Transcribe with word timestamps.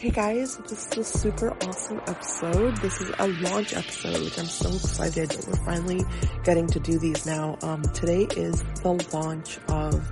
Hey 0.00 0.08
guys, 0.08 0.56
this 0.56 0.86
is 0.86 0.98
a 0.98 1.04
super 1.04 1.50
awesome 1.62 2.00
episode. 2.06 2.74
This 2.78 3.02
is 3.02 3.10
a 3.18 3.28
launch 3.42 3.74
episode, 3.74 4.22
which 4.24 4.38
I'm 4.38 4.46
so 4.46 4.70
excited 4.70 5.28
that 5.28 5.46
we're 5.46 5.66
finally 5.66 6.02
getting 6.42 6.66
to 6.68 6.80
do 6.80 6.98
these 6.98 7.26
now. 7.26 7.58
Um, 7.60 7.82
today 7.82 8.22
is 8.34 8.62
the 8.82 8.92
launch 9.12 9.58
of 9.68 10.10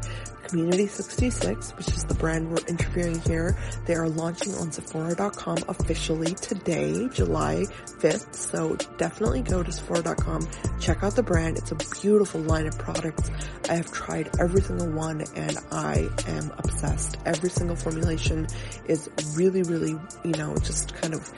Community 0.49 0.87
66, 0.87 1.73
which 1.77 1.89
is 1.89 2.05
the 2.05 2.15
brand 2.15 2.51
we're 2.51 2.67
interviewing 2.69 3.21
here. 3.21 3.57
They 3.87 3.95
are 3.95 4.09
launching 4.09 4.55
on 4.55 4.73
Sephora.com 4.73 5.59
officially 5.69 6.35
today, 6.35 7.09
July 7.13 7.67
5th. 8.01 8.35
So 8.35 8.77
definitely 8.97 9.43
go 9.43 9.63
to 9.63 9.71
Sephora.com, 9.71 10.49
check 10.81 11.03
out 11.03 11.17
the 11.17 11.23
brand. 11.23 11.59
It's 11.59 11.71
a 11.73 11.77
beautiful 12.01 12.41
line 12.41 12.67
of 12.67 12.79
products. 12.79 13.31
I 13.69 13.75
have 13.75 13.93
tried 13.93 14.31
every 14.41 14.63
single 14.63 14.91
one 14.91 15.23
and 15.37 15.59
I 15.71 16.09
am 16.27 16.51
obsessed. 16.57 17.19
Every 17.27 17.51
single 17.51 17.77
formulation 17.77 18.47
is 18.87 19.11
really, 19.35 19.63
really, 19.63 19.99
you 20.25 20.33
know, 20.33 20.57
just 20.57 20.95
kind 20.95 21.15
of 21.15 21.31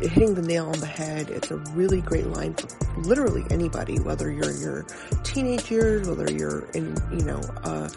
hitting 0.00 0.34
the 0.34 0.42
nail 0.42 0.66
on 0.66 0.78
the 0.80 0.86
head. 0.86 1.30
It's 1.30 1.50
a 1.50 1.56
really 1.56 2.00
great 2.00 2.26
line 2.26 2.54
for 2.54 2.68
literally 3.02 3.44
anybody, 3.50 3.98
whether 4.00 4.30
you're 4.30 4.50
in 4.50 4.60
your 4.60 4.86
teenage 5.22 5.70
years, 5.70 6.08
whether 6.08 6.30
you're 6.30 6.66
in, 6.70 6.96
you 7.12 7.24
know, 7.24 7.40
uh, 7.62 7.88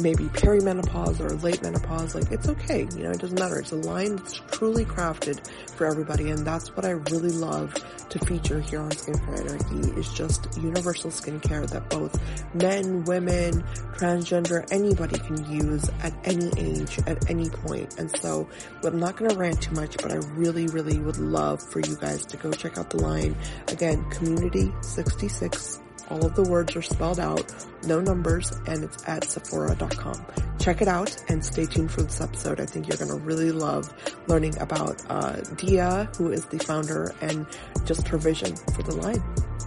maybe 0.00 0.24
perimenopause 0.24 1.20
or 1.20 1.30
late 1.36 1.62
menopause, 1.62 2.14
like 2.14 2.30
it's 2.30 2.48
okay. 2.48 2.88
You 2.96 3.04
know, 3.04 3.10
it 3.10 3.20
doesn't 3.20 3.38
matter. 3.38 3.58
It's 3.58 3.72
a 3.72 3.76
line 3.76 4.16
that's 4.16 4.40
truly 4.50 4.84
crafted 4.84 5.46
for 5.76 5.86
everybody. 5.86 6.30
And 6.30 6.46
that's 6.46 6.74
what 6.76 6.84
I 6.84 6.90
really 6.90 7.30
love 7.30 7.74
to 8.08 8.18
feature 8.20 8.60
here 8.60 8.80
on 8.80 8.90
Skincare 8.90 9.40
Anarchy 9.40 10.00
is 10.00 10.12
just 10.12 10.48
universal 10.58 11.10
skincare 11.10 11.68
that 11.70 11.88
both 11.88 12.20
men, 12.54 13.04
women, 13.04 13.62
transgender, 13.94 14.66
anybody 14.72 15.18
can 15.18 15.50
use 15.50 15.88
at 16.02 16.12
any 16.24 16.50
age, 16.58 16.98
at 17.06 17.30
any 17.30 17.48
point. 17.48 17.98
And 17.98 18.14
so 18.18 18.48
I'm 18.82 18.98
not 18.98 19.16
going 19.16 19.30
to 19.30 19.36
rant 19.36 19.62
too 19.62 19.74
much, 19.74 19.96
but 19.98 20.10
I 20.10 20.16
really, 20.34 20.66
really 20.68 20.98
would 20.98 21.18
love 21.18 21.62
for 21.62 21.80
you 21.80 21.96
guys 21.96 22.26
to 22.26 22.36
go 22.36 22.50
check 22.50 22.78
out 22.78 22.90
the 22.90 22.98
line. 22.98 23.36
Again, 23.68 24.04
Community 24.10 24.72
66 24.80 25.80
all 26.10 26.24
of 26.26 26.34
the 26.34 26.42
words 26.42 26.74
are 26.76 26.82
spelled 26.82 27.20
out, 27.20 27.52
no 27.84 28.00
numbers, 28.00 28.50
and 28.66 28.84
it's 28.84 29.08
at 29.08 29.24
Sephora.com. 29.24 30.26
Check 30.58 30.82
it 30.82 30.88
out 30.88 31.16
and 31.28 31.44
stay 31.44 31.66
tuned 31.66 31.90
for 31.90 32.02
this 32.02 32.20
episode. 32.20 32.60
I 32.60 32.66
think 32.66 32.88
you're 32.88 32.98
going 32.98 33.10
to 33.10 33.24
really 33.24 33.52
love 33.52 33.92
learning 34.26 34.58
about 34.58 35.02
uh, 35.08 35.36
Dia, 35.56 36.08
who 36.18 36.32
is 36.32 36.44
the 36.46 36.58
founder, 36.58 37.14
and 37.20 37.46
just 37.84 38.06
her 38.08 38.18
vision 38.18 38.54
for 38.74 38.82
the 38.82 38.96
line. 38.96 39.22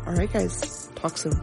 All 0.05 0.13
right, 0.13 0.31
guys. 0.31 0.89
Talk 0.95 1.17
soon. 1.17 1.39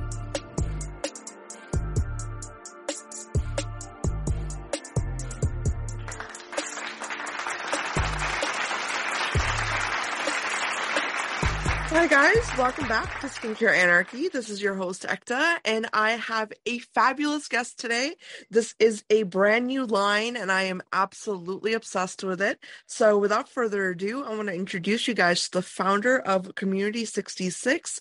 Hi 11.92 12.06
guys, 12.06 12.48
welcome 12.56 12.86
back 12.86 13.20
to 13.20 13.26
Skincare 13.26 13.76
Anarchy. 13.76 14.28
This 14.28 14.48
is 14.48 14.62
your 14.62 14.76
host 14.76 15.02
Ekta 15.02 15.58
and 15.64 15.88
I 15.92 16.12
have 16.12 16.52
a 16.64 16.78
fabulous 16.78 17.48
guest 17.48 17.80
today. 17.80 18.14
This 18.48 18.76
is 18.78 19.02
a 19.10 19.24
brand 19.24 19.66
new 19.66 19.86
line 19.86 20.36
and 20.36 20.52
I 20.52 20.62
am 20.62 20.82
absolutely 20.92 21.72
obsessed 21.72 22.22
with 22.22 22.40
it. 22.40 22.60
So 22.86 23.18
without 23.18 23.48
further 23.48 23.90
ado, 23.90 24.22
I 24.22 24.36
want 24.36 24.46
to 24.46 24.54
introduce 24.54 25.08
you 25.08 25.14
guys 25.14 25.48
to 25.48 25.58
the 25.58 25.62
founder 25.62 26.20
of 26.20 26.54
Community 26.54 27.04
66, 27.04 28.00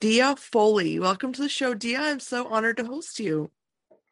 Dia 0.00 0.34
Foley. 0.36 0.98
Welcome 0.98 1.34
to 1.34 1.42
the 1.42 1.50
show, 1.50 1.74
Dia. 1.74 2.00
I'm 2.00 2.20
so 2.20 2.48
honored 2.48 2.78
to 2.78 2.86
host 2.86 3.20
you. 3.20 3.50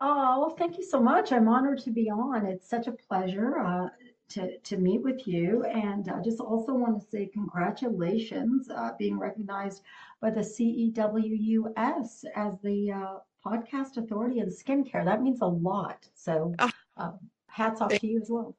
Oh, 0.02 0.40
well, 0.40 0.56
thank 0.58 0.76
you 0.76 0.84
so 0.84 1.00
much. 1.00 1.32
I'm 1.32 1.48
honored 1.48 1.78
to 1.84 1.90
be 1.90 2.10
on. 2.10 2.44
It's 2.44 2.68
such 2.68 2.88
a 2.88 2.92
pleasure. 2.92 3.58
Uh, 3.58 3.88
to, 4.30 4.58
to 4.58 4.76
meet 4.76 5.02
with 5.02 5.26
you. 5.26 5.64
And 5.64 6.08
I 6.08 6.20
just 6.22 6.40
also 6.40 6.74
want 6.74 7.00
to 7.00 7.06
say 7.08 7.26
congratulations 7.26 8.68
uh, 8.70 8.90
being 8.98 9.18
recognized 9.18 9.82
by 10.20 10.30
the 10.30 10.40
CEWUS 10.40 12.24
as 12.34 12.60
the 12.62 12.92
uh, 12.92 13.18
podcast 13.44 13.96
authority 13.96 14.40
in 14.40 14.48
skincare. 14.48 15.04
That 15.04 15.22
means 15.22 15.40
a 15.42 15.46
lot. 15.46 16.08
So 16.14 16.54
uh, 16.96 17.12
hats 17.48 17.80
off 17.80 17.90
to 17.98 18.06
you 18.06 18.20
as 18.20 18.30
well. 18.30 18.54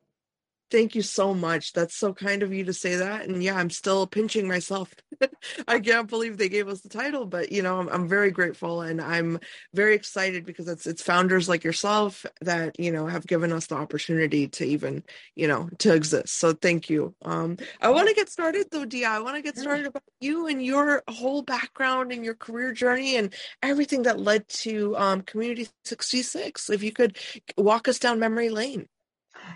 Thank 0.72 0.96
you 0.96 1.03
so 1.03 1.34
much. 1.34 1.74
That's 1.74 1.96
so 1.96 2.12
kind 2.12 2.42
of 2.42 2.52
you 2.52 2.64
to 2.66 2.74
say 2.74 2.96
that. 2.96 3.28
And 3.28 3.44
yeah, 3.44 3.56
I'm 3.56 3.70
still 3.70 4.08
pinching 4.08 4.48
myself. 4.48 4.94
I 5.68 5.80
can't 5.80 6.09
believe 6.09 6.38
they 6.38 6.50
gave 6.50 6.68
us 6.68 6.81
the 6.81 6.90
title, 6.90 7.26
but 7.26 7.52
you 7.52 7.62
know, 7.62 7.80
I'm, 7.80 7.88
I'm, 7.90 8.08
very 8.08 8.31
grateful 8.31 8.81
and 8.81 9.00
I'm 9.00 9.40
very 9.74 9.96
excited 9.96 10.46
because 10.46 10.68
it's 10.68 10.88
it's 10.88 11.02
founders 11.02 11.48
like 11.48 11.64
yourself 11.64 12.25
that 12.42 12.80
you 12.80 12.92
know 12.92 13.08
have 13.08 13.25
given 13.28 13.52
us 13.52 13.68
the 13.68 13.75
opportunity 13.75 14.48
to 14.48 14.66
even 14.66 15.04
you 15.36 15.48
know 15.48 15.70
to 15.80 15.94
exist. 15.94 16.40
So 16.40 16.54
thank 16.54 16.90
you. 16.90 17.16
Um, 17.24 17.58
I 17.81 17.90
want 17.90 18.09
to 18.09 18.16
get 18.16 18.30
started 18.30 18.68
though, 18.72 18.86
Dia. 18.86 19.09
I 19.09 19.20
want 19.20 19.36
to 19.36 19.42
get 19.42 19.58
started 19.58 19.86
about 19.86 20.04
you 20.20 20.48
and 20.48 20.64
your 20.64 21.04
whole 21.08 21.44
background 21.44 22.12
and 22.12 22.25
your 22.25 22.36
career 22.36 22.72
journey 22.74 23.18
and 23.18 23.34
everything 23.62 24.04
that 24.04 24.20
led 24.20 24.48
to 24.50 24.98
um, 24.98 25.22
Community 25.22 25.68
66. 25.86 26.70
If 26.70 26.84
you 26.84 26.92
could 26.92 27.18
walk 27.58 27.88
us 27.88 28.00
down 28.00 28.20
memory 28.20 28.50
lane. 28.50 28.88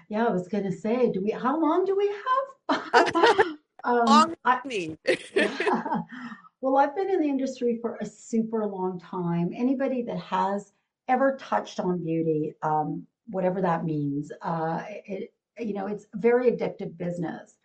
Yeah, 0.09 0.25
I 0.25 0.31
was 0.31 0.47
going 0.47 0.63
to 0.63 0.72
say, 0.72 1.12
do 1.12 1.22
we? 1.22 1.31
How 1.31 1.59
long 1.59 1.85
do 1.85 1.95
we 1.95 2.07
have? 2.07 2.81
um, 3.84 4.06
long 4.06 4.35
I, 4.45 4.59
yeah. 4.66 4.97
Well, 6.62 6.78
I've 6.78 6.95
been 6.95 7.09
in 7.09 7.22
the 7.22 7.29
industry 7.29 7.79
for 7.81 7.97
a 8.01 8.06
super 8.06 8.66
long 8.66 9.00
time. 9.00 9.51
Anybody 9.56 10.01
that 10.03 10.18
has 10.19 10.73
ever 11.07 11.38
touched 11.38 11.79
on 11.79 12.03
beauty, 12.03 12.53
um, 12.63 13.07
whatever 13.28 13.62
that 13.62 13.85
means, 13.85 14.31
uh, 14.41 14.84
it, 15.06 15.34
you 15.57 15.73
know, 15.73 15.88
it's 15.88 16.06
a 16.13 16.18
very 16.18 16.51
addictive 16.51 16.97
business. 16.97 17.56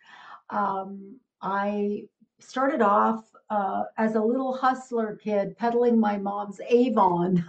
Um, 0.49 1.19
I 1.41 2.03
started 2.39 2.81
off 2.81 3.25
uh, 3.49 3.83
as 3.97 4.15
a 4.15 4.21
little 4.21 4.53
hustler 4.53 5.19
kid 5.21 5.57
peddling 5.57 5.99
my 5.99 6.17
mom's 6.17 6.59
Avon, 6.67 7.45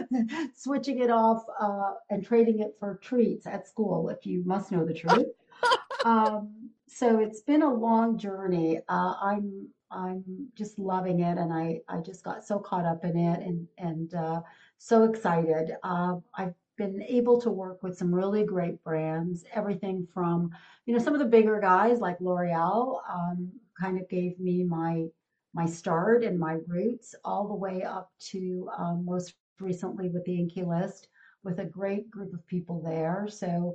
switching 0.54 0.98
it 0.98 1.10
off 1.10 1.44
uh, 1.58 1.94
and 2.10 2.24
trading 2.24 2.60
it 2.60 2.76
for 2.78 2.98
treats 3.02 3.46
at 3.46 3.66
school, 3.66 4.10
if 4.10 4.26
you 4.26 4.42
must 4.44 4.72
know 4.72 4.84
the 4.84 4.94
truth. 4.94 5.26
um, 6.04 6.70
so 6.86 7.18
it's 7.18 7.40
been 7.40 7.62
a 7.62 7.72
long 7.72 8.18
journey. 8.18 8.80
Uh, 8.88 9.14
I'm 9.20 9.68
I'm 9.90 10.48
just 10.54 10.78
loving 10.78 11.20
it, 11.20 11.38
and 11.38 11.52
I 11.52 11.80
I 11.88 12.00
just 12.00 12.22
got 12.22 12.44
so 12.44 12.58
caught 12.58 12.84
up 12.84 13.04
in 13.04 13.16
it 13.16 13.40
and 13.40 13.66
and 13.78 14.14
uh, 14.14 14.42
so 14.76 15.04
excited. 15.04 15.76
Uh, 15.82 16.16
I've 16.34 16.54
been 16.76 17.02
able 17.02 17.40
to 17.40 17.50
work 17.50 17.82
with 17.82 17.96
some 17.96 18.14
really 18.14 18.44
great 18.44 18.82
brands, 18.84 19.44
everything 19.54 20.06
from 20.12 20.50
you 20.84 20.92
know 20.94 21.02
some 21.02 21.14
of 21.14 21.20
the 21.20 21.26
bigger 21.26 21.58
guys 21.60 22.00
like 22.00 22.20
L'Oreal. 22.20 23.00
Um, 23.10 23.50
kind 23.80 23.98
of 24.00 24.08
gave 24.08 24.38
me 24.40 24.64
my 24.64 25.06
my 25.54 25.66
start 25.66 26.22
and 26.22 26.38
my 26.38 26.58
roots 26.66 27.14
all 27.24 27.48
the 27.48 27.54
way 27.54 27.82
up 27.82 28.10
to 28.30 28.68
um, 28.76 29.04
most 29.04 29.34
recently 29.60 30.08
with 30.08 30.24
the 30.24 30.38
INKEY 30.38 30.64
list 30.64 31.08
with 31.42 31.60
a 31.60 31.64
great 31.64 32.10
group 32.10 32.32
of 32.34 32.46
people 32.46 32.82
there. 32.84 33.26
So 33.30 33.74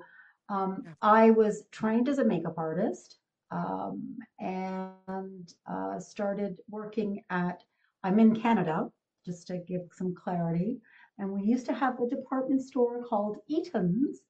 um, 0.50 0.84
I 1.02 1.32
was 1.32 1.66
trained 1.72 2.10
as 2.10 2.20
a 2.20 2.26
makeup 2.26 2.56
artist 2.58 3.18
um, 3.52 4.18
and 4.40 5.54
uh, 5.70 6.00
started 6.00 6.58
working 6.70 7.24
at, 7.30 7.64
I'm 8.04 8.20
in 8.20 8.36
Canada, 8.36 8.90
just 9.26 9.48
to 9.48 9.58
give 9.58 9.82
some 9.94 10.14
clarity. 10.14 10.80
And 11.18 11.32
we 11.32 11.44
used 11.44 11.66
to 11.68 11.74
have 11.74 12.00
a 12.00 12.10
department 12.10 12.62
store 12.62 13.04
called 13.04 13.38
Eaton's. 13.48 14.22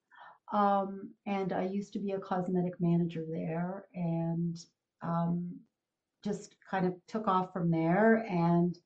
Um, 0.52 1.09
and 1.26 1.52
I 1.52 1.66
used 1.66 1.94
to 1.94 2.00
be 2.00 2.12
a 2.12 2.20
cosmetic 2.20 2.74
manager 2.80 3.24
there. 3.28 3.86
And 3.96 4.58
um, 5.02 5.56
just 6.23 6.56
kind 6.69 6.85
of 6.85 6.94
took 7.07 7.28
off 7.28 7.53
from 7.53 7.69
there. 7.69 8.25
And, 8.29 8.78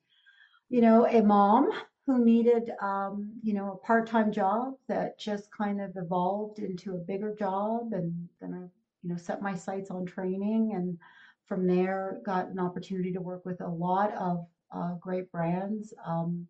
you 0.68 0.80
know, 0.80 1.06
a 1.06 1.22
mom 1.22 1.70
who 2.06 2.24
needed, 2.24 2.70
um, 2.80 3.32
you 3.42 3.54
know, 3.54 3.72
a 3.72 3.86
part 3.86 4.06
time 4.06 4.32
job 4.32 4.74
that 4.88 5.18
just 5.18 5.50
kind 5.50 5.80
of 5.80 5.92
evolved 5.96 6.58
into 6.58 6.94
a 6.94 7.04
bigger 7.06 7.34
job. 7.34 7.92
And 7.92 8.28
then 8.40 8.54
I, 8.54 8.60
you 9.02 9.10
know, 9.10 9.16
set 9.16 9.42
my 9.42 9.54
sights 9.54 9.90
on 9.90 10.06
training. 10.06 10.72
And 10.74 10.98
from 11.46 11.66
there, 11.66 12.20
got 12.24 12.48
an 12.48 12.58
opportunity 12.58 13.12
to 13.12 13.20
work 13.20 13.44
with 13.44 13.60
a 13.60 13.68
lot 13.68 14.14
of 14.14 14.46
uh, 14.74 14.94
great 15.00 15.30
brands. 15.30 15.94
Um, 16.04 16.46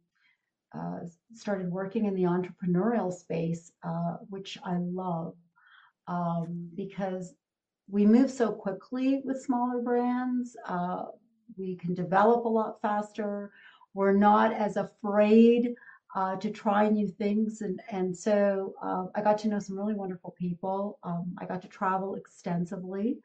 uh, 0.75 0.99
started 1.35 1.71
working 1.71 2.05
in 2.05 2.15
the 2.15 2.25
entrepreneurial 2.25 3.13
space, 3.13 3.73
uh, 3.83 4.17
which 4.29 4.59
I 4.65 4.77
love 4.79 5.35
um, 6.09 6.69
because 6.75 7.35
we 7.91 8.05
move 8.07 8.31
so 8.31 8.53
quickly 8.53 9.23
with 9.25 9.43
smaller 9.43 9.81
brands. 9.81 10.57
Uh, 10.67 11.07
we 11.57 11.77
can 11.77 11.95
develop 11.95 12.45
a 12.45 12.49
lot 12.49 12.81
faster. 12.83 13.51
We're 13.95 14.13
not 14.13 14.53
as 14.53 14.77
afraid 14.77 15.75
uh, 16.15 16.37
to 16.37 16.51
try 16.51 16.89
new 16.89 17.09
things. 17.09 17.63
And, 17.63 17.81
and 17.91 18.17
so 18.17 18.75
uh, 18.83 19.07
I 19.15 19.23
got 19.23 19.39
to 19.39 19.49
know 19.49 19.59
some 19.59 19.79
really 19.79 19.95
wonderful 19.95 20.35
people. 20.39 20.99
Um, 21.03 21.35
I 21.39 21.47
got 21.47 21.63
to 21.63 21.69
travel 21.69 22.15
extensively. 22.15 23.19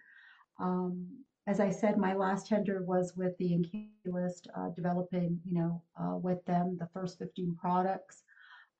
Um, 0.60 1.08
as 1.46 1.60
I 1.60 1.70
said, 1.70 1.98
my 1.98 2.14
last 2.14 2.48
tender 2.48 2.84
was 2.84 3.14
with 3.18 3.38
the 3.38 3.54
INKEY 3.54 3.90
list, 4.06 4.48
uh, 4.56 4.70
developing, 4.70 5.40
you 5.46 5.56
know, 5.56 5.82
uh, 6.00 6.16
with 6.16 6.44
them 6.46 6.78
the 6.80 6.88
first 6.94 7.20
15 7.20 7.58
products. 7.60 8.24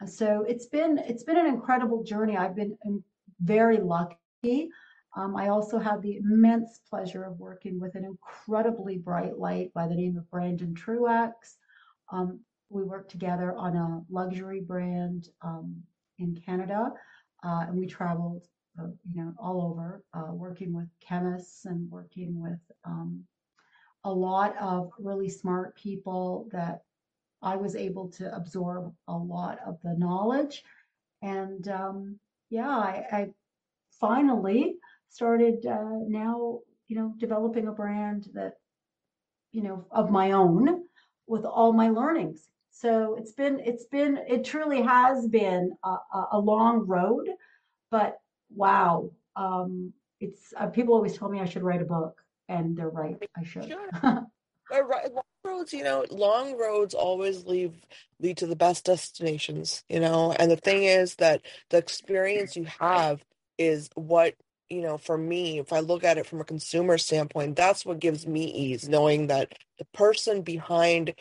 So 0.06 0.44
it's 0.48 0.66
been 0.66 0.98
it's 0.98 1.24
been 1.24 1.38
an 1.38 1.46
incredible 1.46 2.04
journey. 2.04 2.36
I've 2.36 2.56
been 2.56 2.78
very 3.42 3.78
lucky 3.78 4.70
Um, 5.16 5.36
I 5.36 5.50
also 5.50 5.78
had 5.78 6.02
the 6.02 6.18
immense 6.18 6.80
pleasure 6.90 7.24
of 7.24 7.40
working 7.40 7.80
with 7.80 7.96
an 7.96 8.04
incredibly 8.04 8.98
bright 8.98 9.38
light 9.38 9.72
by 9.74 9.88
the 9.88 9.96
name 9.96 10.18
of 10.18 10.30
Brandon 10.32 10.74
Truaxe. 10.74 11.58
Um, 12.12 12.40
we 12.70 12.84
worked 12.84 13.12
together 13.12 13.56
on 13.56 13.76
a 13.76 14.02
luxury 14.10 14.62
brand 14.62 15.30
um, 15.42 15.84
in 16.18 16.36
Canada, 16.44 16.92
uh, 17.44 17.66
and 17.68 17.78
we 17.78 17.86
traveled, 17.86 18.48
uh, 18.80 18.88
you 19.08 19.24
know, 19.24 19.34
all 19.38 19.62
over, 19.62 20.04
uh, 20.16 20.34
working 20.34 20.74
with 20.74 20.88
chemists 21.00 21.66
and 21.66 21.90
working 21.92 22.42
with 22.42 22.60
um, 22.84 23.24
a 24.04 24.12
lot 24.12 24.58
of 24.60 24.90
really 24.98 25.30
smart 25.30 25.76
people 25.76 26.48
that 26.52 26.82
I 27.44 27.56
was 27.56 27.76
able 27.76 28.10
to 28.12 28.36
absorb 28.36 28.94
a 29.08 29.16
lot 29.16 29.60
of 29.66 29.78
the 29.84 29.96
knowledge. 29.98 30.64
And 31.22 31.68
um, 31.68 32.20
yeah, 32.50 32.70
I, 32.70 33.06
I 33.12 33.28
finally 34.00 34.78
started 35.14 35.66
uh, 35.66 36.00
now, 36.08 36.60
you 36.88 36.96
know, 36.96 37.14
developing 37.18 37.68
a 37.68 37.72
brand 37.72 38.28
that, 38.34 38.54
you 39.52 39.62
know, 39.62 39.86
of 39.92 40.10
my 40.10 40.32
own 40.32 40.84
with 41.28 41.46
all 41.46 41.72
my 41.72 41.90
learnings. 41.90 42.50
So 42.72 43.16
it's 43.20 43.34
been, 43.34 43.60
it's 43.60 43.86
been, 43.86 44.20
it 44.28 44.44
truly 44.44 44.82
has 44.82 45.28
been 45.28 45.72
a, 45.84 45.98
a 46.32 46.40
long 46.40 46.88
road, 46.88 47.30
but 47.92 48.18
wow, 48.50 49.12
um, 49.36 49.94
it's 50.20 50.54
uh, 50.58 50.68
people 50.68 50.96
always 50.96 51.18
tell 51.18 51.30
me 51.30 51.40
I 51.40 51.46
should 51.46 51.64
write 51.64 51.82
a 51.82 51.86
book, 51.86 52.18
and 52.48 52.76
they're 52.76 52.90
right, 52.90 53.18
I 53.38 53.44
should. 53.44 53.68
Sure. 53.68 53.90
long 54.72 55.24
roads, 55.46 55.74
you 55.74 55.84
know, 55.84 56.06
long 56.10 56.58
roads 56.58 56.94
always 56.94 57.46
lead 57.46 57.74
lead 58.20 58.38
to 58.38 58.48
the 58.48 58.56
best 58.56 58.86
destinations, 58.86 59.84
you 59.90 60.00
know. 60.00 60.32
And 60.40 60.50
the 60.50 60.58
thing 60.58 60.84
is 60.84 61.16
that 61.16 61.42
the 61.70 61.78
experience 61.78 62.56
you 62.56 62.66
have 62.80 63.24
is 63.58 63.90
what 63.96 64.36
you 64.74 64.82
know, 64.82 64.98
for 64.98 65.18
me, 65.18 65.60
if 65.60 65.72
I 65.74 65.80
look 65.80 66.04
at 66.04 66.18
it 66.18 66.26
from 66.26 66.42
a 66.42 66.46
consumer 66.46 66.98
standpoint, 66.98 67.56
that's 67.56 67.86
what 67.86 68.00
gives 68.00 68.28
me 68.28 68.46
ease, 68.46 68.90
knowing 68.90 69.28
that 69.28 69.58
the 69.78 69.86
person 69.94 70.42
behind 70.42 71.16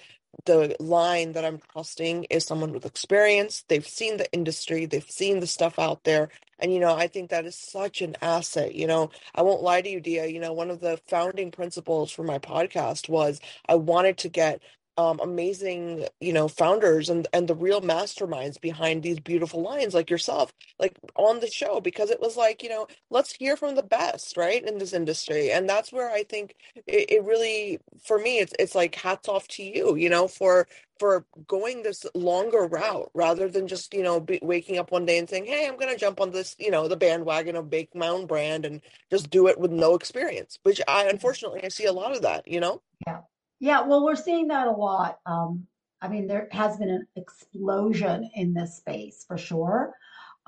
the 0.46 0.74
line 0.80 1.32
that 1.32 1.44
I'm 1.44 1.60
trusting 1.72 2.24
is 2.24 2.44
someone 2.44 2.72
with 2.72 2.86
experience. 2.86 3.64
They've 3.68 3.86
seen 3.86 4.16
the 4.16 4.32
industry, 4.32 4.86
they've 4.86 5.08
seen 5.08 5.40
the 5.40 5.46
stuff 5.46 5.78
out 5.78 6.04
there. 6.04 6.30
And, 6.58 6.72
you 6.72 6.80
know, 6.80 6.94
I 6.94 7.08
think 7.08 7.30
that 7.30 7.44
is 7.44 7.56
such 7.56 8.02
an 8.02 8.16
asset. 8.22 8.74
You 8.74 8.86
know, 8.86 9.10
I 9.34 9.42
won't 9.42 9.62
lie 9.62 9.82
to 9.82 9.88
you, 9.88 10.00
Dia. 10.00 10.26
You 10.26 10.40
know, 10.40 10.52
one 10.52 10.70
of 10.70 10.80
the 10.80 10.98
founding 11.08 11.50
principles 11.50 12.10
for 12.12 12.22
my 12.22 12.38
podcast 12.38 13.08
was 13.08 13.40
I 13.68 13.74
wanted 13.74 14.18
to 14.18 14.28
get 14.28 14.62
um, 14.98 15.20
amazing, 15.22 16.06
you 16.20 16.32
know, 16.32 16.48
founders 16.48 17.08
and 17.08 17.26
and 17.32 17.48
the 17.48 17.54
real 17.54 17.80
masterminds 17.80 18.60
behind 18.60 19.02
these 19.02 19.20
beautiful 19.20 19.62
lines, 19.62 19.94
like 19.94 20.10
yourself, 20.10 20.52
like 20.78 20.98
on 21.16 21.40
the 21.40 21.50
show, 21.50 21.80
because 21.80 22.10
it 22.10 22.20
was 22.20 22.36
like, 22.36 22.62
you 22.62 22.68
know, 22.68 22.86
let's 23.10 23.32
hear 23.32 23.56
from 23.56 23.74
the 23.74 23.82
best, 23.82 24.36
right, 24.36 24.62
in 24.66 24.78
this 24.78 24.92
industry, 24.92 25.50
and 25.50 25.68
that's 25.68 25.92
where 25.92 26.10
I 26.10 26.24
think 26.24 26.56
it, 26.86 27.10
it 27.10 27.24
really, 27.24 27.78
for 28.02 28.18
me, 28.18 28.38
it's 28.38 28.52
it's 28.58 28.74
like 28.74 28.94
hats 28.94 29.28
off 29.28 29.48
to 29.48 29.62
you, 29.62 29.96
you 29.96 30.10
know, 30.10 30.28
for 30.28 30.66
for 30.98 31.24
going 31.48 31.82
this 31.82 32.06
longer 32.14 32.66
route 32.66 33.10
rather 33.14 33.48
than 33.48 33.66
just 33.66 33.94
you 33.94 34.02
know 34.02 34.20
be, 34.20 34.38
waking 34.42 34.78
up 34.78 34.92
one 34.92 35.06
day 35.06 35.18
and 35.18 35.28
saying, 35.28 35.46
hey, 35.46 35.66
I'm 35.66 35.78
gonna 35.78 35.96
jump 35.96 36.20
on 36.20 36.30
this, 36.32 36.54
you 36.58 36.70
know, 36.70 36.86
the 36.86 36.96
bandwagon 36.96 37.56
of 37.56 37.70
Bake 37.70 37.94
My 37.94 38.08
Own 38.08 38.26
brand 38.26 38.66
and 38.66 38.80
just 39.10 39.30
do 39.30 39.46
it 39.48 39.58
with 39.58 39.70
no 39.70 39.94
experience, 39.94 40.58
which 40.64 40.80
I 40.86 41.06
unfortunately 41.08 41.64
I 41.64 41.68
see 41.68 41.86
a 41.86 41.92
lot 41.92 42.14
of 42.14 42.22
that, 42.22 42.46
you 42.46 42.60
know. 42.60 42.82
Yeah. 43.06 43.20
Yeah, 43.62 43.82
well, 43.82 44.04
we're 44.04 44.16
seeing 44.16 44.48
that 44.48 44.66
a 44.66 44.72
lot. 44.72 45.20
Um, 45.24 45.68
I 46.00 46.08
mean, 46.08 46.26
there 46.26 46.48
has 46.50 46.78
been 46.78 46.90
an 46.90 47.06
explosion 47.14 48.28
in 48.34 48.52
this 48.52 48.76
space 48.78 49.24
for 49.26 49.38
sure. 49.38 49.94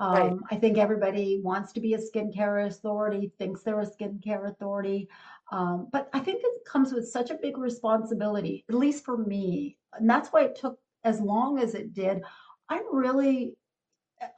Right. 0.01 0.31
Um, 0.31 0.41
I 0.51 0.57
think 0.57 0.77
everybody 0.77 1.39
wants 1.41 1.71
to 1.73 1.79
be 1.79 1.93
a 1.93 1.97
skincare 1.97 2.67
authority, 2.67 3.31
thinks 3.37 3.63
they're 3.63 3.79
a 3.79 3.85
skincare 3.85 4.49
authority. 4.49 5.07
Um, 5.49 5.87
but 5.93 6.09
I 6.11 6.19
think 6.19 6.41
it 6.43 6.65
comes 6.65 6.91
with 6.91 7.07
such 7.07 7.29
a 7.29 7.39
big 7.41 7.57
responsibility, 7.57 8.65
at 8.67 8.75
least 8.75 9.05
for 9.05 9.17
me. 9.17 9.77
And 9.93 10.09
that's 10.09 10.33
why 10.33 10.43
it 10.43 10.57
took 10.57 10.77
as 11.05 11.21
long 11.21 11.57
as 11.57 11.73
it 11.73 11.93
did. 11.93 12.21
I 12.67 12.81
really, 12.91 13.55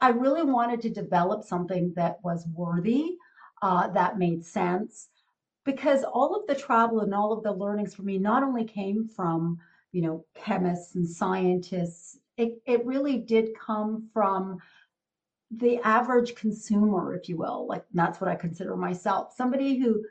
I 0.00 0.10
really 0.10 0.44
wanted 0.44 0.82
to 0.82 0.90
develop 0.90 1.42
something 1.42 1.94
that 1.96 2.18
was 2.22 2.46
worthy, 2.54 3.16
uh, 3.60 3.88
that 3.88 4.18
made 4.18 4.44
sense, 4.44 5.08
because 5.68 6.02
all 6.02 6.34
of 6.34 6.46
the 6.46 6.54
travel 6.54 7.00
and 7.00 7.14
all 7.14 7.30
of 7.30 7.42
the 7.42 7.52
learnings 7.52 7.94
for 7.94 8.00
me 8.00 8.16
not 8.16 8.42
only 8.42 8.64
came 8.64 9.06
from 9.06 9.58
you 9.92 10.00
know 10.00 10.24
chemists 10.34 10.94
and 10.94 11.06
scientists 11.06 12.18
it, 12.38 12.54
it 12.64 12.86
really 12.86 13.18
did 13.18 13.50
come 13.54 14.08
from 14.14 14.56
the 15.50 15.78
average 15.84 16.34
consumer 16.34 17.14
if 17.14 17.28
you 17.28 17.36
will 17.36 17.66
like 17.68 17.84
that's 17.92 18.18
what 18.18 18.30
i 18.30 18.34
consider 18.34 18.76
myself. 18.76 19.34
Somebody 19.36 19.76
who 19.78 20.02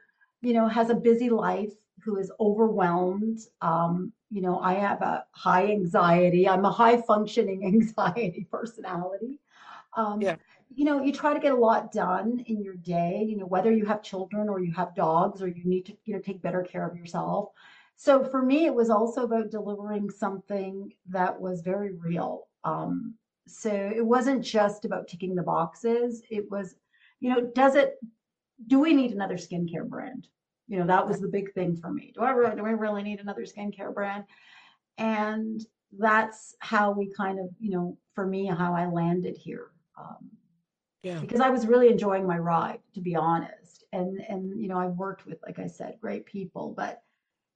you 0.42 0.54
know 0.54 0.68
has 0.68 0.92
a 0.92 0.96
busy 1.10 1.32
life 1.32 1.74
who 2.04 2.18
is 2.18 2.32
overwhelmed 2.40 3.40
um, 3.62 4.14
you 4.30 4.42
know 4.42 4.60
i 4.60 4.74
have 4.74 5.02
a 5.02 5.26
high 5.32 5.72
anxiety 5.72 6.48
i'm 6.48 6.66
a 6.66 6.72
high 6.72 7.02
functioning 7.02 7.66
anxiety 7.74 8.48
personality 8.52 9.40
um, 9.96 10.22
yeah 10.22 10.36
you 10.74 10.86
know, 10.86 11.02
you 11.02 11.12
try 11.12 11.34
to 11.34 11.40
get 11.40 11.54
a 11.54 11.58
lot 11.58 11.92
done 11.92 12.44
in 12.48 12.62
your 12.62 12.76
day, 12.76 13.26
you 13.28 13.38
know, 13.38 13.46
whether 13.46 13.72
you 13.72 13.86
have 13.86 14.04
children 14.04 14.50
or 14.50 14.60
you 14.60 14.72
have 14.74 14.96
dogs 14.96 15.42
or 15.42 15.48
you 15.48 15.64
need 15.66 15.86
to, 15.86 15.98
you 16.06 16.14
know, 16.14 16.22
take 16.22 16.42
better 16.42 16.62
care 16.62 16.88
of 16.88 16.96
yourself. 16.96 17.50
So 17.96 18.24
for 18.24 18.44
me, 18.44 18.66
it 18.66 18.74
was 18.74 18.90
also 18.90 19.24
about 19.24 19.50
delivering 19.50 20.10
something 20.10 20.94
that 21.10 21.40
was 21.40 21.62
very 21.62 21.94
real. 21.94 22.48
Um, 22.64 23.16
so 23.48 23.72
it 23.72 24.06
wasn't 24.06 24.44
just 24.44 24.86
about 24.86 25.08
ticking 25.08 25.36
the 25.36 25.42
boxes. 25.42 26.22
It 26.30 26.50
was, 26.52 26.76
you 27.22 27.30
know, 27.30 27.42
does 27.56 27.76
it, 27.76 27.96
do 28.68 28.80
we 28.80 28.94
need 28.94 29.14
another 29.14 29.36
skincare 29.38 29.88
brand? 29.88 30.28
You 30.68 30.80
know, 30.80 30.88
that 30.88 31.08
was 31.08 31.20
the 31.22 31.30
big 31.30 31.54
thing 31.54 31.78
for 31.78 31.92
me. 31.92 32.12
Do 32.14 32.22
I 32.22 32.32
really, 32.32 32.56
do 32.56 32.64
we 32.64 32.74
really 32.74 33.04
need 33.04 33.20
another 33.20 33.46
skincare 33.46 33.94
brand? 33.94 34.26
And 34.98 35.66
that's 35.98 36.56
how 36.60 36.92
we 36.92 37.12
kind 37.16 37.40
of, 37.40 37.50
you 37.60 37.72
know, 37.72 37.98
for 38.14 38.28
me, 38.28 38.48
how 38.48 38.76
I 38.76 38.88
landed 38.88 39.38
here. 39.38 39.72
Um, 39.98 40.30
yeah. 41.04 41.20
because 41.20 41.40
I 41.40 41.50
was 41.50 41.68
really 41.68 41.90
enjoying 41.90 42.26
my 42.26 42.38
ride, 42.38 42.80
to 42.94 43.02
be 43.02 43.16
honest. 43.16 43.86
And 43.94 44.20
and 44.28 44.60
you 44.62 44.68
know, 44.68 44.78
I've 44.78 44.96
worked 44.96 45.26
with, 45.26 45.40
like 45.46 45.60
I 45.60 45.68
said, 45.68 45.98
great 46.02 46.26
people, 46.26 46.74
but 46.76 47.02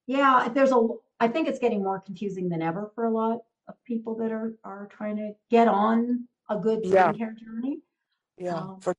yeah, 0.07 0.49
there's 0.53 0.71
a. 0.71 0.87
I 1.19 1.27
think 1.27 1.47
it's 1.47 1.59
getting 1.59 1.83
more 1.83 1.99
confusing 1.99 2.49
than 2.49 2.61
ever 2.61 2.91
for 2.95 3.05
a 3.05 3.11
lot 3.11 3.39
of 3.67 3.75
people 3.85 4.15
that 4.17 4.31
are 4.31 4.53
are 4.63 4.87
trying 4.91 5.17
to 5.17 5.33
get 5.49 5.67
on 5.67 6.27
a 6.49 6.57
good 6.57 6.83
skincare 6.83 7.17
yeah. 7.17 7.31
journey. 7.43 7.79
Yeah, 8.37 8.55
um, 8.55 8.79
for 8.79 8.95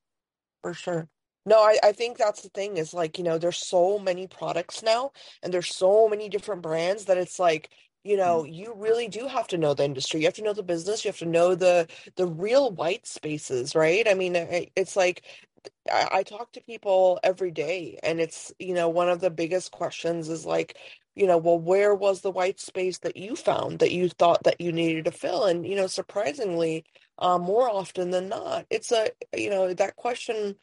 for 0.61 0.73
sure. 0.73 1.09
No, 1.45 1.61
I, 1.61 1.77
I 1.83 1.91
think 1.91 2.17
that's 2.17 2.41
the 2.41 2.49
thing 2.49 2.77
is 2.77 2.93
like, 2.93 3.17
you 3.17 3.23
know, 3.23 3.37
there's 3.37 3.57
so 3.57 3.99
many 3.99 4.27
products 4.27 4.81
now 4.81 5.11
and 5.41 5.53
there's 5.53 5.75
so 5.75 6.07
many 6.07 6.29
different 6.29 6.61
brands 6.61 7.05
that 7.05 7.17
it's 7.17 7.37
like 7.37 7.69
you 8.03 8.17
know 8.17 8.43
you 8.43 8.73
really 8.77 9.07
do 9.07 9.27
have 9.27 9.47
to 9.47 9.57
know 9.57 9.73
the 9.73 9.83
industry 9.83 10.19
you 10.19 10.25
have 10.27 10.33
to 10.33 10.43
know 10.43 10.53
the 10.53 10.63
business 10.63 11.03
you 11.05 11.09
have 11.09 11.17
to 11.17 11.25
know 11.25 11.55
the 11.55 11.87
the 12.15 12.27
real 12.27 12.71
white 12.71 13.07
spaces 13.07 13.75
right? 13.75 14.07
I 14.07 14.13
mean 14.13 14.35
it's 14.75 14.95
like 14.95 15.23
I, 15.91 16.09
I 16.11 16.23
talk 16.23 16.51
to 16.53 16.61
people 16.61 17.19
every 17.23 17.51
day 17.51 17.99
and 18.03 18.19
it's 18.19 18.51
you 18.59 18.73
know 18.73 18.89
one 18.89 19.09
of 19.09 19.19
the 19.21 19.29
biggest 19.29 19.71
questions 19.71 20.29
is 20.29 20.45
like 20.45 20.77
you 21.15 21.27
know 21.27 21.37
well 21.37 21.59
where 21.59 21.95
was 21.95 22.21
the 22.21 22.31
white 22.31 22.59
space 22.59 22.99
that 22.99 23.17
you 23.17 23.35
found 23.35 23.79
that 23.79 23.91
you 23.91 24.09
thought 24.09 24.43
that 24.43 24.59
you 24.61 24.71
needed 24.71 25.05
to 25.05 25.11
fill? 25.11 25.45
And 25.45 25.65
you 25.67 25.75
know 25.75 25.87
surprisingly 25.87 26.85
uh, 27.19 27.37
more 27.37 27.69
often 27.69 28.11
than 28.11 28.29
not 28.29 28.65
it's 28.69 28.91
a 28.91 29.09
you 29.35 29.49
know 29.49 29.73
that 29.73 29.95
question 29.95 30.55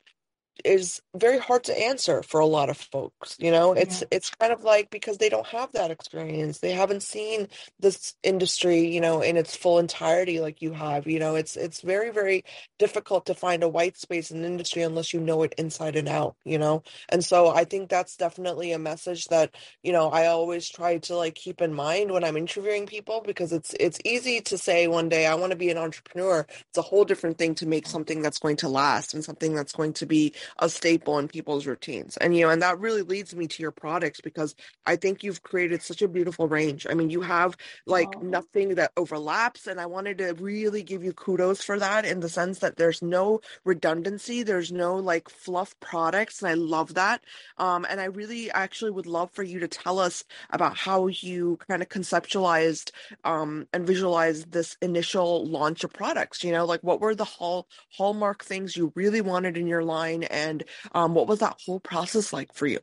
is 0.65 1.01
very 1.17 1.39
hard 1.39 1.65
to 1.65 1.79
answer 1.79 2.23
for 2.23 2.41
a 2.41 2.47
lot 2.47 2.71
of 2.71 2.77
folks 2.77 3.37
you 3.39 3.51
know? 3.51 3.73
It's 3.73 4.01
yeah. 4.01 4.09
it's 4.11 4.31
kind 4.31 4.53
of 4.53 4.63
like 4.65 4.91
because 4.91 5.19
they 5.19 5.29
don't 5.29 5.47
have 5.47 5.73
that 5.73 5.91
experience. 5.91 6.59
They 6.59 6.73
haven't 6.73 7.03
seen 7.03 7.49
this 7.79 8.15
industry 8.23 8.93
you 8.95 9.01
know 9.01 9.23
in 9.23 9.37
its 9.37 9.57
full 9.57 9.79
entirety 9.79 10.41
like 10.41 10.63
you 10.63 10.73
have 10.73 11.07
you 11.07 11.19
know? 11.19 11.35
It's 11.37 11.57
it's 11.57 11.81
very 11.81 12.11
very 12.11 12.45
difficult 12.79 13.27
to 13.27 13.35
find 13.35 13.63
a 13.63 13.69
white 13.69 13.97
space 13.97 14.31
in 14.31 14.43
the 14.43 14.49
industry 14.49 14.83
unless 14.83 15.13
you 15.13 15.21
know 15.21 15.43
it 15.43 15.55
inside 15.59 15.97
and 15.97 16.09
out 16.09 16.37
you 16.45 16.59
know? 16.59 16.83
And 17.09 17.25
so 17.25 17.49
i 17.49 17.65
think 17.65 17.89
that's 17.89 18.17
definitely 18.17 18.73
a 18.73 18.79
message 18.79 19.27
that 19.27 19.55
you 19.83 19.93
know 19.93 20.11
i 20.11 20.27
always 20.27 20.69
try 20.69 20.99
to 20.99 21.17
like 21.17 21.35
keep 21.35 21.61
in 21.61 21.73
mind 21.75 22.11
when 22.11 22.25
i'm 22.25 22.37
interviewing 22.37 22.87
people 22.87 23.23
because 23.25 23.53
it's 23.53 23.75
it's 23.81 23.99
easy 24.05 24.41
to 24.41 24.59
say 24.59 24.87
one 24.87 25.09
day 25.09 25.27
i 25.27 25.35
want 25.35 25.51
to 25.51 25.57
be 25.57 25.71
an 25.71 25.79
entrepreneur. 25.79 26.47
It's 26.69 26.79
a 26.79 26.83
whole 26.83 27.05
different 27.05 27.39
thing 27.39 27.55
to 27.57 27.67
make 27.67 27.87
something 27.87 28.23
that's 28.23 28.39
going 28.39 28.57
to 28.57 28.69
last 28.69 29.15
and 29.15 29.25
something 29.25 29.55
that's 29.55 29.73
going 29.73 29.93
to 29.95 30.07
be 30.07 30.35
a 30.59 30.69
staple 30.69 31.19
in 31.19 31.29
people's 31.29 31.67
routines. 31.67 32.17
And 32.17 32.37
you 32.37 32.45
know, 32.45 32.51
and 32.51 32.63
that 32.63 32.79
really 32.79 33.03
leads 33.03 33.35
me 33.35 33.47
to 33.47 33.63
your 33.63 33.71
products 33.71 34.21
because 34.21 34.55
I 34.87 34.97
think 34.97 35.23
you've 35.23 35.43
created 35.43 35.83
such 35.83 36.03
a 36.03 36.09
beautiful 36.09 36.49
range. 36.49 36.87
I 36.89 36.95
mean, 36.95 37.11
you 37.11 37.21
have 37.21 37.57
like 37.87 38.15
oh. 38.17 38.21
nothing 38.21 38.75
that 38.77 38.93
overlaps 38.97 39.67
and 39.67 39.81
I 39.81 39.87
wanted 39.87 40.19
to 40.19 40.35
really 40.35 40.83
give 40.83 41.05
you 41.05 41.13
kudos 41.13 41.63
for 41.63 41.79
that 41.79 42.05
in 42.05 42.21
the 42.21 42.29
sense 42.29 42.59
that 42.61 42.77
there's 42.77 43.03
no 43.03 43.41
redundancy, 43.65 44.43
there's 44.43 44.73
no 44.73 44.97
like 44.97 45.29
fluff 45.29 45.79
products 45.81 46.43
and 46.43 46.51
I 46.51 46.55
love 46.55 46.95
that. 46.95 47.23
Um 47.59 47.87
and 47.89 48.01
I 48.01 48.05
really 48.07 48.51
actually 48.51 48.91
would 48.91 49.07
love 49.07 49.31
for 49.33 49.43
you 49.43 49.61
to 49.61 49.69
tell 49.69 49.99
us 49.99 50.25
about 50.51 50.77
how 50.77 51.07
you 51.09 51.59
kind 51.69 51.83
of 51.83 51.89
conceptualized 51.89 52.91
um 53.25 53.67
and 53.73 53.87
visualized 53.87 54.53
this 54.53 54.77
initial 54.83 55.47
launch 55.47 55.85
of 55.85 55.93
products, 55.93 56.45
you 56.45 56.53
know, 56.53 56.65
like 56.65 56.81
what 56.83 57.01
were 57.01 57.15
the 57.15 57.25
hall 57.25 57.67
hallmark 57.97 58.45
things 58.45 58.77
you 58.77 58.93
really 58.95 59.21
wanted 59.21 59.57
in 59.57 59.67
your 59.67 59.85
line 59.85 60.23
and 60.31 60.65
um, 60.93 61.15
what 61.15 61.27
was 61.27 61.41
that 61.41 61.61
whole 61.65 61.81
process 61.81 62.33
like 62.33 62.53
for 62.55 62.67
you? 62.67 62.81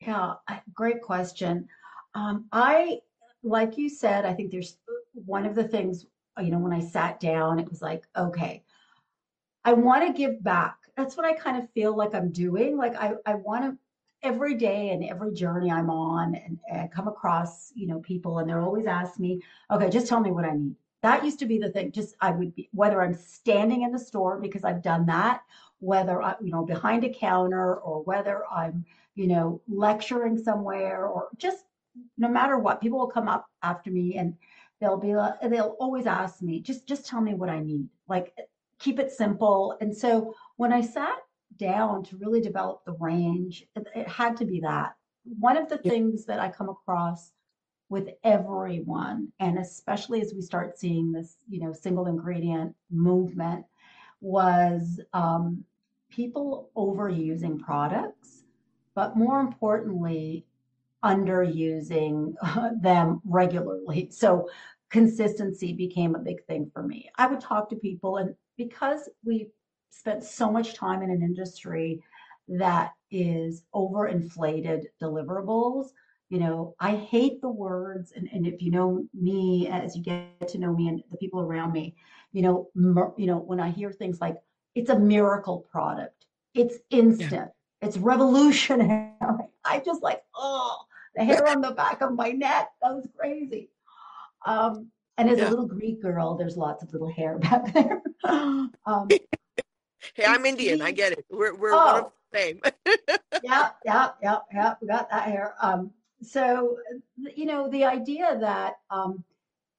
Yeah, 0.00 0.34
great 0.74 1.02
question. 1.02 1.68
Um, 2.14 2.46
I, 2.52 2.98
like 3.42 3.78
you 3.78 3.88
said, 3.88 4.24
I 4.24 4.34
think 4.34 4.50
there's 4.50 4.76
one 5.14 5.46
of 5.46 5.54
the 5.54 5.66
things, 5.66 6.06
you 6.40 6.50
know, 6.50 6.58
when 6.58 6.72
I 6.72 6.80
sat 6.80 7.20
down, 7.20 7.58
it 7.58 7.68
was 7.68 7.80
like, 7.80 8.04
okay, 8.16 8.64
I 9.64 9.72
want 9.72 10.06
to 10.06 10.12
give 10.12 10.42
back. 10.42 10.76
That's 10.96 11.16
what 11.16 11.26
I 11.26 11.32
kind 11.32 11.56
of 11.56 11.70
feel 11.72 11.96
like 11.96 12.14
I'm 12.14 12.30
doing. 12.30 12.76
Like 12.76 12.94
I, 12.96 13.14
I 13.26 13.34
want 13.34 13.64
to 13.64 13.78
every 14.22 14.54
day 14.54 14.90
and 14.90 15.04
every 15.04 15.32
journey 15.34 15.70
I'm 15.70 15.90
on 15.90 16.34
and, 16.34 16.58
and 16.70 16.90
come 16.90 17.08
across, 17.08 17.70
you 17.74 17.86
know, 17.86 18.00
people 18.00 18.38
and 18.38 18.48
they're 18.48 18.62
always 18.62 18.86
ask 18.86 19.18
me, 19.18 19.42
okay, 19.70 19.90
just 19.90 20.06
tell 20.06 20.20
me 20.20 20.30
what 20.30 20.46
I 20.46 20.54
need. 20.54 20.74
That 21.02 21.24
used 21.24 21.38
to 21.40 21.46
be 21.46 21.58
the 21.58 21.68
thing. 21.68 21.92
Just 21.92 22.16
I 22.22 22.30
would 22.30 22.54
be 22.54 22.70
whether 22.72 23.02
I'm 23.02 23.14
standing 23.14 23.82
in 23.82 23.92
the 23.92 23.98
store 23.98 24.40
because 24.40 24.64
I've 24.64 24.82
done 24.82 25.04
that, 25.06 25.42
whether 25.80 26.22
I, 26.22 26.34
you 26.40 26.50
know, 26.50 26.64
behind 26.64 27.04
a 27.04 27.08
counter 27.08 27.76
or 27.76 28.02
whether 28.02 28.42
I'm, 28.50 28.84
you 29.14 29.26
know, 29.26 29.60
lecturing 29.68 30.38
somewhere 30.38 31.06
or 31.06 31.28
just 31.36 31.64
no 32.18 32.28
matter 32.28 32.58
what, 32.58 32.80
people 32.80 32.98
will 32.98 33.06
come 33.06 33.28
up 33.28 33.46
after 33.62 33.90
me 33.90 34.16
and 34.16 34.34
they'll 34.80 34.96
be 34.98 35.14
like, 35.14 35.40
they'll 35.42 35.76
always 35.78 36.06
ask 36.06 36.42
me, 36.42 36.60
just 36.60 36.86
just 36.86 37.06
tell 37.06 37.20
me 37.20 37.34
what 37.34 37.50
I 37.50 37.60
need. 37.60 37.88
Like 38.08 38.34
keep 38.78 38.98
it 38.98 39.12
simple. 39.12 39.76
And 39.80 39.96
so 39.96 40.34
when 40.56 40.72
I 40.72 40.80
sat 40.80 41.16
down 41.56 42.02
to 42.04 42.16
really 42.16 42.40
develop 42.40 42.84
the 42.84 42.92
range, 42.92 43.64
it, 43.76 43.86
it 43.94 44.08
had 44.08 44.36
to 44.38 44.44
be 44.44 44.60
that. 44.60 44.94
One 45.38 45.56
of 45.56 45.68
the 45.68 45.80
yeah. 45.82 45.90
things 45.90 46.24
that 46.26 46.40
I 46.40 46.50
come 46.50 46.68
across 46.68 47.32
with 47.88 48.10
everyone, 48.24 49.32
and 49.40 49.58
especially 49.58 50.20
as 50.20 50.34
we 50.34 50.42
start 50.42 50.78
seeing 50.78 51.12
this, 51.12 51.36
you 51.48 51.60
know, 51.60 51.72
single 51.72 52.06
ingredient 52.06 52.74
movement, 52.90 53.64
was 54.24 55.00
um, 55.12 55.62
people 56.10 56.70
overusing 56.76 57.60
products, 57.60 58.44
but 58.94 59.16
more 59.16 59.40
importantly, 59.40 60.46
underusing 61.04 62.34
them 62.80 63.20
regularly. 63.24 64.08
So 64.12 64.48
consistency 64.90 65.72
became 65.72 66.14
a 66.14 66.20
big 66.20 66.44
thing 66.46 66.70
for 66.72 66.82
me. 66.82 67.10
I 67.18 67.26
would 67.26 67.40
talk 67.40 67.68
to 67.70 67.76
people, 67.76 68.16
and 68.16 68.34
because 68.56 69.08
we 69.24 69.48
spent 69.90 70.22
so 70.22 70.50
much 70.50 70.74
time 70.74 71.02
in 71.02 71.10
an 71.10 71.22
industry 71.22 72.02
that 72.48 72.92
is 73.10 73.64
overinflated 73.74 74.84
deliverables, 75.02 75.88
you 76.28 76.38
know, 76.38 76.74
I 76.80 76.96
hate 76.96 77.40
the 77.40 77.50
words. 77.50 78.12
And, 78.16 78.28
and 78.32 78.46
if 78.46 78.62
you 78.62 78.70
know 78.70 79.06
me, 79.14 79.68
as 79.68 79.96
you 79.96 80.02
get 80.02 80.48
to 80.48 80.58
know 80.58 80.74
me 80.74 80.88
and 80.88 81.02
the 81.10 81.16
people 81.16 81.40
around 81.40 81.72
me, 81.72 81.94
you 82.32 82.42
know, 82.42 82.68
mer- 82.74 83.12
you 83.16 83.26
know, 83.26 83.38
when 83.38 83.60
I 83.60 83.70
hear 83.70 83.92
things 83.92 84.20
like 84.20 84.36
it's 84.74 84.90
a 84.90 84.98
miracle 84.98 85.66
product, 85.70 86.26
it's 86.54 86.76
instant, 86.90 87.32
yeah. 87.32 87.86
it's 87.86 87.96
revolutionary. 87.96 89.12
I 89.64 89.80
just 89.80 90.02
like, 90.02 90.22
oh, 90.34 90.78
the 91.14 91.24
hair 91.24 91.46
on 91.48 91.60
the 91.60 91.70
back 91.70 92.00
of 92.00 92.12
my 92.14 92.30
neck 92.30 92.70
goes 92.82 93.06
crazy. 93.16 93.70
Um, 94.44 94.90
and 95.16 95.30
as 95.30 95.38
yeah. 95.38 95.48
a 95.48 95.50
little 95.50 95.66
Greek 95.66 96.02
girl, 96.02 96.34
there's 96.34 96.56
lots 96.56 96.82
of 96.82 96.92
little 96.92 97.10
hair 97.10 97.38
back 97.40 97.72
there. 97.72 98.02
Um, 98.24 98.72
hey, 100.14 100.24
I'm 100.26 100.44
Indian. 100.44 100.82
I 100.82 100.90
get 100.90 101.12
it. 101.12 101.24
We're 101.30 101.54
we're 101.54 101.72
oh. 101.72 101.76
one 101.76 101.96
of 101.96 102.12
the 102.32 102.38
same. 102.38 102.60
yeah, 103.42 103.70
yeah, 103.84 104.10
yeah, 104.22 104.38
yeah. 104.52 104.74
We 104.80 104.88
got 104.88 105.08
that 105.10 105.28
hair. 105.28 105.54
Um, 105.62 105.92
so 106.24 106.76
you 107.36 107.46
know, 107.46 107.68
the 107.68 107.84
idea 107.84 108.36
that 108.40 108.74
um, 108.90 109.24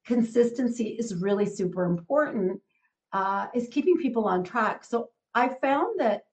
consistency 0.06 0.90
is 1.00 1.16
really 1.16 1.46
super 1.46 1.86
important 1.86 2.62
uh, 3.14 3.48
is 3.54 3.68
keeping 3.70 3.98
people 3.98 4.26
on 4.26 4.44
track. 4.44 4.84
So 4.84 5.10
I 5.34 5.50
found 5.50 6.00
that 6.00 6.24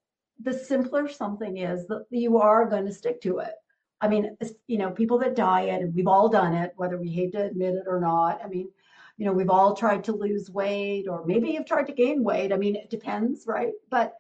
the 0.41 0.53
simpler 0.53 1.09
something 1.09 1.59
is, 1.59 1.87
that 1.87 2.07
you 2.11 2.39
are 2.39 2.69
going 2.69 2.87
to 2.87 2.93
stick 2.93 3.21
to 3.23 3.39
it. 3.39 3.53
I 4.01 4.09
mean, 4.09 4.37
you 4.67 4.79
know, 4.79 4.91
people 4.91 5.19
that 5.19 5.37
diet, 5.37 5.83
and 5.83 5.95
we've 5.95 6.09
all 6.09 6.29
done 6.29 6.55
it, 6.55 6.73
whether 6.77 6.99
we 6.99 7.11
hate 7.11 7.33
to 7.33 7.45
admit 7.45 7.75
it 7.75 7.85
or 7.87 8.01
not. 8.01 8.41
I 8.45 8.49
mean, 8.49 8.69
you 9.17 9.27
know, 9.27 9.33
we've 9.33 9.51
all 9.51 9.75
tried 9.75 10.05
to 10.05 10.13
lose 10.13 10.51
weight, 10.51 11.07
or 11.09 11.25
maybe 11.25 11.51
you've 11.51 11.67
tried 11.67 11.87
to 11.87 11.93
gain 11.93 12.25
weight. 12.25 12.53
I 12.53 12.57
mean, 12.57 12.77
it 12.77 12.91
depends, 12.91 13.45
right? 13.47 13.73
But. 13.91 14.15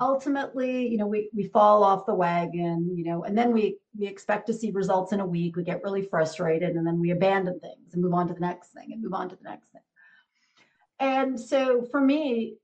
Ultimately, 0.00 0.86
you 0.86 0.98
know, 0.98 1.06
we 1.06 1.30
we 1.34 1.44
fall 1.44 1.84
off 1.84 2.06
the 2.06 2.14
wagon, 2.14 2.96
you 2.96 3.04
know, 3.04 3.24
and 3.24 3.36
then 3.36 3.52
we 3.52 3.78
we 3.98 4.06
expect 4.06 4.46
to 4.46 4.54
see 4.54 4.70
results 4.70 5.12
in 5.12 5.20
a 5.20 5.26
week. 5.26 5.56
We 5.56 5.64
get 5.64 5.82
really 5.82 6.02
frustrated, 6.02 6.76
and 6.76 6.86
then 6.86 7.00
we 7.00 7.10
abandon 7.10 7.60
things 7.60 7.94
and 7.94 8.02
move 8.02 8.14
on 8.14 8.28
to 8.28 8.34
the 8.34 8.40
next 8.40 8.68
thing 8.68 8.92
and 8.92 9.02
move 9.02 9.14
on 9.14 9.28
to 9.28 9.36
the 9.36 9.44
next 9.44 9.68
thing. 9.72 9.82
And 10.98 11.38
so 11.38 11.86
for 11.90 12.00
me, 12.00 12.56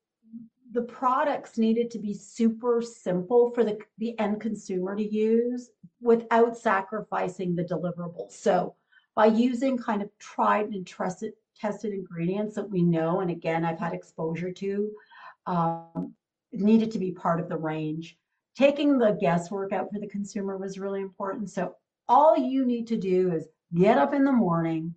the 0.73 0.83
products 0.83 1.59
needed 1.59 1.91
to 1.91 1.99
be 1.99 2.15
super 2.15 2.81
simple 2.81 3.51
for 3.51 3.63
the, 3.63 3.79
the 3.99 4.19
end 4.19 4.41
consumer 4.41 4.97
to 4.97 5.03
use 5.03 5.71
without 6.01 6.57
sacrificing 6.57 7.55
the 7.55 7.65
deliverables. 7.65 8.33
So 8.33 8.75
by 9.15 9.27
using 9.27 9.77
kind 9.77 10.01
of 10.03 10.09
tried 10.19 10.69
and 10.69 10.87
trusted 10.87 11.33
tested 11.55 11.93
ingredients 11.93 12.55
that 12.57 12.69
we 12.69 12.83
know, 12.83 13.21
and 13.21 13.31
again, 13.31 13.65
I've 13.65 13.79
had 13.79 13.93
exposure 13.93 14.51
to, 14.51 14.91
um, 15.47 16.15
needed 16.53 16.91
to 16.93 16.99
be 16.99 17.13
part 17.13 17.41
of 17.41 17.49
the 17.49 17.57
range. 17.57 18.19
Taking 18.57 18.99
the 18.99 19.17
guesswork 19.21 19.73
out 19.73 19.91
for 19.93 19.99
the 19.99 20.07
consumer 20.07 20.57
was 20.57 20.79
really 20.79 21.01
important. 21.01 21.51
So 21.51 21.75
all 22.09 22.37
you 22.37 22.67
need 22.67 22.87
to 22.89 22.97
do 22.97 23.33
is 23.33 23.49
get 23.75 23.99
up 23.99 24.13
in 24.13 24.25
the 24.25 24.33
morning, 24.33 24.95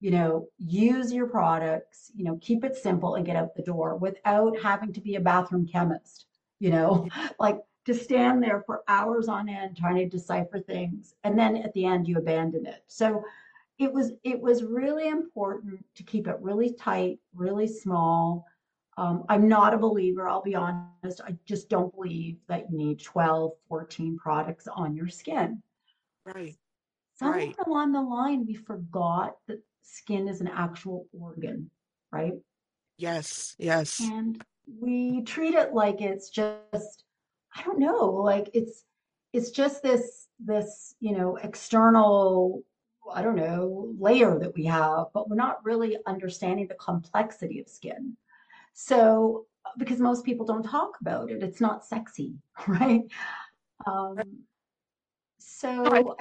you 0.00 0.10
know, 0.10 0.48
use 0.58 1.12
your 1.12 1.26
products, 1.26 2.12
you 2.14 2.24
know, 2.24 2.38
keep 2.40 2.64
it 2.64 2.76
simple 2.76 3.14
and 3.14 3.26
get 3.26 3.36
out 3.36 3.54
the 3.54 3.62
door 3.62 3.96
without 3.96 4.58
having 4.60 4.92
to 4.92 5.00
be 5.00 5.16
a 5.16 5.20
bathroom 5.20 5.66
chemist, 5.66 6.26
you 6.60 6.70
know, 6.70 7.08
like 7.40 7.60
to 7.86 7.94
stand 7.94 8.42
there 8.42 8.62
for 8.66 8.82
hours 8.86 9.28
on 9.28 9.48
end 9.48 9.76
trying 9.76 9.96
to 9.96 10.06
decipher 10.06 10.60
things. 10.60 11.14
And 11.24 11.38
then 11.38 11.56
at 11.56 11.72
the 11.72 11.86
end, 11.86 12.06
you 12.06 12.18
abandon 12.18 12.66
it. 12.66 12.84
So 12.86 13.24
it 13.78 13.92
was, 13.92 14.12
it 14.24 14.38
was 14.38 14.62
really 14.62 15.08
important 15.08 15.84
to 15.94 16.02
keep 16.02 16.28
it 16.28 16.36
really 16.40 16.74
tight, 16.74 17.18
really 17.34 17.66
small. 17.66 18.44
Um, 18.98 19.24
I'm 19.28 19.48
not 19.48 19.74
a 19.74 19.78
believer, 19.78 20.28
I'll 20.28 20.42
be 20.42 20.56
honest. 20.56 21.20
I 21.24 21.36
just 21.44 21.68
don't 21.68 21.94
believe 21.94 22.38
that 22.48 22.68
you 22.68 22.76
need 22.76 23.00
12, 23.00 23.52
14 23.68 24.18
products 24.18 24.66
on 24.66 24.96
your 24.96 25.06
skin. 25.06 25.62
Right. 26.26 26.56
Somewhere 27.14 27.38
right. 27.38 27.56
along 27.64 27.92
the 27.92 28.00
line, 28.00 28.44
we 28.44 28.54
forgot 28.54 29.36
that 29.46 29.62
skin 29.82 30.26
is 30.26 30.40
an 30.40 30.48
actual 30.48 31.06
organ, 31.12 31.70
right? 32.10 32.32
Yes, 32.96 33.54
yes. 33.56 34.00
And 34.00 34.42
we 34.66 35.22
treat 35.22 35.54
it 35.54 35.72
like 35.72 36.00
it's 36.00 36.28
just, 36.28 37.04
I 37.54 37.62
don't 37.62 37.78
know, 37.78 38.06
like 38.06 38.50
it's 38.52 38.84
it's 39.32 39.50
just 39.50 39.80
this 39.80 40.26
this, 40.40 40.96
you 40.98 41.16
know, 41.16 41.36
external, 41.36 42.62
I 43.12 43.22
don't 43.22 43.36
know, 43.36 43.94
layer 43.96 44.40
that 44.40 44.54
we 44.56 44.64
have, 44.64 45.06
but 45.14 45.28
we're 45.30 45.36
not 45.36 45.64
really 45.64 45.98
understanding 46.06 46.66
the 46.66 46.74
complexity 46.74 47.60
of 47.60 47.68
skin. 47.68 48.16
So 48.80 49.46
because 49.76 49.98
most 49.98 50.24
people 50.24 50.46
don't 50.46 50.62
talk 50.62 50.92
about 51.00 51.32
it, 51.32 51.42
it's 51.42 51.60
not 51.60 51.84
sexy, 51.84 52.34
right? 52.68 53.02
Um, 53.84 54.18
so 55.40 56.16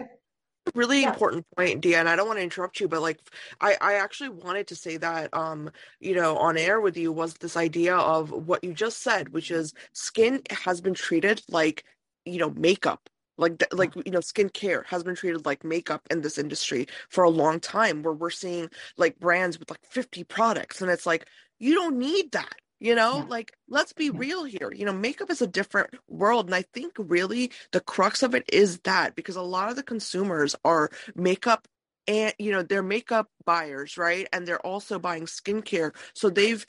really 0.76 1.04
yeah. 1.04 1.14
important 1.14 1.46
point 1.56 1.82
Deanne. 1.82 2.08
i 2.08 2.16
don't 2.18 2.28
want 2.28 2.38
to 2.38 2.44
interrupt 2.44 2.82
you 2.82 2.90
but 2.90 3.02
like 3.02 3.20
i 3.62 3.78
i 3.80 3.94
actually 3.94 4.28
wanted 4.28 4.68
to 4.68 4.76
say 4.76 4.98
that 4.98 5.34
um 5.34 5.72
you 6.02 6.14
know 6.14 6.36
on 6.36 6.58
air 6.58 6.82
with 6.82 6.98
you 6.98 7.10
was 7.10 7.36
this 7.36 7.56
idea 7.56 7.96
of 7.96 8.32
what 8.32 8.62
you 8.66 8.74
just 8.74 9.02
said 9.02 9.30
which 9.30 9.50
is 9.50 9.74
skin 9.94 10.42
has 10.50 10.82
been 10.82 10.94
treated 10.94 11.42
like 11.48 11.86
you 12.26 12.38
know 12.38 12.50
makeup 12.50 13.10
like 13.38 13.64
like 13.72 13.96
you 14.06 14.12
know 14.12 14.20
skincare 14.20 14.86
has 14.88 15.04
been 15.04 15.16
treated 15.16 15.46
like 15.46 15.64
makeup 15.64 16.02
in 16.12 16.20
this 16.20 16.38
industry 16.38 16.86
for 17.08 17.24
a 17.24 17.30
long 17.30 17.62
time 17.62 18.04
where 18.04 18.14
we're 18.14 18.30
seeing 18.30 18.70
like 18.98 19.18
brands 19.20 19.58
with 19.58 19.70
like 19.70 19.86
50 19.90 20.26
products 20.26 20.82
and 20.82 20.92
it's 20.92 21.06
like 21.06 21.28
you 21.60 21.74
don't 21.74 21.98
need 21.98 22.32
that 22.32 22.56
you 22.80 22.94
know, 22.94 23.18
yeah. 23.18 23.26
like 23.28 23.54
let's 23.68 23.94
be 23.94 24.06
yeah. 24.06 24.12
real 24.14 24.44
here. 24.44 24.72
You 24.72 24.86
know, 24.86 24.94
makeup 24.94 25.32
is 25.32 25.42
a 25.42 25.48
different 25.48 25.90
world. 26.08 26.46
And 26.46 26.56
I 26.56 26.62
think 26.62 26.94
really 26.98 27.52
the 27.72 27.80
crux 27.80 28.22
of 28.22 28.36
it 28.36 28.46
is 28.52 28.80
that 28.80 29.16
because 29.16 29.36
a 29.36 29.42
lot 29.42 29.70
of 29.70 29.76
the 29.76 29.84
consumers 29.84 30.56
are 30.64 30.92
makeup 31.16 31.68
and 32.08 32.34
you 32.40 32.52
know 32.52 32.64
they're 32.64 32.84
makeup 32.84 33.30
buyers 33.46 33.98
right? 33.98 34.28
And 34.34 34.48
they're 34.48 34.66
also 34.66 35.00
buying 35.00 35.26
skincare. 35.26 35.94
So 36.14 36.30
they've 36.30 36.66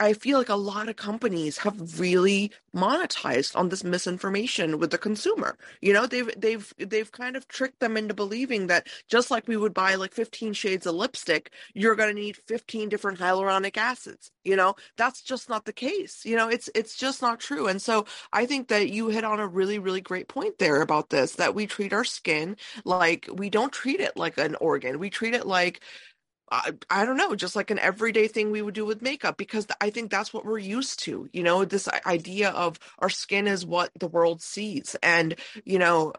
i 0.00 0.12
feel 0.12 0.38
like 0.38 0.48
a 0.48 0.54
lot 0.54 0.88
of 0.88 0.96
companies 0.96 1.58
have 1.58 2.00
really 2.00 2.50
monetized 2.74 3.56
on 3.56 3.68
this 3.68 3.84
misinformation 3.84 4.78
with 4.78 4.90
the 4.90 4.98
consumer. 4.98 5.56
You 5.80 5.92
know 5.92 6.06
they've 6.06 6.30
they've 6.40 6.72
they've 6.78 7.12
kind 7.12 7.36
of 7.36 7.48
tricked 7.48 7.80
them 7.80 7.96
into 7.96 8.14
believing 8.14 8.66
that 8.68 8.86
just 9.08 9.30
like 9.30 9.46
we 9.48 9.56
would 9.56 9.74
buy 9.74 9.94
like 9.94 10.14
15 10.14 10.52
shades 10.54 10.86
of 10.86 10.94
lipstick 10.94 11.52
you're 11.74 11.96
going 11.96 12.14
to 12.14 12.20
need 12.20 12.36
15 12.48 12.88
different 12.88 13.18
hyaluronic 13.18 13.76
acids 13.76 14.30
you 14.44 14.56
know? 14.56 14.74
That's 14.96 15.22
just 15.22 15.48
not 15.48 15.64
the 15.66 15.72
case. 15.72 16.24
You 16.24 16.36
know 16.36 16.48
it's 16.48 16.68
it's 16.74 16.96
just 16.96 17.22
not 17.22 17.40
true. 17.40 17.66
And 17.68 17.80
so 17.80 18.04
i 18.32 18.46
think 18.46 18.68
that 18.68 18.90
you 18.90 19.08
hit 19.08 19.24
on 19.24 19.40
a 19.40 19.46
really 19.46 19.78
really 19.78 20.00
great 20.00 20.28
point 20.28 20.58
there 20.58 20.80
about 20.82 21.10
this 21.10 21.32
that 21.36 21.54
we 21.54 21.66
treat 21.66 21.92
our 21.92 22.04
skin 22.04 22.56
like 22.84 23.28
we 23.32 23.48
don't 23.50 23.72
treat 23.72 24.00
it 24.00 24.16
like 24.16 24.38
an 24.38 24.54
organ 24.56 24.81
we 24.98 25.10
treat 25.10 25.34
it 25.34 25.46
like 25.46 25.80
I, 26.52 26.72
I 26.90 27.06
don't 27.06 27.16
know, 27.16 27.34
just 27.34 27.56
like 27.56 27.70
an 27.70 27.78
everyday 27.78 28.28
thing 28.28 28.50
we 28.50 28.60
would 28.60 28.74
do 28.74 28.84
with 28.84 29.00
makeup 29.00 29.38
because 29.38 29.66
I 29.80 29.88
think 29.88 30.10
that's 30.10 30.34
what 30.34 30.44
we're 30.44 30.58
used 30.58 31.00
to. 31.04 31.26
You 31.32 31.42
know, 31.42 31.64
this 31.64 31.88
idea 32.06 32.50
of 32.50 32.78
our 32.98 33.08
skin 33.08 33.48
is 33.48 33.64
what 33.64 33.90
the 33.98 34.06
world 34.06 34.42
sees. 34.42 34.94
And, 35.02 35.34
you 35.64 35.78
know, 35.78 36.12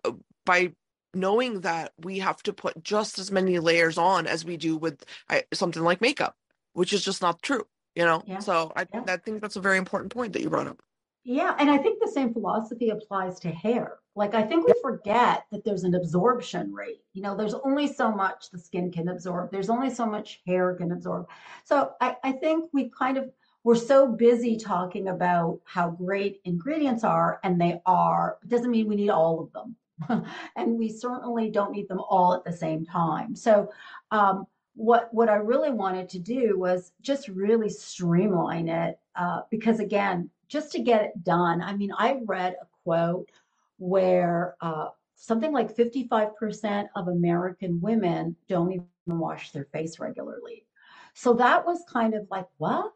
by 0.44 0.74
knowing 1.14 1.62
that 1.62 1.94
we 2.00 2.20
have 2.20 2.42
to 2.44 2.54
put 2.54 2.84
just 2.84 3.20
as 3.20 3.32
many 3.32 3.60
layers 3.60 4.00
on 4.00 4.26
as 4.26 4.44
we 4.44 4.58
do 4.58 4.76
with 4.76 5.06
something 5.54 5.84
like 5.84 6.02
makeup, 6.02 6.36
which 6.74 6.94
is 6.94 7.06
just 7.06 7.22
not 7.22 7.44
true, 7.44 7.68
you 7.96 8.04
know? 8.04 8.24
Yeah. 8.26 8.40
So 8.40 8.72
I, 8.76 8.88
yeah. 8.92 9.04
I 9.08 9.18
think 9.18 9.40
that's 9.40 9.56
a 9.56 9.62
very 9.62 9.78
important 9.78 10.12
point 10.12 10.34
that 10.34 10.42
you 10.42 10.50
brought 10.50 10.68
up. 10.68 10.82
Yeah, 11.24 11.56
and 11.58 11.70
I 11.70 11.78
think 11.78 12.00
the 12.02 12.12
same 12.12 12.34
philosophy 12.34 12.90
applies 12.90 13.40
to 13.42 13.50
hair. 13.50 14.00
Like 14.16 14.36
I 14.36 14.44
think 14.44 14.68
we 14.68 14.74
forget 14.82 15.46
that 15.52 15.64
there's 15.64 15.86
an 15.86 15.96
absorption 15.96 16.74
rate. 16.74 17.02
You 17.14 17.22
know, 17.22 17.36
there's 17.36 17.54
only 17.54 17.88
so 17.88 18.12
much 18.12 18.52
the 18.52 18.60
skin 18.60 18.92
can 18.92 19.08
absorb. 19.08 19.52
There's 19.52 19.70
only 19.70 19.90
so 19.90 20.06
much 20.06 20.42
hair 20.46 20.76
can 20.76 20.92
absorb. 20.92 21.28
So 21.64 21.94
I, 22.02 22.18
I 22.24 22.32
think 22.34 22.70
we 22.74 22.90
kind 22.90 23.18
of 23.18 23.32
we're 23.64 23.76
so 23.76 24.08
busy 24.08 24.58
talking 24.58 25.08
about 25.08 25.62
how 25.64 25.92
great 25.92 26.42
ingredients 26.44 27.06
are, 27.06 27.40
and 27.44 27.60
they 27.60 27.82
are. 27.86 28.38
It 28.44 28.50
doesn't 28.50 28.70
mean 28.70 28.88
we 28.88 28.96
need 28.98 29.10
all 29.10 29.40
of 29.40 29.54
them. 29.54 30.26
and 30.58 30.78
we 30.78 30.90
certainly 30.90 31.50
don't 31.50 31.72
need 31.72 31.88
them 31.88 32.02
all 32.10 32.34
at 32.34 32.44
the 32.44 32.52
same 32.52 32.86
time. 32.86 33.36
So 33.36 33.72
um, 34.12 34.46
what 34.76 35.08
what 35.14 35.30
I 35.30 35.36
really 35.36 35.72
wanted 35.72 36.10
to 36.10 36.20
do 36.20 36.60
was 36.60 36.92
just 37.02 37.30
really 37.30 37.70
streamline 37.70 38.68
it 38.68 39.00
uh, 39.16 39.42
because 39.50 39.80
again, 39.80 40.30
just 40.54 40.72
to 40.72 40.80
get 40.80 41.02
it 41.02 41.24
done. 41.24 41.64
I 41.64 41.76
mean, 41.76 41.92
I 41.98 42.20
read 42.26 42.56
a 42.62 42.68
quote 42.84 43.32
where 43.80 44.56
uh, 44.62 44.90
something 45.16 45.52
like 45.52 45.76
55% 45.76 46.86
of 46.96 47.08
American 47.08 47.82
women 47.82 48.36
don't 48.48 48.72
even 48.72 48.88
wash 49.08 49.50
their 49.50 49.66
face 49.66 49.98
regularly. 49.98 50.68
So 51.16 51.34
that 51.34 51.66
was 51.66 51.84
kind 51.92 52.14
of 52.14 52.28
like, 52.30 52.46
what? 52.58 52.92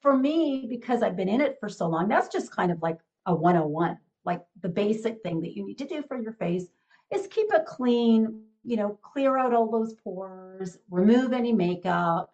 For 0.00 0.16
me, 0.16 0.66
because 0.68 1.04
I've 1.04 1.16
been 1.16 1.28
in 1.28 1.40
it 1.40 1.56
for 1.60 1.68
so 1.68 1.86
long, 1.86 2.08
that's 2.08 2.26
just 2.26 2.50
kind 2.50 2.72
of 2.72 2.82
like 2.82 2.98
a 3.26 3.34
101. 3.34 3.96
Like 4.24 4.42
the 4.60 4.68
basic 4.68 5.22
thing 5.22 5.40
that 5.42 5.56
you 5.56 5.64
need 5.64 5.78
to 5.78 5.86
do 5.86 6.02
for 6.02 6.20
your 6.20 6.32
face 6.32 6.66
is 7.14 7.28
keep 7.28 7.46
it 7.52 7.64
clean, 7.64 8.42
you 8.64 8.76
know, 8.76 8.98
clear 9.02 9.38
out 9.38 9.54
all 9.54 9.70
those 9.70 9.94
pores, 9.94 10.78
remove 10.90 11.32
any 11.32 11.52
makeup, 11.52 12.31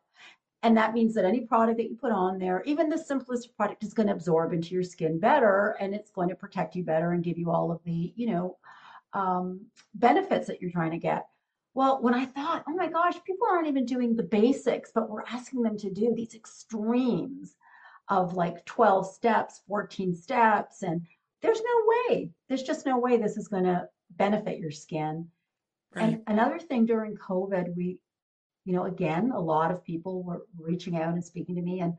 and 0.62 0.76
that 0.76 0.94
means 0.94 1.14
that 1.14 1.24
any 1.24 1.40
product 1.40 1.78
that 1.78 1.88
you 1.88 1.96
put 1.96 2.10
on 2.10 2.38
there, 2.38 2.62
even 2.66 2.88
the 2.88 2.98
simplest 2.98 3.56
product, 3.56 3.84
is 3.84 3.94
going 3.94 4.08
to 4.08 4.12
absorb 4.12 4.52
into 4.52 4.74
your 4.74 4.82
skin 4.82 5.18
better 5.18 5.76
and 5.78 5.94
it's 5.94 6.10
going 6.10 6.28
to 6.28 6.34
protect 6.34 6.74
you 6.74 6.82
better 6.82 7.12
and 7.12 7.22
give 7.22 7.38
you 7.38 7.50
all 7.50 7.70
of 7.70 7.80
the, 7.84 8.12
you 8.16 8.26
know, 8.26 8.56
um, 9.12 9.60
benefits 9.94 10.48
that 10.48 10.60
you're 10.60 10.70
trying 10.70 10.90
to 10.90 10.98
get. 10.98 11.26
Well, 11.74 12.02
when 12.02 12.14
I 12.14 12.24
thought, 12.26 12.64
oh 12.68 12.74
my 12.74 12.88
gosh, 12.88 13.14
people 13.24 13.46
aren't 13.48 13.68
even 13.68 13.84
doing 13.84 14.16
the 14.16 14.24
basics, 14.24 14.90
but 14.92 15.08
we're 15.08 15.22
asking 15.22 15.62
them 15.62 15.78
to 15.78 15.90
do 15.90 16.12
these 16.12 16.34
extremes 16.34 17.54
of 18.08 18.34
like 18.34 18.64
12 18.64 19.06
steps, 19.06 19.62
14 19.68 20.14
steps. 20.16 20.82
And 20.82 21.06
there's 21.40 21.60
no 21.60 21.92
way, 22.10 22.30
there's 22.48 22.64
just 22.64 22.84
no 22.84 22.98
way 22.98 23.16
this 23.16 23.36
is 23.36 23.46
going 23.46 23.64
to 23.64 23.88
benefit 24.10 24.58
your 24.58 24.72
skin. 24.72 25.28
Right. 25.94 26.04
And 26.04 26.22
another 26.26 26.58
thing 26.58 26.84
during 26.84 27.16
COVID, 27.16 27.76
we 27.76 28.00
you 28.68 28.74
know, 28.74 28.84
again, 28.84 29.30
a 29.34 29.40
lot 29.40 29.70
of 29.70 29.82
people 29.82 30.22
were 30.22 30.44
reaching 30.58 30.98
out 30.98 31.14
and 31.14 31.24
speaking 31.24 31.54
to 31.54 31.62
me 31.62 31.80
and 31.80 31.94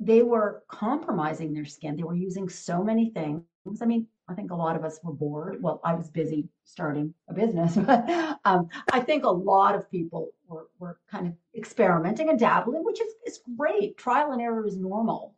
they 0.00 0.20
were 0.20 0.64
compromising 0.66 1.54
their 1.54 1.64
skin. 1.64 1.94
They 1.94 2.02
were 2.02 2.16
using 2.16 2.48
so 2.48 2.82
many 2.82 3.10
things. 3.10 3.44
I 3.80 3.84
mean, 3.84 4.08
I 4.26 4.34
think 4.34 4.50
a 4.50 4.56
lot 4.56 4.74
of 4.74 4.84
us 4.84 4.98
were 5.04 5.12
bored. 5.12 5.62
Well, 5.62 5.80
I 5.84 5.94
was 5.94 6.10
busy 6.10 6.48
starting 6.64 7.14
a 7.28 7.34
business, 7.34 7.76
but 7.76 8.04
um, 8.44 8.68
I 8.92 8.98
think 8.98 9.22
a 9.22 9.30
lot 9.30 9.76
of 9.76 9.88
people 9.88 10.32
were, 10.48 10.66
were 10.80 10.98
kind 11.08 11.28
of 11.28 11.34
experimenting 11.56 12.30
and 12.30 12.38
dabbling, 12.38 12.84
which 12.84 13.00
is, 13.00 13.12
is 13.24 13.40
great. 13.56 13.96
Trial 13.96 14.32
and 14.32 14.42
error 14.42 14.66
is 14.66 14.76
normal. 14.76 15.36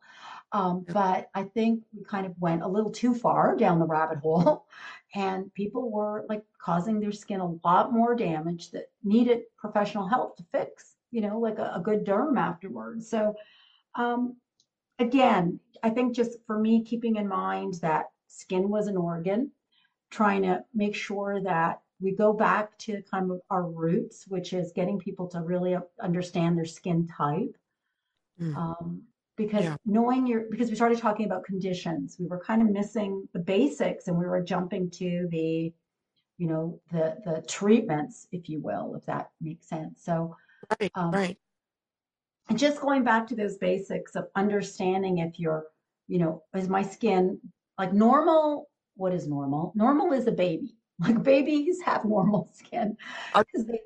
Um, 0.53 0.87
but 0.89 1.29
I 1.35 1.43
think 1.43 1.83
we 1.95 2.03
kind 2.05 2.25
of 2.25 2.33
went 2.39 2.63
a 2.63 2.69
little 2.69 2.91
too 2.91 3.15
far 3.15 3.55
down 3.55 3.79
the 3.79 3.87
rabbit 3.87 4.21
hole, 4.21 4.65
and 5.15 5.53
people 5.55 5.91
were 5.91 6.25
like 6.29 6.43
causing 6.61 7.01
their 7.01 7.13
skin 7.13 7.41
a 7.41 7.53
lot 7.65 7.93
more 7.93 8.15
damage 8.15 8.71
that 8.73 8.91
needed 9.03 9.43
professional 9.57 10.07
help 10.07 10.37
to 10.37 10.45
fix, 10.53 10.95
you 11.11 11.21
know, 11.21 11.39
like 11.39 11.59
a, 11.59 11.73
a 11.77 11.81
good 11.83 12.05
derm 12.05 12.39
afterwards. 12.39 13.09
So, 13.09 13.35
um, 13.95 14.37
again, 14.99 15.61
I 15.83 15.91
think 15.91 16.15
just 16.15 16.39
for 16.47 16.59
me, 16.59 16.85
keeping 16.85 17.17
in 17.17 17.29
mind 17.29 17.75
that 17.83 18.07
skin 18.27 18.69
was 18.69 18.87
an 18.87 18.97
organ, 18.97 19.51
trying 20.11 20.43
to 20.43 20.65
make 20.75 20.95
sure 20.95 21.41
that 21.43 21.81
we 22.01 22.13
go 22.13 22.33
back 22.33 22.77
to 22.79 23.03
kind 23.11 23.31
of 23.31 23.41
our 23.51 23.67
roots, 23.67 24.27
which 24.29 24.53
is 24.53 24.73
getting 24.73 24.99
people 24.99 25.27
to 25.29 25.41
really 25.41 25.77
understand 26.01 26.57
their 26.57 26.65
skin 26.65 27.09
type. 27.09 27.57
Mm. 28.41 28.57
Um, 28.57 29.03
because 29.39 29.65
yeah. 29.65 29.77
knowing 29.87 30.27
your 30.27 30.43
because 30.51 30.69
we 30.69 30.75
started 30.75 30.99
talking 30.99 31.25
about 31.25 31.45
conditions. 31.45 32.17
We 32.19 32.27
were 32.27 32.41
kind 32.41 32.61
of 32.61 32.69
missing 32.69 33.27
the 33.33 33.39
basics 33.39 34.09
and 34.09 34.19
we 34.19 34.27
were 34.27 34.43
jumping 34.43 34.91
to 34.91 35.29
the 35.31 35.73
you 36.37 36.47
know 36.47 36.81
the 36.91 37.17
the 37.25 37.43
treatments 37.49 38.27
if 38.33 38.49
you 38.49 38.61
will 38.61 38.97
if 38.97 39.07
that 39.07 39.31
makes 39.41 39.67
sense. 39.67 40.05
So 40.05 40.37
right 40.79 40.91
um, 40.95 41.13
right. 41.13 41.39
and 42.51 42.59
just 42.59 42.81
going 42.81 43.05
back 43.05 43.29
to 43.29 43.37
those 43.37 43.57
basics 43.57 44.17
of 44.17 44.27
understanding 44.35 45.19
if 45.19 45.39
you're 45.39 45.67
you 46.09 46.19
know 46.19 46.43
is 46.55 46.69
my 46.69 46.83
skin 46.83 47.41
like 47.79 47.95
normal? 47.95 48.69
What 48.97 49.15
is 49.15 49.29
normal? 49.29 49.73
Normal 49.77 50.13
is 50.13 50.27
a 50.27 50.33
baby. 50.33 50.75
Like 51.01 51.23
babies 51.23 51.79
have 51.85 52.05
normal 52.05 52.51
skin 52.53 52.97
they 53.55 53.79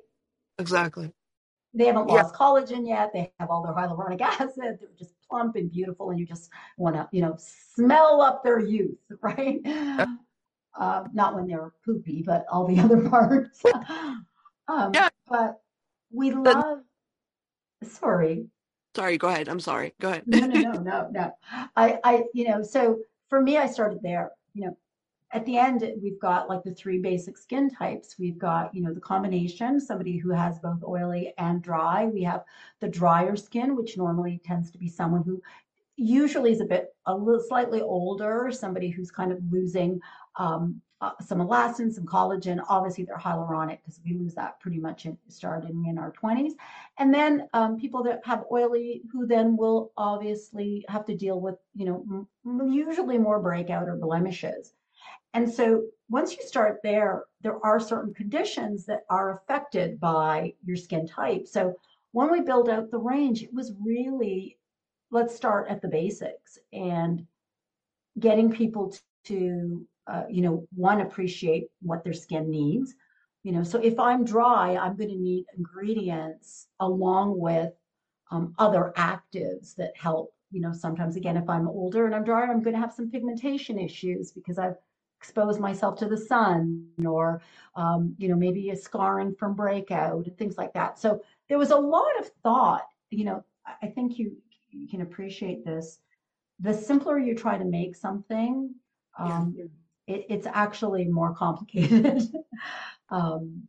exactly 0.57 1.13
they 1.73 1.85
haven't 1.85 2.07
lost 2.07 2.33
yeah. 2.33 2.37
collagen 2.37 2.87
yet. 2.87 3.11
They 3.13 3.31
have 3.39 3.49
all 3.49 3.63
their 3.63 3.73
hyaluronic 3.73 4.21
acid. 4.21 4.51
They're 4.57 4.89
just 4.97 5.15
plump 5.29 5.55
and 5.55 5.71
beautiful, 5.71 6.11
and 6.11 6.19
you 6.19 6.25
just 6.25 6.49
want 6.77 6.95
to, 6.95 7.07
you 7.11 7.21
know, 7.21 7.35
smell 7.37 8.21
up 8.21 8.43
their 8.43 8.59
youth, 8.59 8.97
right? 9.21 9.59
Uh, 10.75 11.03
not 11.13 11.35
when 11.35 11.47
they're 11.47 11.71
poopy, 11.85 12.23
but 12.25 12.45
all 12.51 12.65
the 12.67 12.79
other 12.79 13.09
parts. 13.09 13.63
um, 14.67 14.91
yeah. 14.93 15.09
But 15.27 15.59
we 16.11 16.31
love. 16.31 16.79
Sorry. 17.83 18.47
Sorry. 18.95 19.17
Go 19.17 19.27
ahead. 19.27 19.49
I'm 19.49 19.59
sorry. 19.59 19.93
Go 19.99 20.09
ahead. 20.09 20.23
no, 20.27 20.39
no, 20.39 20.61
no, 20.61 20.71
no, 20.81 21.09
no. 21.11 21.37
I, 21.75 21.99
I, 22.03 22.23
you 22.33 22.47
know, 22.47 22.61
so 22.61 22.99
for 23.29 23.41
me, 23.41 23.57
I 23.57 23.67
started 23.67 23.99
there. 24.01 24.31
You 24.53 24.67
know, 24.67 24.77
at 25.33 25.45
the 25.45 25.57
end, 25.57 25.83
we've 26.01 26.19
got 26.19 26.47
like 26.47 26.63
the 26.63 26.73
three 26.73 26.99
basic 26.99 27.37
skin 27.37 27.69
types. 27.69 28.15
We've 28.19 28.37
got, 28.37 28.73
you 28.73 28.83
know, 28.83 28.93
the 28.93 29.01
combination, 29.01 29.79
somebody 29.79 30.17
who 30.17 30.29
has 30.29 30.59
both 30.59 30.83
oily 30.83 31.33
and 31.39 31.61
dry. 31.61 32.05
We 32.05 32.21
have 32.23 32.43
the 32.79 32.87
drier 32.87 33.35
skin, 33.35 33.75
which 33.75 33.97
normally 33.97 34.39
tends 34.45 34.69
to 34.71 34.77
be 34.77 34.87
someone 34.87 35.23
who 35.23 35.41
usually 35.95 36.51
is 36.51 36.61
a 36.61 36.65
bit, 36.65 36.95
a 37.07 37.15
little 37.15 37.43
slightly 37.43 37.81
older, 37.81 38.51
somebody 38.51 38.89
who's 38.89 39.09
kind 39.09 39.31
of 39.31 39.39
losing 39.51 39.99
um, 40.35 40.79
uh, 41.01 41.11
some 41.19 41.39
elastin, 41.39 41.91
some 41.91 42.05
collagen. 42.05 42.63
Obviously, 42.69 43.03
they're 43.03 43.17
hyaluronic 43.17 43.79
because 43.81 43.99
we 44.05 44.13
lose 44.13 44.35
that 44.35 44.59
pretty 44.59 44.79
much 44.79 45.05
in, 45.05 45.17
starting 45.27 45.85
in 45.87 45.97
our 45.97 46.13
20s. 46.13 46.51
And 46.99 47.11
then 47.11 47.49
um, 47.53 47.79
people 47.79 48.03
that 48.03 48.21
have 48.23 48.45
oily, 48.51 49.01
who 49.11 49.25
then 49.25 49.57
will 49.57 49.91
obviously 49.97 50.85
have 50.87 51.05
to 51.05 51.17
deal 51.17 51.41
with, 51.41 51.55
you 51.73 51.85
know, 51.85 52.27
m- 52.45 52.71
usually 52.71 53.17
more 53.17 53.39
breakout 53.39 53.89
or 53.89 53.95
blemishes. 53.95 54.73
And 55.33 55.51
so 55.51 55.83
once 56.09 56.35
you 56.35 56.43
start 56.43 56.79
there, 56.83 57.25
there 57.41 57.63
are 57.65 57.79
certain 57.79 58.13
conditions 58.13 58.85
that 58.85 59.01
are 59.09 59.37
affected 59.37 59.99
by 59.99 60.53
your 60.63 60.75
skin 60.75 61.07
type. 61.07 61.47
So 61.47 61.75
when 62.11 62.31
we 62.31 62.41
build 62.41 62.69
out 62.69 62.91
the 62.91 62.99
range, 62.99 63.41
it 63.41 63.53
was 63.53 63.73
really 63.83 64.57
let's 65.09 65.35
start 65.35 65.67
at 65.69 65.81
the 65.81 65.87
basics 65.87 66.57
and 66.73 67.25
getting 68.19 68.51
people 68.51 68.93
to, 69.25 69.85
uh, 70.07 70.23
you 70.29 70.41
know, 70.41 70.67
one, 70.75 71.01
appreciate 71.01 71.67
what 71.81 72.03
their 72.03 72.13
skin 72.13 72.49
needs. 72.49 72.95
You 73.43 73.51
know, 73.51 73.63
so 73.63 73.79
if 73.79 73.99
I'm 73.99 74.25
dry, 74.25 74.75
I'm 74.75 74.95
going 74.95 75.09
to 75.09 75.15
need 75.15 75.45
ingredients 75.55 76.67
along 76.79 77.39
with 77.39 77.73
um, 78.31 78.55
other 78.57 78.93
actives 78.95 79.75
that 79.75 79.95
help. 79.95 80.33
You 80.51 80.61
know, 80.61 80.73
sometimes 80.73 81.15
again, 81.15 81.37
if 81.37 81.49
I'm 81.49 81.67
older 81.67 82.05
and 82.05 82.15
I'm 82.15 82.23
dry, 82.23 82.43
I'm 82.43 82.63
going 82.63 82.75
to 82.75 82.79
have 82.79 82.93
some 82.93 83.11
pigmentation 83.11 83.79
issues 83.79 84.31
because 84.31 84.57
I've 84.57 84.75
expose 85.23 85.57
myself 85.57 85.97
to 85.97 86.05
the 86.05 86.17
sun 86.17 86.85
or 87.07 87.41
um, 87.75 88.13
you 88.17 88.27
know 88.27 88.35
maybe 88.35 88.71
a 88.71 88.75
scarring 88.75 89.33
from 89.33 89.55
breakout 89.55 90.27
and 90.27 90.37
things 90.37 90.57
like 90.57 90.73
that. 90.73 90.99
So 90.99 91.21
there 91.47 91.57
was 91.57 91.71
a 91.71 91.77
lot 91.77 92.19
of 92.19 92.29
thought 92.43 92.87
you 93.09 93.25
know 93.25 93.43
i 93.81 93.87
think 93.87 94.17
you 94.19 94.35
you 94.71 94.87
can 94.87 95.01
appreciate 95.01 95.63
this. 95.63 95.99
The 96.59 96.73
simpler 96.73 97.17
you 97.19 97.35
try 97.35 97.57
to 97.57 97.63
make 97.63 97.95
something 97.95 98.75
um, 99.17 99.55
yeah. 99.57 99.65
it, 100.13 100.25
it's 100.29 100.47
actually 100.47 101.05
more 101.05 101.33
complicated. 101.33 102.21
Um, 103.09 103.67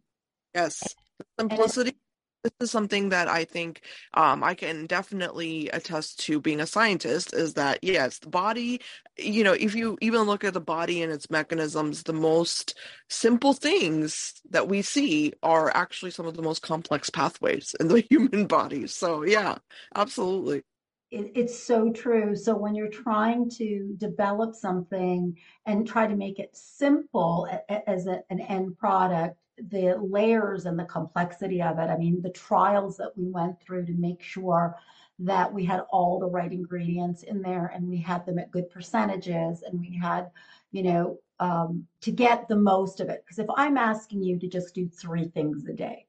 yes. 0.54 0.94
simplicity 1.38 1.96
this 2.44 2.52
is 2.60 2.70
something 2.70 3.08
that 3.08 3.26
I 3.26 3.44
think 3.44 3.80
um, 4.12 4.44
I 4.44 4.54
can 4.54 4.86
definitely 4.86 5.68
attest 5.70 6.20
to 6.26 6.40
being 6.40 6.60
a 6.60 6.66
scientist 6.66 7.32
is 7.32 7.54
that, 7.54 7.78
yes, 7.82 8.18
the 8.18 8.28
body, 8.28 8.82
you 9.16 9.42
know, 9.42 9.54
if 9.54 9.74
you 9.74 9.96
even 10.02 10.22
look 10.22 10.44
at 10.44 10.52
the 10.52 10.60
body 10.60 11.02
and 11.02 11.10
its 11.10 11.30
mechanisms, 11.30 12.02
the 12.02 12.12
most 12.12 12.78
simple 13.08 13.54
things 13.54 14.34
that 14.50 14.68
we 14.68 14.82
see 14.82 15.32
are 15.42 15.74
actually 15.74 16.10
some 16.10 16.26
of 16.26 16.36
the 16.36 16.42
most 16.42 16.60
complex 16.60 17.08
pathways 17.08 17.74
in 17.80 17.88
the 17.88 18.00
human 18.10 18.46
body. 18.46 18.86
So, 18.86 19.24
yeah, 19.24 19.56
absolutely. 19.94 20.62
It, 21.10 21.32
it's 21.34 21.58
so 21.58 21.92
true. 21.92 22.36
So, 22.36 22.56
when 22.56 22.74
you're 22.74 22.88
trying 22.88 23.48
to 23.58 23.94
develop 23.96 24.54
something 24.54 25.38
and 25.64 25.86
try 25.86 26.06
to 26.06 26.16
make 26.16 26.38
it 26.38 26.50
simple 26.52 27.48
as 27.86 28.06
a, 28.06 28.20
an 28.28 28.40
end 28.40 28.76
product, 28.76 29.38
the 29.58 29.96
layers 30.00 30.66
and 30.66 30.78
the 30.78 30.84
complexity 30.84 31.62
of 31.62 31.78
it. 31.78 31.88
I 31.90 31.96
mean, 31.96 32.20
the 32.20 32.30
trials 32.30 32.96
that 32.96 33.16
we 33.16 33.28
went 33.28 33.60
through 33.60 33.86
to 33.86 33.92
make 33.92 34.22
sure 34.22 34.76
that 35.20 35.52
we 35.52 35.64
had 35.64 35.80
all 35.90 36.18
the 36.18 36.26
right 36.26 36.52
ingredients 36.52 37.22
in 37.22 37.40
there 37.40 37.70
and 37.74 37.88
we 37.88 37.98
had 37.98 38.26
them 38.26 38.38
at 38.38 38.50
good 38.50 38.68
percentages 38.70 39.62
and 39.62 39.80
we 39.80 39.96
had, 39.96 40.30
you 40.72 40.82
know, 40.82 41.18
um, 41.40 41.86
to 42.00 42.10
get 42.10 42.48
the 42.48 42.56
most 42.56 43.00
of 43.00 43.08
it. 43.08 43.22
Because 43.24 43.38
if 43.38 43.46
I'm 43.56 43.76
asking 43.76 44.22
you 44.22 44.38
to 44.38 44.48
just 44.48 44.74
do 44.74 44.88
three 44.88 45.28
things 45.28 45.66
a 45.66 45.72
day, 45.72 46.06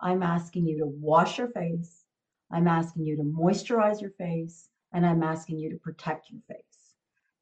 I'm 0.00 0.22
asking 0.22 0.66
you 0.66 0.78
to 0.78 0.86
wash 0.86 1.38
your 1.38 1.48
face, 1.48 2.04
I'm 2.50 2.68
asking 2.68 3.04
you 3.04 3.16
to 3.16 3.22
moisturize 3.22 4.00
your 4.00 4.12
face, 4.12 4.68
and 4.92 5.04
I'm 5.06 5.22
asking 5.22 5.58
you 5.58 5.70
to 5.70 5.76
protect 5.76 6.30
your 6.30 6.40
face. 6.48 6.94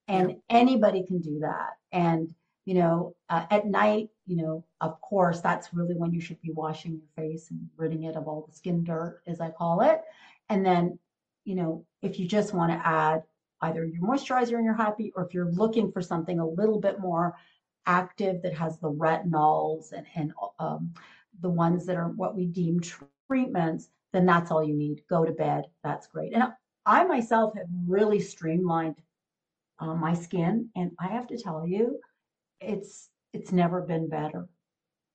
And 0.09 0.37
anybody 0.49 1.05
can 1.07 1.21
do 1.21 1.41
that. 1.41 1.71
And 1.93 2.35
you 2.67 2.75
know, 2.75 3.15
uh, 3.31 3.47
at 3.51 3.67
night, 3.67 4.09
you 4.27 4.37
know, 4.37 4.65
of 4.81 5.01
course, 5.01 5.41
that's 5.41 5.73
really 5.73 5.95
when 5.95 6.13
you 6.13 6.21
should 6.21 6.41
be 6.43 6.51
washing 6.51 6.93
your 6.93 7.25
face 7.25 7.51
and 7.51 7.69
ridding 7.77 8.05
it 8.05 8.17
of 8.17 8.27
all 8.27 8.45
the 8.49 8.55
skin 8.55 8.85
dirt, 8.85 9.23
as 9.27 9.41
I 9.41 9.51
call 9.51 9.83
it. 9.83 10.03
And 10.49 10.67
then, 10.67 10.99
you 11.45 11.55
know, 11.55 11.85
if 12.03 12.19
you 12.19 12.27
just 12.27 12.53
want 12.53 12.73
to 12.73 12.87
add 12.87 13.23
either 13.63 13.85
your 13.85 14.03
moisturizer 14.03 14.57
and 14.57 14.65
you're 14.65 14.75
happy, 14.75 15.13
or 15.17 15.25
if 15.25 15.33
you're 15.33 15.51
looking 15.53 15.91
for 15.93 16.03
something 16.03 16.41
a 16.41 16.47
little 16.47 16.81
bit 16.81 17.01
more 17.01 17.37
active 17.87 18.43
that 18.43 18.53
has 18.53 18.79
the 18.79 18.91
retinols 18.91 19.93
and, 19.93 20.07
and 20.15 20.33
um, 20.59 20.93
the 21.41 21.49
ones 21.49 21.87
that 21.87 21.97
are 21.97 22.09
what 22.09 22.37
we 22.37 22.47
deem 22.47 22.81
treatments, 23.29 23.89
then 24.13 24.27
that's 24.27 24.51
all 24.51 24.63
you 24.63 24.75
need. 24.75 25.03
Go 25.09 25.25
to 25.25 25.33
bed. 25.33 25.65
That's 25.85 26.09
great. 26.09 26.35
And 26.35 26.45
I 26.85 27.05
myself 27.05 27.55
have 27.57 27.67
really 27.87 28.21
streamlined 28.21 28.97
uh, 29.79 29.95
my 29.95 30.15
skin. 30.15 30.69
And 30.75 30.91
I 30.99 31.09
have 31.09 31.27
to 31.29 31.39
tell 31.39 31.67
you, 31.67 32.01
it's 32.61 33.11
it's 33.37 33.53
never 33.53 33.83
been 33.83 34.09
better 34.09 34.49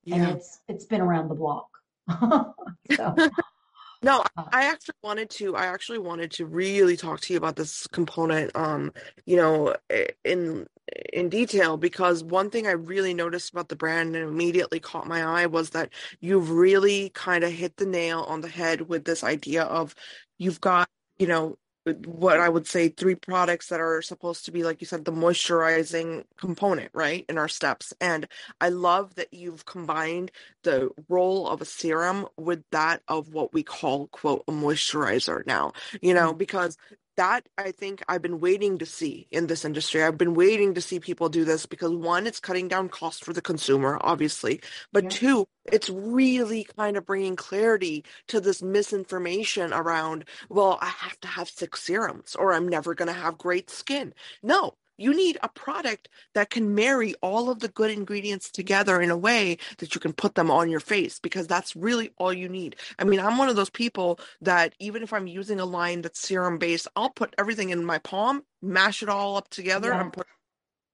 yeah. 0.04 0.16
and 0.16 0.38
it's 0.38 0.60
it's 0.68 0.86
been 0.86 1.02
around 1.02 1.28
the 1.28 1.36
block 1.36 1.68
so 2.96 3.16
no 4.04 4.24
uh, 4.38 4.44
i 4.52 4.66
actually 4.66 4.96
wanted 5.04 5.30
to 5.30 5.56
i 5.56 5.66
actually 5.66 5.98
wanted 5.98 6.32
to 6.32 6.46
really 6.46 6.96
talk 6.96 7.20
to 7.20 7.34
you 7.34 7.38
about 7.38 7.56
this 7.56 7.88
component 7.88 8.56
um 8.56 8.92
you 9.26 9.36
know 9.36 9.76
in 10.24 10.68
in 11.14 11.30
detail 11.30 11.78
because 11.78 12.24
one 12.24 12.50
thing 12.50 12.68
i 12.68 12.72
really 12.72 13.14
noticed 13.14 13.52
about 13.52 13.70
the 13.70 13.76
brand 13.76 14.16
and 14.16 14.28
immediately 14.28 14.80
caught 14.80 15.08
my 15.08 15.24
eye 15.24 15.46
was 15.46 15.72
that 15.72 15.90
you've 16.20 16.52
really 16.52 17.10
kind 17.10 17.44
of 17.44 17.52
hit 17.52 17.78
the 17.78 17.86
nail 17.86 18.22
on 18.28 18.42
the 18.42 18.48
head 18.48 18.82
with 18.82 19.06
this 19.06 19.24
idea 19.24 19.64
of 19.64 19.96
you've 20.38 20.62
got 20.62 20.88
you 21.18 21.28
know 21.28 21.58
what 21.86 22.40
I 22.40 22.48
would 22.48 22.68
say 22.68 22.90
three 22.90 23.16
products 23.16 23.68
that 23.68 23.80
are 23.80 24.02
supposed 24.02 24.46
to 24.46 24.52
be, 24.52 24.64
like 24.64 24.82
you 24.82 24.88
said, 24.88 25.04
the 25.04 25.12
moisturizing 25.12 26.26
component, 26.38 26.92
right, 26.94 27.26
in 27.28 27.38
our 27.38 27.48
steps. 27.48 27.94
And 28.00 28.28
I 28.60 28.70
love 28.70 29.16
that 29.16 29.34
you've 29.34 29.66
combined 29.66 30.32
the 30.64 30.92
role 31.10 31.48
of 31.48 31.62
a 31.62 31.66
serum 31.66 32.28
with 32.38 32.64
that 32.72 33.02
of 33.08 33.34
what 33.34 33.54
we 33.54 33.64
call, 33.64 34.08
quote, 34.08 34.44
a 34.48 34.52
moisturizer 34.52 35.46
now, 35.48 35.74
you 36.02 36.14
know, 36.14 36.30
mm-hmm. 36.30 36.38
because 36.38 36.78
that 37.18 37.48
I 37.58 37.72
think 37.72 38.04
I've 38.08 38.22
been 38.22 38.40
waiting 38.40 38.78
to 38.80 38.86
see 38.86 39.28
in 39.32 39.48
this 39.48 39.66
industry. 39.66 40.04
I've 40.04 40.18
been 40.18 40.34
waiting 40.34 40.74
to 40.76 40.82
see 40.82 41.00
people 41.00 41.30
do 41.30 41.46
this 41.46 41.66
because 41.66 41.92
one, 41.92 42.28
it's 42.28 42.40
cutting 42.40 42.68
down 42.68 42.90
cost 42.90 43.24
for 43.24 43.34
the 43.34 43.42
consumer, 43.42 43.98
obviously, 44.02 44.62
but 44.92 45.04
yeah. 45.04 45.10
two, 45.10 45.48
it's 45.66 45.90
really 45.90 46.66
kind 46.78 46.98
of 46.98 47.06
bringing 47.06 47.36
clarity 47.36 48.04
to 48.28 48.40
this 48.40 48.62
misinformation 48.62 49.74
around, 49.74 50.26
well, 50.50 50.78
I 50.82 50.88
have 50.88 51.20
to 51.22 51.28
have 51.28 51.50
six 51.50 51.84
serums 51.84 52.36
or 52.36 52.54
I'm 52.54 52.68
never 52.68 52.96
going 52.96 53.08
to 53.08 53.14
have 53.14 53.38
great 53.38 53.70
skin. 53.70 54.14
No, 54.42 54.76
you 55.02 55.14
need 55.14 55.38
a 55.44 55.50
product 55.50 56.10
that 56.34 56.50
can 56.50 56.76
marry 56.76 57.14
all 57.22 57.50
of 57.50 57.60
the 57.60 57.68
good 57.68 57.92
ingredients 57.92 58.52
together 58.52 59.02
in 59.02 59.10
a 59.10 59.18
way 59.18 59.58
that 59.80 59.96
you 59.96 60.02
can 60.02 60.14
put 60.14 60.36
them 60.36 60.52
on 60.52 60.70
your 60.70 60.80
face 60.80 61.20
because 61.20 61.48
that's 61.48 61.76
really 61.76 62.12
all 62.18 62.32
you 62.34 62.48
need. 62.48 62.76
I 63.00 63.04
mean, 63.04 63.20
I'm 63.20 63.38
one 63.38 63.50
of 63.50 63.56
those 63.56 63.70
people 63.70 64.20
that 64.42 64.74
even 64.80 65.04
if 65.04 65.14
I'm 65.14 65.28
using 65.28 65.60
a 65.60 65.66
line 65.66 66.02
that's 66.02 66.20
serum 66.20 66.58
based, 66.58 66.88
I'll 66.96 67.10
put 67.10 67.34
everything 67.38 67.70
in 67.70 67.84
my 67.84 67.98
palm, 68.00 68.44
mash 68.62 69.04
it 69.04 69.10
all 69.10 69.38
up 69.38 69.50
together, 69.50 69.90
yeah. 69.90 70.02
and 70.02 70.14
put, 70.14 70.28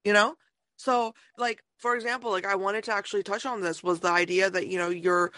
you 0.04 0.14
know? 0.14 0.36
So, 0.78 1.14
like, 1.38 1.64
for 1.80 1.96
example, 1.96 2.32
like 2.32 2.46
I 2.46 2.56
wanted 2.56 2.84
to 2.86 2.94
actually 2.94 3.24
touch 3.24 3.46
on 3.46 3.62
this 3.62 3.84
was 3.84 4.00
the 4.00 4.10
idea 4.10 4.50
that, 4.50 4.68
you 4.68 4.78
know, 4.78 4.90
you're 4.90 5.32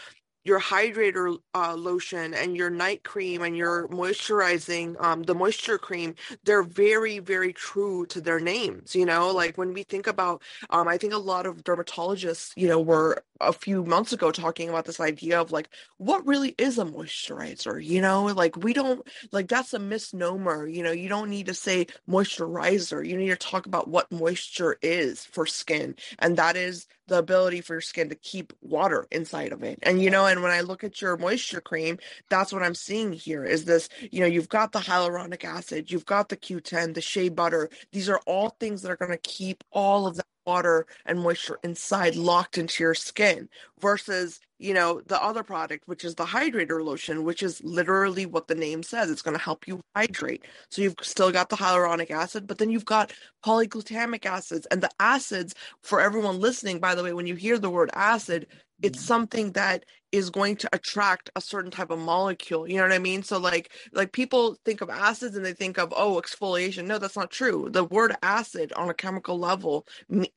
your 0.50 0.60
hydrator 0.60 1.38
uh, 1.54 1.76
lotion 1.76 2.34
and 2.34 2.58
your 2.58 2.72
night 2.72 3.04
cream 3.04 3.44
and 3.44 3.56
your 3.56 3.88
moisturizing 3.90 5.00
um, 5.02 5.24
the 5.24 5.36
moisture 5.36 5.78
cream 5.78 6.16
they're 6.44 6.64
very 6.64 7.20
very 7.20 7.54
true 7.54 8.06
to 8.08 8.20
their 8.20 8.40
names 8.40 8.96
you 8.96 9.06
know? 9.06 9.32
Like 9.32 9.58
when 9.58 9.74
we 9.74 9.84
think 9.84 10.08
about 10.08 10.42
um, 10.72 10.88
i 10.88 10.98
think 10.98 11.14
a 11.14 11.18
lot 11.18 11.46
of 11.46 11.64
dermatologists 11.64 12.52
you 12.58 12.68
know 12.68 12.82
were 12.82 13.24
a 13.42 13.54
few 13.54 13.86
months 13.86 14.12
ago 14.12 14.32
talking 14.32 14.68
about 14.68 14.86
this 14.86 15.00
idea 15.00 15.40
of 15.40 15.52
like 15.52 15.70
what 15.98 16.26
really 16.26 16.56
is 16.58 16.78
a 16.78 16.84
moisturizer 16.84 17.82
you 17.84 18.02
know? 18.02 18.26
Like 18.26 18.58
we 18.58 18.74
don't 18.74 19.08
like 19.32 19.48
that's 19.48 19.74
a 19.74 19.80
misnomer 19.80 20.68
you 20.68 20.84
know? 20.84 20.92
You 20.92 21.10
don't 21.10 21.30
need 21.30 21.46
to 21.46 21.54
say 21.54 21.88
moisturizer 22.10 23.08
you 23.08 23.16
need 23.18 23.30
to 23.30 23.36
talk 23.36 23.68
about 23.68 23.88
what 23.88 24.12
moisture 24.12 24.78
is 24.82 25.24
for 25.26 25.46
skin 25.46 25.96
and 26.18 26.36
that 26.38 26.58
is 26.58 26.88
the 27.10 27.18
ability 27.18 27.62
for 27.62 27.76
your 27.76 27.82
skin 27.82 28.10
to 28.10 28.16
keep 28.16 28.54
water 28.62 29.08
inside 29.12 29.52
of 29.52 29.64
it 29.64 29.80
and 29.84 30.02
you 30.02 30.10
know 30.10 30.26
and 30.26 30.44
when 30.44 30.52
I 30.52 30.62
look 30.62 30.84
at 30.84 31.02
your 31.02 31.18
moisture 31.18 31.62
cream, 31.62 31.98
that's 32.30 32.54
what 32.54 32.64
I'm 32.64 32.76
seeing 32.76 33.14
here 33.14 33.44
is 33.44 33.66
this, 33.66 33.90
you 34.12 34.20
know, 34.22 34.26
you've 34.28 34.50
got 34.50 34.72
the 34.72 34.80
hyaluronic 34.80 35.44
acid, 35.44 35.92
you've 35.92 36.06
got 36.06 36.30
the 36.30 36.38
Q10, 36.38 36.94
the 36.94 37.02
shea 37.02 37.30
butter. 37.30 37.70
These 37.92 38.10
are 38.10 38.20
all 38.26 38.50
things 38.60 38.82
that 38.82 38.92
are 38.92 38.98
going 38.98 39.12
to 39.12 39.18
keep 39.18 39.64
all 39.72 40.08
of 40.08 40.18
that 40.18 40.26
water 40.46 40.88
and 41.06 41.20
moisture 41.20 41.60
inside 41.64 42.16
locked 42.16 42.58
into 42.58 42.84
your 42.84 42.96
skin 42.96 43.50
versus 43.80 44.40
you 44.58 44.74
know 44.74 45.02
the 45.08 45.22
other 45.22 45.44
product 45.44 45.84
which 45.88 46.04
is 46.04 46.16
the 46.16 46.26
hydrator 46.26 46.84
lotion 46.84 47.24
which 47.24 47.42
is 47.42 47.64
literally 47.64 48.26
what 48.26 48.48
the 48.48 48.56
name 48.56 48.84
says. 48.84 49.10
It's 49.10 49.22
going 49.22 49.38
to 49.38 49.44
help 49.44 49.68
you 49.68 49.82
hydrate. 49.96 50.46
So 50.70 50.82
you've 50.82 50.96
still 51.02 51.32
got 51.32 51.50
the 51.50 51.56
hyaluronic 51.56 52.12
acid 52.12 52.48
but 52.48 52.58
then 52.58 52.70
you've 52.70 52.86
got 52.86 53.14
polyglutamic 53.46 54.26
acids. 54.26 54.68
And 54.68 54.82
the 54.82 54.92
acids 55.00 55.56
for 55.84 56.02
everyone 56.02 56.40
listening 56.40 56.80
by 56.80 56.96
the 56.96 57.04
way 57.04 57.14
when 57.14 57.28
you 57.28 57.36
hear 57.36 57.58
the 57.58 57.70
word 57.70 57.90
acid 57.94 58.48
it's 58.82 58.98
mm-hmm. 59.00 59.08
something 59.08 59.52
that 59.54 59.86
is 60.12 60.30
going 60.30 60.56
to 60.56 60.70
attract 60.74 61.30
a 61.36 61.42
certain 61.42 61.70
type 61.70 61.92
of 61.92 62.00
molecule. 62.00 62.68
You 62.68 62.78
know 62.78 62.84
what 62.84 62.92
i 62.92 63.00
mean? 63.00 63.22
So 63.24 63.38
like 63.38 63.72
like 63.94 64.12
people 64.12 64.58
think 64.66 64.82
of 64.82 64.90
acids 64.90 65.36
and 65.36 65.46
they 65.46 65.54
think 65.54 65.78
of 65.78 65.94
oh 65.96 66.20
exfoliation. 66.22 66.86
No 66.86 66.98
that's 66.98 67.16
not 67.16 67.30
true. 67.30 67.70
The 67.70 67.84
word 67.84 68.16
acid 68.24 68.74
on 68.74 68.90
a 68.90 68.94
chemical 68.94 69.38
level 69.38 69.86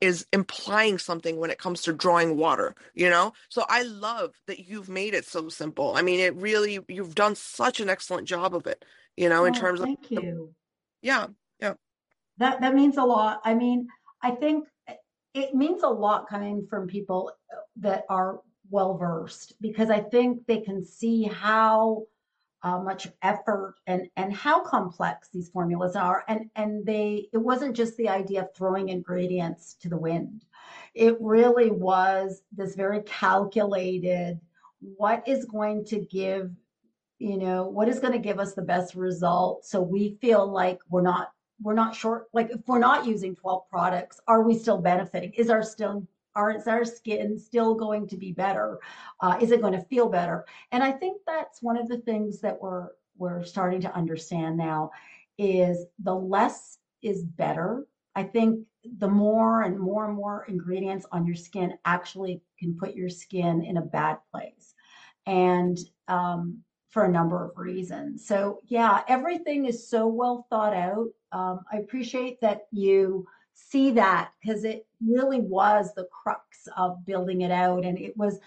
is 0.00 0.26
implying 0.32 0.98
something 0.98 1.38
when 1.38 1.50
it 1.50 1.58
comes 1.58 1.82
to 1.82 1.92
drawing 1.92 2.36
water 2.36 2.74
you 2.94 3.08
know 3.08 3.31
so 3.48 3.64
i 3.68 3.82
love 3.82 4.34
that 4.46 4.60
you've 4.60 4.88
made 4.88 5.14
it 5.14 5.24
so 5.24 5.48
simple. 5.48 5.94
I 5.96 6.02
mean 6.02 6.20
it 6.20 6.34
really 6.36 6.78
you've 6.88 7.14
done 7.14 7.34
such 7.34 7.80
an 7.80 7.88
excellent 7.88 8.28
job 8.28 8.54
of 8.54 8.66
it 8.66 8.84
you 9.16 9.28
know 9.28 9.44
in 9.44 9.54
oh, 9.56 9.58
terms 9.58 9.80
thank 9.80 10.02
of 10.02 10.08
thank 10.08 10.24
you. 10.24 10.54
Yeah 11.02 11.26
yeah. 11.60 11.74
That 12.38 12.60
that 12.60 12.74
means 12.74 12.96
a 12.96 13.04
lot. 13.04 13.40
I 13.44 13.54
mean 13.54 13.88
i 14.22 14.30
think 14.30 14.66
it 15.34 15.54
means 15.54 15.82
a 15.82 15.88
lot 15.88 16.28
coming 16.28 16.66
from 16.68 16.86
people 16.86 17.32
that 17.76 18.04
are 18.08 18.40
well 18.70 18.96
versed 18.96 19.54
because 19.60 19.90
I 19.90 20.00
think 20.00 20.46
they 20.46 20.60
can 20.60 20.84
see 20.84 21.24
how 21.24 22.04
uh, 22.62 22.78
much 22.78 23.08
effort 23.22 23.74
and 23.86 24.08
and 24.16 24.32
how 24.32 24.62
complex 24.62 25.28
these 25.32 25.48
formulas 25.48 25.96
are 25.96 26.24
and 26.28 26.48
and 26.54 26.86
they 26.86 27.28
it 27.32 27.38
wasn't 27.38 27.74
just 27.76 27.96
the 27.96 28.08
idea 28.08 28.42
of 28.42 28.54
throwing 28.54 28.88
ingredients 28.88 29.74
to 29.80 29.88
the 29.88 29.96
wind 29.96 30.44
it 30.94 31.16
really 31.20 31.70
was 31.70 32.42
this 32.52 32.74
very 32.74 33.02
calculated 33.02 34.38
what 34.96 35.26
is 35.26 35.44
going 35.44 35.84
to 35.86 36.00
give 36.00 36.50
you 37.18 37.38
know 37.38 37.68
what 37.68 37.88
is 37.88 38.00
going 38.00 38.12
to 38.12 38.18
give 38.18 38.40
us 38.40 38.54
the 38.54 38.62
best 38.62 38.94
result? 38.96 39.64
So 39.64 39.80
we 39.80 40.16
feel 40.20 40.46
like 40.46 40.80
we're 40.88 41.02
not 41.02 41.30
we're 41.62 41.74
not 41.74 41.94
short 41.94 42.26
like 42.32 42.50
if 42.50 42.60
we're 42.66 42.80
not 42.80 43.06
using 43.06 43.36
12 43.36 43.68
products 43.70 44.20
are 44.26 44.42
we 44.42 44.58
still 44.58 44.78
benefiting? 44.78 45.32
Is 45.34 45.48
our 45.48 45.62
still 45.62 46.06
are 46.34 46.50
is 46.50 46.66
our 46.66 46.84
skin 46.84 47.38
still 47.38 47.74
going 47.74 48.08
to 48.08 48.16
be 48.16 48.32
better? 48.32 48.80
Uh, 49.20 49.38
is 49.40 49.52
it 49.52 49.60
going 49.60 49.74
to 49.74 49.82
feel 49.82 50.08
better? 50.08 50.44
And 50.72 50.82
i 50.82 50.90
think 50.90 51.20
that's 51.24 51.62
one 51.62 51.76
of 51.78 51.88
the 51.88 51.98
things 51.98 52.40
that 52.40 52.60
we're 52.60 52.88
we're 53.16 53.44
starting 53.44 53.80
to 53.82 53.94
understand 53.94 54.56
now 54.56 54.90
is 55.38 55.86
the 56.00 56.14
less 56.14 56.78
is 57.02 57.22
better. 57.22 57.86
I 58.14 58.24
think 58.24 58.66
the 58.98 59.08
more 59.08 59.62
and 59.62 59.78
more 59.78 60.06
and 60.06 60.14
more 60.14 60.44
ingredients 60.48 61.06
on 61.12 61.26
your 61.26 61.36
skin 61.36 61.74
actually 61.84 62.42
can 62.58 62.76
put 62.76 62.94
your 62.94 63.08
skin 63.08 63.62
in 63.62 63.76
a 63.76 63.82
bad 63.82 64.18
place 64.30 64.74
and 65.26 65.78
um, 66.08 66.58
for 66.90 67.04
a 67.04 67.10
number 67.10 67.44
of 67.44 67.56
reasons. 67.56 68.26
So 68.26 68.60
yeah, 68.66 69.02
everything 69.08 69.66
is 69.66 69.88
so 69.88 70.06
well 70.06 70.46
thought 70.50 70.74
out. 70.74 71.08
Um, 71.32 71.60
I 71.72 71.78
appreciate 71.78 72.40
that 72.40 72.66
you 72.70 73.26
see 73.54 73.92
that 73.92 74.32
because 74.40 74.64
it 74.64 74.86
really 75.06 75.40
was 75.40 75.94
the 75.94 76.08
crux 76.12 76.68
of 76.76 77.04
building 77.06 77.42
it 77.42 77.50
out, 77.50 77.84
and 77.84 77.98
it 77.98 78.16
was 78.16 78.38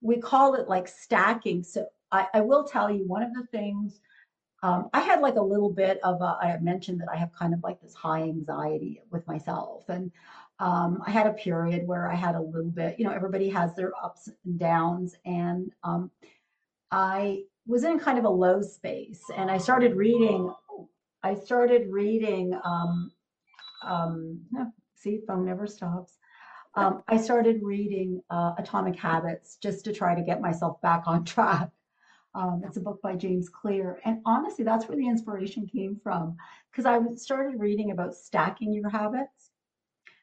we 0.00 0.16
call 0.16 0.54
it 0.54 0.68
like 0.68 0.88
stacking. 0.88 1.62
So 1.62 1.86
I, 2.10 2.26
I 2.34 2.40
will 2.40 2.64
tell 2.64 2.90
you 2.90 3.06
one 3.06 3.22
of 3.22 3.32
the 3.34 3.46
things 3.52 4.00
um, 4.62 4.88
I 4.92 5.00
had 5.00 5.20
like 5.20 5.34
a 5.34 5.42
little 5.42 5.70
bit 5.70 5.98
of 6.04 6.20
a, 6.20 6.36
I 6.40 6.56
mentioned 6.60 7.00
that 7.00 7.08
I 7.12 7.16
have 7.16 7.32
kind 7.32 7.52
of 7.52 7.62
like 7.64 7.80
this 7.80 7.94
high 7.94 8.22
anxiety 8.22 9.02
with 9.10 9.26
myself. 9.26 9.88
And 9.88 10.12
um, 10.60 11.02
I 11.04 11.10
had 11.10 11.26
a 11.26 11.32
period 11.32 11.86
where 11.86 12.10
I 12.10 12.14
had 12.14 12.36
a 12.36 12.40
little 12.40 12.70
bit, 12.70 12.96
you 12.98 13.04
know, 13.04 13.10
everybody 13.10 13.48
has 13.50 13.74
their 13.74 13.92
ups 14.02 14.28
and 14.44 14.58
downs. 14.58 15.16
And 15.24 15.72
um, 15.82 16.12
I 16.92 17.42
was 17.66 17.82
in 17.82 17.98
kind 17.98 18.18
of 18.18 18.24
a 18.24 18.30
low 18.30 18.62
space 18.62 19.22
and 19.36 19.50
I 19.50 19.58
started 19.58 19.96
reading, 19.96 20.52
I 21.24 21.34
started 21.34 21.88
reading, 21.90 22.56
um, 22.64 23.10
um, 23.84 24.40
see, 24.94 25.20
phone 25.26 25.44
never 25.44 25.66
stops. 25.66 26.18
Um, 26.74 27.02
I 27.08 27.16
started 27.16 27.60
reading 27.62 28.22
uh, 28.30 28.54
Atomic 28.58 28.96
Habits 28.96 29.56
just 29.56 29.84
to 29.84 29.92
try 29.92 30.14
to 30.14 30.22
get 30.22 30.40
myself 30.40 30.80
back 30.82 31.02
on 31.06 31.24
track. 31.34 31.70
Um, 32.34 32.62
it's 32.64 32.76
a 32.76 32.80
book 32.80 33.00
by 33.02 33.14
James 33.14 33.48
Clear. 33.48 34.00
And 34.04 34.20
honestly, 34.24 34.64
that's 34.64 34.88
where 34.88 34.96
the 34.96 35.06
inspiration 35.06 35.66
came 35.66 36.00
from 36.02 36.36
because 36.70 36.86
I 36.86 36.98
started 37.16 37.60
reading 37.60 37.90
about 37.90 38.14
stacking 38.14 38.72
your 38.72 38.88
habits. 38.88 39.50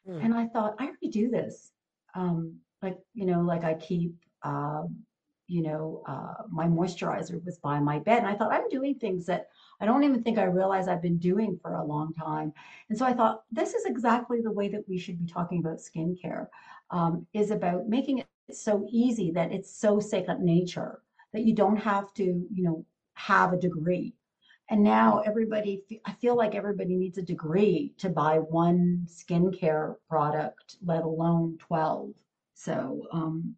Mm. 0.08 0.24
And 0.24 0.34
I 0.34 0.46
thought, 0.46 0.74
I 0.78 0.84
already 0.84 1.08
do 1.08 1.30
this. 1.30 1.72
Um, 2.14 2.56
like, 2.82 2.98
you 3.14 3.26
know, 3.26 3.42
like 3.42 3.64
I 3.64 3.74
keep, 3.74 4.14
um, 4.42 4.96
you 5.46 5.62
know, 5.62 6.02
uh, 6.06 6.44
my 6.48 6.66
moisturizer 6.66 7.44
was 7.44 7.58
by 7.58 7.78
my 7.80 7.98
bed. 7.98 8.18
And 8.18 8.26
I 8.26 8.34
thought, 8.34 8.52
I'm 8.52 8.68
doing 8.68 8.94
things 8.94 9.26
that 9.26 9.48
I 9.80 9.84
don't 9.84 10.04
even 10.04 10.22
think 10.22 10.38
I 10.38 10.44
realize 10.44 10.88
I've 10.88 11.02
been 11.02 11.18
doing 11.18 11.58
for 11.60 11.74
a 11.74 11.84
long 11.84 12.12
time. 12.14 12.52
And 12.88 12.96
so 12.96 13.04
I 13.04 13.12
thought, 13.12 13.42
this 13.50 13.74
is 13.74 13.84
exactly 13.84 14.40
the 14.40 14.52
way 14.52 14.68
that 14.68 14.88
we 14.88 14.98
should 14.98 15.18
be 15.18 15.26
talking 15.26 15.58
about 15.58 15.78
skincare, 15.78 16.46
um, 16.90 17.26
is 17.32 17.50
about 17.50 17.88
making 17.88 18.18
it 18.18 18.26
so 18.52 18.86
easy 18.90 19.30
that 19.32 19.52
it's 19.52 19.70
so 19.70 20.00
second 20.00 20.40
nature 20.40 21.02
that 21.32 21.44
you 21.44 21.54
don't 21.54 21.76
have 21.76 22.12
to, 22.14 22.24
you 22.24 22.62
know, 22.62 22.84
have 23.14 23.52
a 23.52 23.58
degree. 23.58 24.14
And 24.70 24.82
now 24.84 25.20
everybody, 25.26 25.82
I 26.04 26.12
feel 26.12 26.36
like 26.36 26.54
everybody 26.54 26.94
needs 26.94 27.18
a 27.18 27.22
degree 27.22 27.92
to 27.98 28.08
buy 28.08 28.38
one 28.38 29.06
skincare 29.08 29.96
product, 30.08 30.76
let 30.84 31.02
alone 31.02 31.58
12. 31.58 32.10
So, 32.54 33.06
um, 33.12 33.56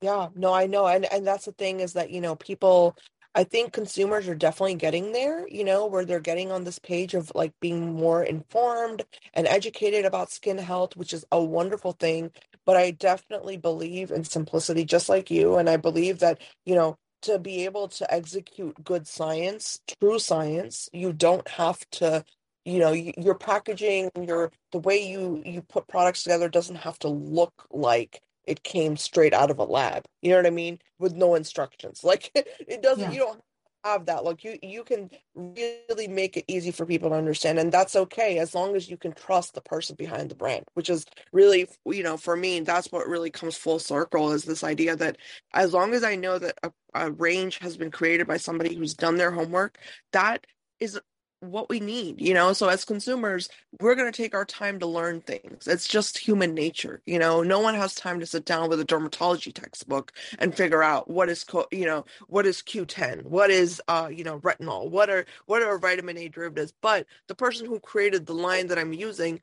yeah, 0.00 0.28
no, 0.34 0.52
I 0.52 0.66
know. 0.66 0.86
And, 0.86 1.04
and 1.12 1.26
that's 1.26 1.44
the 1.44 1.52
thing 1.52 1.80
is 1.80 1.92
that, 1.92 2.10
you 2.10 2.20
know, 2.20 2.34
people, 2.34 2.96
I 3.34 3.44
think 3.44 3.72
consumers 3.72 4.28
are 4.28 4.36
definitely 4.36 4.76
getting 4.76 5.12
there, 5.14 5.48
you 5.48 5.64
know, 5.64 5.86
where 5.86 6.04
they're 6.04 6.20
getting 6.20 6.52
on 6.52 6.64
this 6.64 6.80
page 6.80 7.14
of 7.14 7.32
like 7.34 7.54
being 7.62 7.94
more 7.94 8.24
informed 8.24 9.04
and 9.34 9.48
educated 9.48 10.04
about 10.04 10.32
skin 10.32 10.58
health, 10.58 10.96
which 10.98 11.14
is 11.14 11.24
a 11.32 11.42
wonderful 11.42 11.94
thing. 11.94 12.32
But 12.66 12.76
I 12.76 12.92
definitely 12.92 13.56
believe 13.56 14.12
in 14.12 14.24
simplicity, 14.26 14.84
just 14.84 15.08
like 15.08 15.32
you. 15.32 15.56
And 15.56 15.70
I 15.70 15.78
believe 15.78 16.20
that, 16.20 16.42
you 16.66 16.76
know, 16.76 16.98
to 17.22 17.40
be 17.40 17.64
able 17.66 17.88
to 17.88 18.14
execute 18.14 18.84
good 18.84 19.08
science, 19.08 19.80
true 20.00 20.20
science, 20.20 20.90
you 20.92 21.14
don't 21.14 21.48
have 21.48 21.80
to, 21.92 22.26
you 22.66 22.80
know, 22.80 22.92
your 22.92 23.36
packaging, 23.36 24.10
your 24.20 24.52
the 24.72 24.80
way 24.80 25.08
you 25.10 25.42
you 25.46 25.62
put 25.62 25.88
products 25.88 26.24
together 26.24 26.50
doesn't 26.50 26.76
have 26.76 27.00
to 27.00 27.08
look 27.08 27.66
like 27.72 28.20
it 28.44 28.62
came 28.62 28.96
straight 28.96 29.34
out 29.34 29.50
of 29.50 29.58
a 29.58 29.64
lab. 29.64 30.06
You 30.22 30.30
know 30.30 30.36
what 30.36 30.46
I 30.46 30.50
mean? 30.50 30.78
With 30.98 31.14
no 31.14 31.34
instructions. 31.34 32.02
Like 32.10 32.32
it 32.34 32.82
doesn't 32.82 33.12
yeah. 33.12 33.12
you 33.12 33.18
don't 33.20 33.40
have 33.84 34.06
that. 34.06 34.24
Like 34.24 34.42
you 34.42 34.58
you 34.62 34.82
can 34.82 35.10
really 35.34 36.08
make 36.08 36.36
it 36.36 36.44
easy 36.48 36.72
for 36.72 36.84
people 36.84 37.10
to 37.10 37.16
understand 37.16 37.58
and 37.58 37.70
that's 37.70 37.94
okay 37.94 38.38
as 38.38 38.52
long 38.52 38.74
as 38.74 38.90
you 38.90 38.96
can 38.96 39.12
trust 39.12 39.54
the 39.54 39.60
person 39.60 39.94
behind 39.96 40.28
the 40.28 40.34
brand, 40.34 40.64
which 40.74 40.90
is 40.90 41.06
really 41.32 41.68
you 41.86 42.02
know, 42.02 42.16
for 42.16 42.36
me 42.36 42.60
that's 42.60 42.90
what 42.90 43.06
really 43.06 43.30
comes 43.30 43.56
full 43.56 43.78
circle 43.78 44.32
is 44.32 44.44
this 44.44 44.64
idea 44.64 44.96
that 44.96 45.18
as 45.54 45.72
long 45.72 45.94
as 45.94 46.02
I 46.02 46.16
know 46.16 46.38
that 46.38 46.58
a, 46.64 46.72
a 46.94 47.10
range 47.12 47.58
has 47.58 47.76
been 47.76 47.92
created 47.92 48.26
by 48.26 48.38
somebody 48.38 48.74
who's 48.74 48.94
done 48.94 49.16
their 49.16 49.30
homework, 49.30 49.78
that 50.12 50.46
is 50.80 50.98
what 51.40 51.68
we 51.68 51.80
need 51.80 52.20
you 52.20 52.34
know? 52.34 52.52
So 52.52 52.68
as 52.68 52.84
consumers 52.84 53.48
we're 53.80 53.94
going 53.94 54.10
to 54.10 54.16
take 54.16 54.34
our 54.34 54.44
time 54.44 54.78
to 54.80 54.86
learn 54.86 55.20
things. 55.22 55.66
It's 55.68 55.88
just 55.88 56.18
human 56.18 56.54
nature 56.54 57.02
you 57.06 57.18
know? 57.18 57.42
No 57.42 57.60
one 57.60 57.74
has 57.74 57.94
time 57.94 58.20
to 58.20 58.26
sit 58.26 58.44
down 58.44 58.68
with 58.68 58.80
a 58.80 58.84
dermatology 58.84 59.52
textbook 59.54 60.12
and 60.38 60.54
figure 60.54 60.82
out 60.82 61.10
what 61.10 61.28
is 61.28 61.44
co- 61.44 61.68
you 61.70 61.86
know 61.86 62.04
what 62.28 62.46
is 62.46 62.62
q10 62.62 63.24
what 63.24 63.50
is 63.50 63.82
uh 63.88 64.08
you 64.12 64.24
know 64.24 64.40
retinol 64.40 64.90
what 64.90 65.10
are 65.10 65.26
what 65.46 65.62
are 65.62 65.78
vitamin 65.78 66.18
a 66.18 66.28
derivatives. 66.28 66.72
But 66.80 67.06
the 67.28 67.34
person 67.34 67.66
who 67.66 67.80
created 67.80 68.26
the 68.26 68.34
line 68.34 68.68
that 68.68 68.78
i'm 68.78 68.92
using 68.92 69.40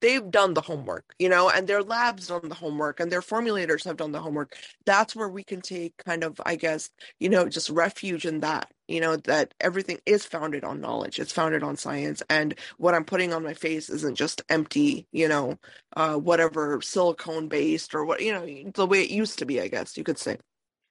they've 0.00 0.30
done 0.30 0.54
the 0.54 0.60
homework, 0.60 1.14
you 1.18 1.28
know, 1.28 1.50
and 1.50 1.66
their 1.66 1.82
labs 1.82 2.28
done 2.28 2.48
the 2.48 2.54
homework 2.54 3.00
and 3.00 3.10
their 3.10 3.20
formulators 3.20 3.84
have 3.84 3.96
done 3.96 4.12
the 4.12 4.20
homework. 4.20 4.56
That's 4.86 5.14
where 5.14 5.28
we 5.28 5.44
can 5.44 5.60
take 5.60 5.96
kind 6.04 6.24
of, 6.24 6.40
I 6.44 6.56
guess, 6.56 6.90
you 7.18 7.28
know, 7.28 7.48
just 7.48 7.70
refuge 7.70 8.24
in 8.24 8.40
that, 8.40 8.70
you 8.88 9.00
know, 9.00 9.16
that 9.16 9.54
everything 9.60 9.98
is 10.06 10.24
founded 10.24 10.64
on 10.64 10.80
knowledge. 10.80 11.18
It's 11.18 11.32
founded 11.32 11.62
on 11.62 11.76
science. 11.76 12.22
And 12.30 12.54
what 12.78 12.94
I'm 12.94 13.04
putting 13.04 13.32
on 13.32 13.42
my 13.42 13.54
face 13.54 13.90
isn't 13.90 14.16
just 14.16 14.42
empty, 14.48 15.06
you 15.12 15.28
know, 15.28 15.58
uh, 15.96 16.16
whatever 16.16 16.80
silicone 16.80 17.48
based 17.48 17.94
or 17.94 18.04
what, 18.04 18.22
you 18.22 18.32
know, 18.32 18.70
the 18.72 18.86
way 18.86 19.02
it 19.02 19.10
used 19.10 19.38
to 19.40 19.46
be, 19.46 19.60
I 19.60 19.68
guess 19.68 19.96
you 19.96 20.04
could 20.04 20.18
say. 20.18 20.38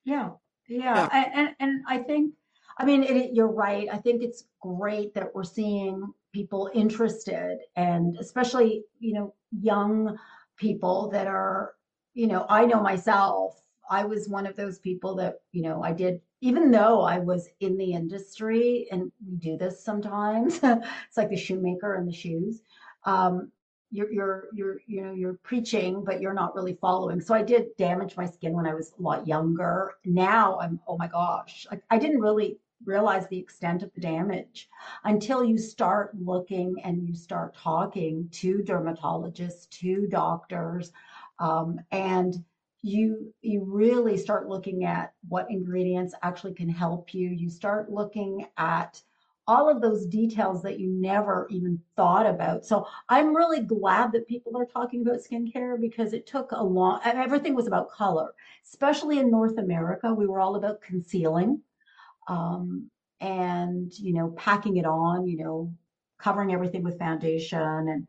Yeah. 0.05 0.31
Yeah. 0.67 1.09
yeah. 1.11 1.29
And, 1.33 1.55
and 1.59 1.83
I 1.87 1.97
think, 1.97 2.33
I 2.77 2.85
mean, 2.85 3.03
it, 3.03 3.33
you're 3.33 3.51
right. 3.51 3.87
I 3.91 3.97
think 3.97 4.23
it's 4.23 4.45
great 4.61 5.15
that 5.15 5.35
we're 5.35 5.43
seeing 5.43 6.13
people 6.33 6.69
interested 6.73 7.59
and 7.75 8.17
especially 8.19 8.83
you 8.99 9.13
know 9.13 9.33
young 9.61 10.17
people 10.57 11.09
that 11.09 11.27
are 11.27 11.73
you 12.13 12.27
know 12.27 12.45
i 12.49 12.65
know 12.65 12.81
myself. 12.81 13.61
I 13.91 14.05
was 14.05 14.29
one 14.29 14.45
of 14.45 14.55
those 14.55 14.77
people 14.77 15.15
that 15.15 15.41
you 15.51 15.63
know 15.63 15.81
i 15.83 15.91
did 15.91 16.21
even 16.41 16.69
though 16.69 17.01
i 17.01 17.17
was 17.17 17.49
in 17.59 17.75
the 17.77 17.93
industry 17.93 18.87
and 18.91 19.11
we 19.27 19.35
do 19.37 19.57
this 19.57 19.83
sometimes 19.83 20.59
it's 20.63 21.17
like 21.17 21.29
the 21.29 21.35
shoemaker 21.35 21.95
and 21.95 22.07
the 22.07 22.13
shoes 22.13 22.61
um, 23.05 23.51
you're 23.91 24.11
you're 24.11 24.47
you're 24.53 24.81
you 24.85 25.01
know 25.01 25.13
you're 25.13 25.39
preaching 25.43 26.03
but 26.03 26.21
you're 26.21 26.33
not 26.33 26.55
really 26.55 26.77
following. 26.79 27.19
So 27.19 27.33
i 27.33 27.41
did 27.41 27.75
damage 27.77 28.15
my 28.15 28.25
skin 28.25 28.53
when 28.53 28.67
i 28.67 28.73
was 28.73 28.93
a 28.97 29.01
lot 29.01 29.27
younger. 29.27 29.95
Now 30.05 30.59
i'm 30.59 30.79
oh 30.87 30.97
my 30.97 31.07
gosh 31.07 31.65
I, 31.71 31.79
I 31.89 31.97
didn't 31.97 32.21
really 32.21 32.59
realize 32.85 33.27
the 33.27 33.37
extent 33.37 33.83
of 33.83 33.93
the 33.93 34.01
damage 34.01 34.69
until 35.03 35.43
you 35.43 35.57
start 35.57 36.15
looking 36.19 36.75
and 36.83 37.07
you 37.07 37.13
start 37.13 37.55
talking 37.55 38.29
to 38.31 38.59
dermatologists, 38.59 39.69
to 39.69 40.07
doctors, 40.07 40.91
um, 41.39 41.79
and 41.91 42.43
you 42.81 43.33
you 43.41 43.63
really 43.65 44.17
start 44.17 44.47
looking 44.47 44.85
at 44.85 45.13
what 45.27 45.51
ingredients 45.51 46.13
actually 46.21 46.53
can 46.53 46.69
help 46.69 47.13
you. 47.13 47.29
You 47.29 47.49
start 47.49 47.91
looking 47.91 48.45
at 48.57 49.01
all 49.47 49.67
of 49.67 49.81
those 49.81 50.05
details 50.05 50.61
that 50.61 50.79
you 50.79 50.87
never 50.87 51.47
even 51.49 51.81
thought 51.95 52.27
about. 52.27 52.63
So 52.65 52.85
I'm 53.09 53.35
really 53.35 53.61
glad 53.61 54.11
that 54.11 54.27
people 54.27 54.55
are 54.55 54.65
talking 54.65 55.01
about 55.01 55.21
skincare 55.21 55.81
because 55.81 56.13
it 56.13 56.27
took 56.27 56.51
a 56.51 56.63
long 56.63 56.99
everything 57.03 57.55
was 57.55 57.67
about 57.67 57.89
color, 57.91 58.33
especially 58.63 59.19
in 59.19 59.31
North 59.31 59.57
America. 59.57 60.13
We 60.13 60.27
were 60.27 60.39
all 60.39 60.55
about 60.55 60.81
concealing 60.81 61.61
um, 62.29 62.89
and 63.19 63.91
you 63.99 64.13
know 64.13 64.29
packing 64.37 64.77
it 64.77 64.85
on 64.85 65.27
you 65.27 65.37
know 65.37 65.73
covering 66.17 66.53
everything 66.53 66.83
with 66.83 66.97
foundation 66.97 67.59
and 67.59 68.07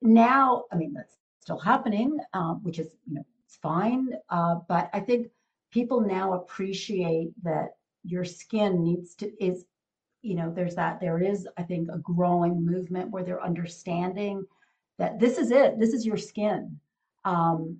now 0.00 0.64
i 0.72 0.76
mean 0.76 0.94
that's 0.94 1.16
still 1.40 1.58
happening 1.58 2.18
um, 2.32 2.60
which 2.62 2.78
is 2.78 2.88
you 3.06 3.14
know 3.14 3.24
it's 3.44 3.56
fine 3.56 4.08
uh, 4.30 4.56
but 4.68 4.88
i 4.94 5.00
think 5.00 5.26
people 5.70 6.00
now 6.00 6.32
appreciate 6.32 7.30
that 7.42 7.76
your 8.04 8.24
skin 8.24 8.82
needs 8.82 9.14
to 9.14 9.30
is 9.44 9.66
you 10.22 10.34
know 10.34 10.50
there's 10.50 10.74
that 10.74 10.98
there 10.98 11.20
is 11.22 11.46
i 11.58 11.62
think 11.62 11.88
a 11.92 11.98
growing 11.98 12.64
movement 12.64 13.10
where 13.10 13.22
they're 13.22 13.44
understanding 13.44 14.42
that 14.98 15.18
this 15.18 15.38
is 15.38 15.50
it 15.50 15.78
this 15.78 15.94
is 15.94 16.04
your 16.04 16.16
skin. 16.16 16.78
Um, 17.24 17.78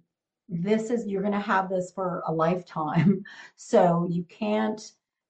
this 0.48 0.90
is 0.90 1.06
you're 1.06 1.22
going 1.22 1.34
to 1.34 1.40
have 1.40 1.68
this 1.68 1.92
for 1.92 2.22
a 2.26 2.32
lifetime. 2.32 3.24
So 3.56 4.06
you 4.08 4.24
can't 4.24 4.80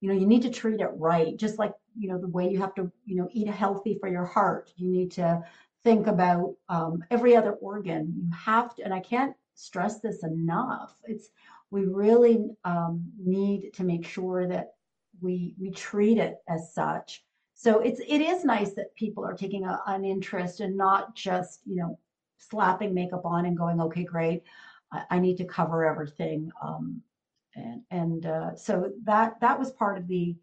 you 0.01 0.09
know 0.09 0.15
you 0.15 0.27
need 0.27 0.43
to 0.43 0.51
treat 0.51 0.81
it 0.81 0.91
right 0.95 1.37
just 1.37 1.59
like 1.59 1.73
you 1.97 2.09
know 2.09 2.19
the 2.19 2.29
way 2.29 2.49
you 2.49 2.59
have 2.61 2.75
to 2.75 2.91
you 3.05 3.17
know 3.17 3.29
eat 3.33 3.49
healthy 3.49 3.99
for 4.01 4.09
your 4.09 4.25
heart. 4.25 4.73
You 4.77 4.89
need 4.91 5.11
to 5.13 5.43
think 5.85 6.07
about 6.07 6.55
um, 6.69 7.05
every 7.11 7.37
other 7.37 7.53
organ. 7.53 8.13
You 8.17 8.31
have 8.37 8.75
to 8.77 8.85
and 8.85 8.95
i 8.95 9.01
can't 9.01 9.35
stress 9.55 10.01
this 10.01 10.23
enough. 10.23 10.95
It's 11.05 11.31
we 11.71 11.85
really 11.85 12.47
um, 12.65 13.05
need 13.19 13.73
to 13.75 13.85
make 13.85 14.07
sure 14.07 14.47
that 14.47 14.75
we 15.21 15.55
we 15.61 15.71
treat 15.71 16.19
it 16.19 16.37
as 16.49 16.73
such. 16.73 17.25
So 17.55 17.81
it's 17.81 18.01
it 18.01 18.21
is 18.21 18.45
nice 18.45 18.73
that 18.75 18.95
people 18.95 19.25
are 19.25 19.35
taking 19.35 19.65
a, 19.65 19.81
an 19.87 20.05
interest 20.05 20.61
and 20.61 20.77
not 20.77 21.15
just 21.15 21.61
you 21.67 21.77
know 21.77 21.99
slapping 22.39 22.95
makeup 22.95 23.25
on 23.25 23.47
and 23.47 23.57
going 23.57 23.81
okay 23.81 24.05
great. 24.05 24.45
I, 24.93 25.03
I 25.11 25.19
need 25.19 25.37
to 25.39 25.45
cover 25.45 25.85
everything 25.85 26.53
um, 26.63 27.03
and 27.59 27.83
and 27.91 28.27
uh, 28.27 28.55
so 28.57 28.91
that 29.05 29.41
that 29.41 29.59
was 29.59 29.73
part 29.73 29.99
of 29.99 30.07
the 30.09 30.37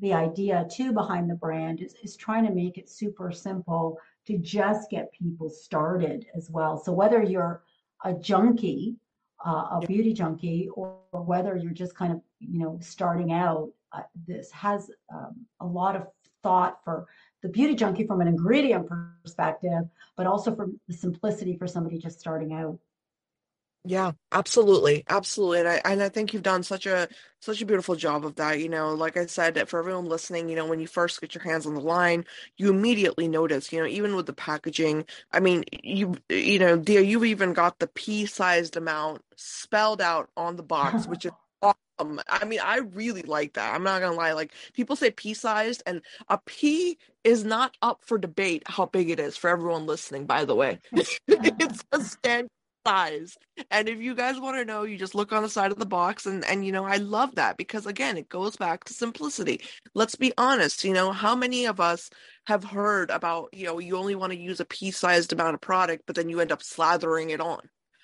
the 0.00 0.12
idea 0.12 0.66
too 0.70 0.92
behind 0.92 1.28
the 1.28 1.34
brand 1.34 1.80
is, 1.80 1.94
is 2.04 2.16
trying 2.16 2.46
to 2.46 2.54
make 2.54 2.78
it 2.78 2.88
super 2.88 3.32
simple 3.32 3.98
to 4.26 4.38
just 4.38 4.90
get 4.90 5.12
people 5.12 5.50
started 5.50 6.26
as 6.36 6.48
well. 6.50 6.76
So 6.76 6.92
whether 6.92 7.22
you're 7.22 7.62
a 8.04 8.14
junkie 8.14 8.96
uh, 9.44 9.78
a 9.80 9.86
beauty 9.86 10.12
junkie 10.12 10.68
or, 10.74 10.96
or, 11.12 11.22
whether 11.22 11.56
you're 11.56 11.72
just 11.72 11.94
kind 11.94 12.12
of 12.12 12.20
you 12.40 12.58
know 12.58 12.78
starting 12.80 13.32
out 13.32 13.70
uh, 13.92 14.02
this 14.26 14.50
has 14.50 14.90
um, 15.12 15.46
a 15.60 15.66
lot 15.66 15.96
of 15.96 16.06
thought 16.42 16.78
for 16.84 17.06
the 17.42 17.48
beauty 17.48 17.74
junkie 17.74 18.06
from 18.06 18.20
an 18.20 18.28
ingredient 18.28 18.88
perspective 19.22 19.84
but 20.16 20.26
also 20.26 20.54
for 20.54 20.68
the 20.88 20.94
simplicity 20.94 21.56
for 21.56 21.66
somebody 21.66 21.98
just 21.98 22.18
starting 22.18 22.52
out 22.52 22.78
yeah, 23.88 24.12
absolutely. 24.32 25.02
Absolutely. 25.08 25.60
And 25.60 25.68
I 25.68 25.80
and 25.84 26.02
I 26.02 26.10
think 26.10 26.34
you've 26.34 26.42
done 26.42 26.62
such 26.62 26.84
a 26.84 27.08
such 27.40 27.62
a 27.62 27.66
beautiful 27.66 27.96
job 27.96 28.26
of 28.26 28.34
that. 28.34 28.60
You 28.60 28.68
know, 28.68 28.92
like 28.92 29.16
I 29.16 29.24
said, 29.24 29.66
for 29.66 29.78
everyone 29.78 30.04
listening, 30.06 30.50
you 30.50 30.56
know, 30.56 30.66
when 30.66 30.78
you 30.78 30.86
first 30.86 31.20
get 31.22 31.34
your 31.34 31.42
hands 31.42 31.64
on 31.66 31.72
the 31.74 31.80
line, 31.80 32.26
you 32.58 32.68
immediately 32.68 33.28
notice, 33.28 33.72
you 33.72 33.80
know, 33.80 33.86
even 33.86 34.14
with 34.14 34.26
the 34.26 34.34
packaging, 34.34 35.06
I 35.32 35.40
mean, 35.40 35.64
you 35.82 36.16
you 36.28 36.58
know, 36.58 36.76
dear, 36.76 37.00
you've 37.00 37.24
even 37.24 37.54
got 37.54 37.78
the 37.78 37.86
pea-sized 37.86 38.76
amount 38.76 39.22
spelled 39.36 40.02
out 40.02 40.28
on 40.36 40.56
the 40.56 40.62
box, 40.62 41.06
which 41.08 41.24
is 41.24 41.32
awesome. 41.62 42.20
I 42.28 42.44
mean, 42.44 42.60
I 42.62 42.78
really 42.92 43.22
like 43.22 43.54
that. 43.54 43.74
I'm 43.74 43.84
not 43.84 44.02
gonna 44.02 44.16
lie. 44.16 44.32
Like 44.34 44.52
people 44.74 44.96
say 44.96 45.10
pea-sized, 45.10 45.82
and 45.86 46.02
a 46.28 46.38
pea 46.44 46.98
is 47.24 47.42
not 47.42 47.74
up 47.80 48.00
for 48.04 48.18
debate 48.18 48.64
how 48.66 48.84
big 48.86 49.08
it 49.08 49.18
is 49.18 49.36
for 49.38 49.48
everyone 49.48 49.86
listening, 49.86 50.26
by 50.26 50.44
the 50.44 50.54
way. 50.54 50.78
it's 51.26 51.84
a 51.92 52.02
stand 52.04 52.48
And 53.70 53.88
if 53.88 54.00
you 54.00 54.14
guys 54.14 54.38
want 54.38 54.56
to 54.56 54.64
know, 54.64 54.84
you 54.84 54.96
just 54.96 55.14
look 55.14 55.32
on 55.32 55.42
the 55.42 55.48
side 55.48 55.72
of 55.72 55.78
the 55.78 55.86
box 55.86 56.26
and 56.26 56.44
and 56.44 56.64
you 56.64 56.72
know, 56.72 56.84
I 56.84 56.96
love 56.96 57.34
that 57.36 57.56
because 57.56 57.86
again, 57.86 58.16
it 58.16 58.28
goes 58.28 58.56
back 58.56 58.84
to 58.84 58.94
simplicity. 58.94 59.60
Let's 59.94 60.14
be 60.14 60.32
honest, 60.38 60.84
you 60.84 60.92
know, 60.92 61.12
how 61.12 61.34
many 61.34 61.66
of 61.66 61.80
us 61.80 62.10
have 62.46 62.64
heard 62.64 63.10
about, 63.10 63.50
you 63.52 63.66
know, 63.66 63.78
you 63.78 63.96
only 63.96 64.14
want 64.14 64.32
to 64.32 64.38
use 64.38 64.60
a 64.60 64.64
pea-sized 64.64 65.32
amount 65.32 65.54
of 65.54 65.60
product, 65.60 66.04
but 66.06 66.16
then 66.16 66.28
you 66.28 66.40
end 66.40 66.52
up 66.52 66.62
slathering 66.62 67.30
it 67.30 67.40
on. 67.40 67.60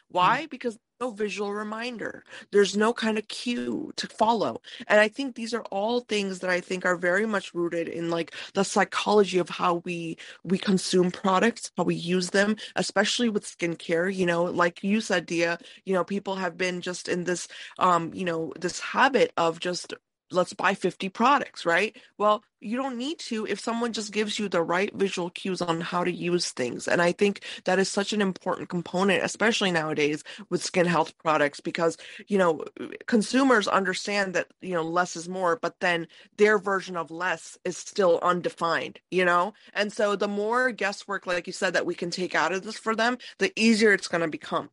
Why? 0.08 0.46
Because 0.46 0.78
no 1.00 1.10
visual 1.10 1.52
reminder. 1.52 2.24
There's 2.52 2.76
no 2.76 2.92
kind 2.92 3.18
of 3.18 3.26
cue 3.28 3.92
to 3.96 4.06
follow. 4.06 4.60
And 4.86 5.00
I 5.00 5.08
think 5.08 5.34
these 5.34 5.52
are 5.52 5.62
all 5.70 6.00
things 6.00 6.38
that 6.38 6.50
I 6.50 6.60
think 6.60 6.86
are 6.86 6.96
very 6.96 7.26
much 7.26 7.52
rooted 7.52 7.88
in 7.88 8.10
like 8.10 8.32
the 8.54 8.64
psychology 8.64 9.38
of 9.38 9.48
how 9.48 9.82
we 9.84 10.16
we 10.44 10.56
consume 10.58 11.10
products, 11.10 11.72
how 11.76 11.84
we 11.84 11.96
use 11.96 12.30
them, 12.30 12.56
especially 12.76 13.28
with 13.28 13.44
skincare. 13.44 14.14
You 14.14 14.26
know, 14.26 14.44
like 14.44 14.84
you 14.84 15.00
said, 15.00 15.26
Dia, 15.26 15.58
you 15.84 15.94
know, 15.94 16.04
people 16.04 16.36
have 16.36 16.56
been 16.56 16.80
just 16.80 17.08
in 17.08 17.24
this 17.24 17.48
um, 17.78 18.12
you 18.14 18.24
know, 18.24 18.52
this 18.58 18.80
habit 18.80 19.32
of 19.36 19.58
just 19.60 19.94
let's 20.30 20.52
buy 20.52 20.74
50 20.74 21.08
products, 21.08 21.64
right? 21.66 21.96
Well, 22.18 22.42
you 22.60 22.76
don't 22.76 22.96
need 22.96 23.18
to 23.18 23.46
if 23.46 23.60
someone 23.60 23.92
just 23.92 24.12
gives 24.12 24.38
you 24.38 24.48
the 24.48 24.62
right 24.62 24.92
visual 24.94 25.30
cues 25.30 25.60
on 25.60 25.80
how 25.80 26.02
to 26.02 26.10
use 26.10 26.50
things. 26.50 26.88
And 26.88 27.02
I 27.02 27.12
think 27.12 27.42
that 27.64 27.78
is 27.78 27.88
such 27.90 28.12
an 28.12 28.22
important 28.22 28.68
component, 28.68 29.22
especially 29.22 29.70
nowadays 29.70 30.24
with 30.50 30.64
skin 30.64 30.86
health 30.86 31.16
products, 31.18 31.60
because, 31.60 31.96
you 32.26 32.38
know, 32.38 32.64
consumers 33.06 33.68
understand 33.68 34.34
that, 34.34 34.48
you 34.62 34.72
know, 34.72 34.82
less 34.82 35.14
is 35.16 35.28
more, 35.28 35.58
but 35.60 35.78
then 35.80 36.08
their 36.38 36.58
version 36.58 36.96
of 36.96 37.10
less 37.10 37.58
is 37.64 37.76
still 37.76 38.18
undefined, 38.22 39.00
you 39.10 39.24
know? 39.24 39.52
And 39.74 39.92
so 39.92 40.16
the 40.16 40.28
more 40.28 40.70
guesswork, 40.70 41.26
like 41.26 41.46
you 41.46 41.52
said, 41.52 41.74
that 41.74 41.86
we 41.86 41.94
can 41.94 42.10
take 42.10 42.34
out 42.34 42.52
of 42.52 42.62
this 42.62 42.78
for 42.78 42.96
them, 42.96 43.18
the 43.38 43.52
easier 43.56 43.92
it's 43.92 44.08
going 44.08 44.22
to 44.22 44.28
become. 44.28 44.70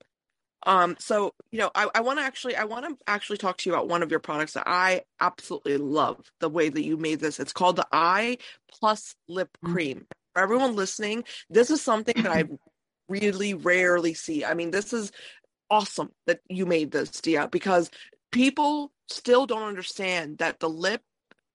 Um, 0.63 0.95
so 0.99 1.33
you 1.51 1.59
know, 1.59 1.71
I, 1.73 1.89
I 1.95 2.01
want 2.01 2.19
to 2.19 2.25
actually, 2.25 2.55
I 2.55 2.65
want 2.65 2.85
to 2.85 2.95
actually 3.07 3.37
talk 3.37 3.57
to 3.57 3.69
you 3.69 3.75
about 3.75 3.87
one 3.87 4.03
of 4.03 4.11
your 4.11 4.19
products 4.19 4.53
that 4.53 4.67
I 4.67 5.01
absolutely 5.19 5.77
love 5.77 6.31
the 6.39 6.49
way 6.49 6.69
that 6.69 6.83
you 6.83 6.97
made 6.97 7.19
this. 7.19 7.39
It's 7.39 7.53
called 7.53 7.75
the 7.75 7.87
Eye 7.91 8.37
Plus 8.71 9.15
Lip 9.27 9.49
mm. 9.63 9.73
Cream. 9.73 10.07
For 10.33 10.41
everyone 10.41 10.75
listening, 10.75 11.23
this 11.49 11.69
is 11.69 11.81
something 11.81 12.21
that 12.23 12.31
I 12.31 12.43
really 13.09 13.53
rarely 13.53 14.13
see. 14.13 14.45
I 14.45 14.53
mean, 14.53 14.71
this 14.71 14.93
is 14.93 15.11
awesome 15.69 16.11
that 16.27 16.39
you 16.49 16.65
made 16.65 16.91
this, 16.91 17.09
Dia, 17.09 17.47
because 17.47 17.89
people 18.31 18.91
still 19.07 19.45
don't 19.45 19.63
understand 19.63 20.37
that 20.37 20.59
the 20.59 20.69
lip 20.69 21.01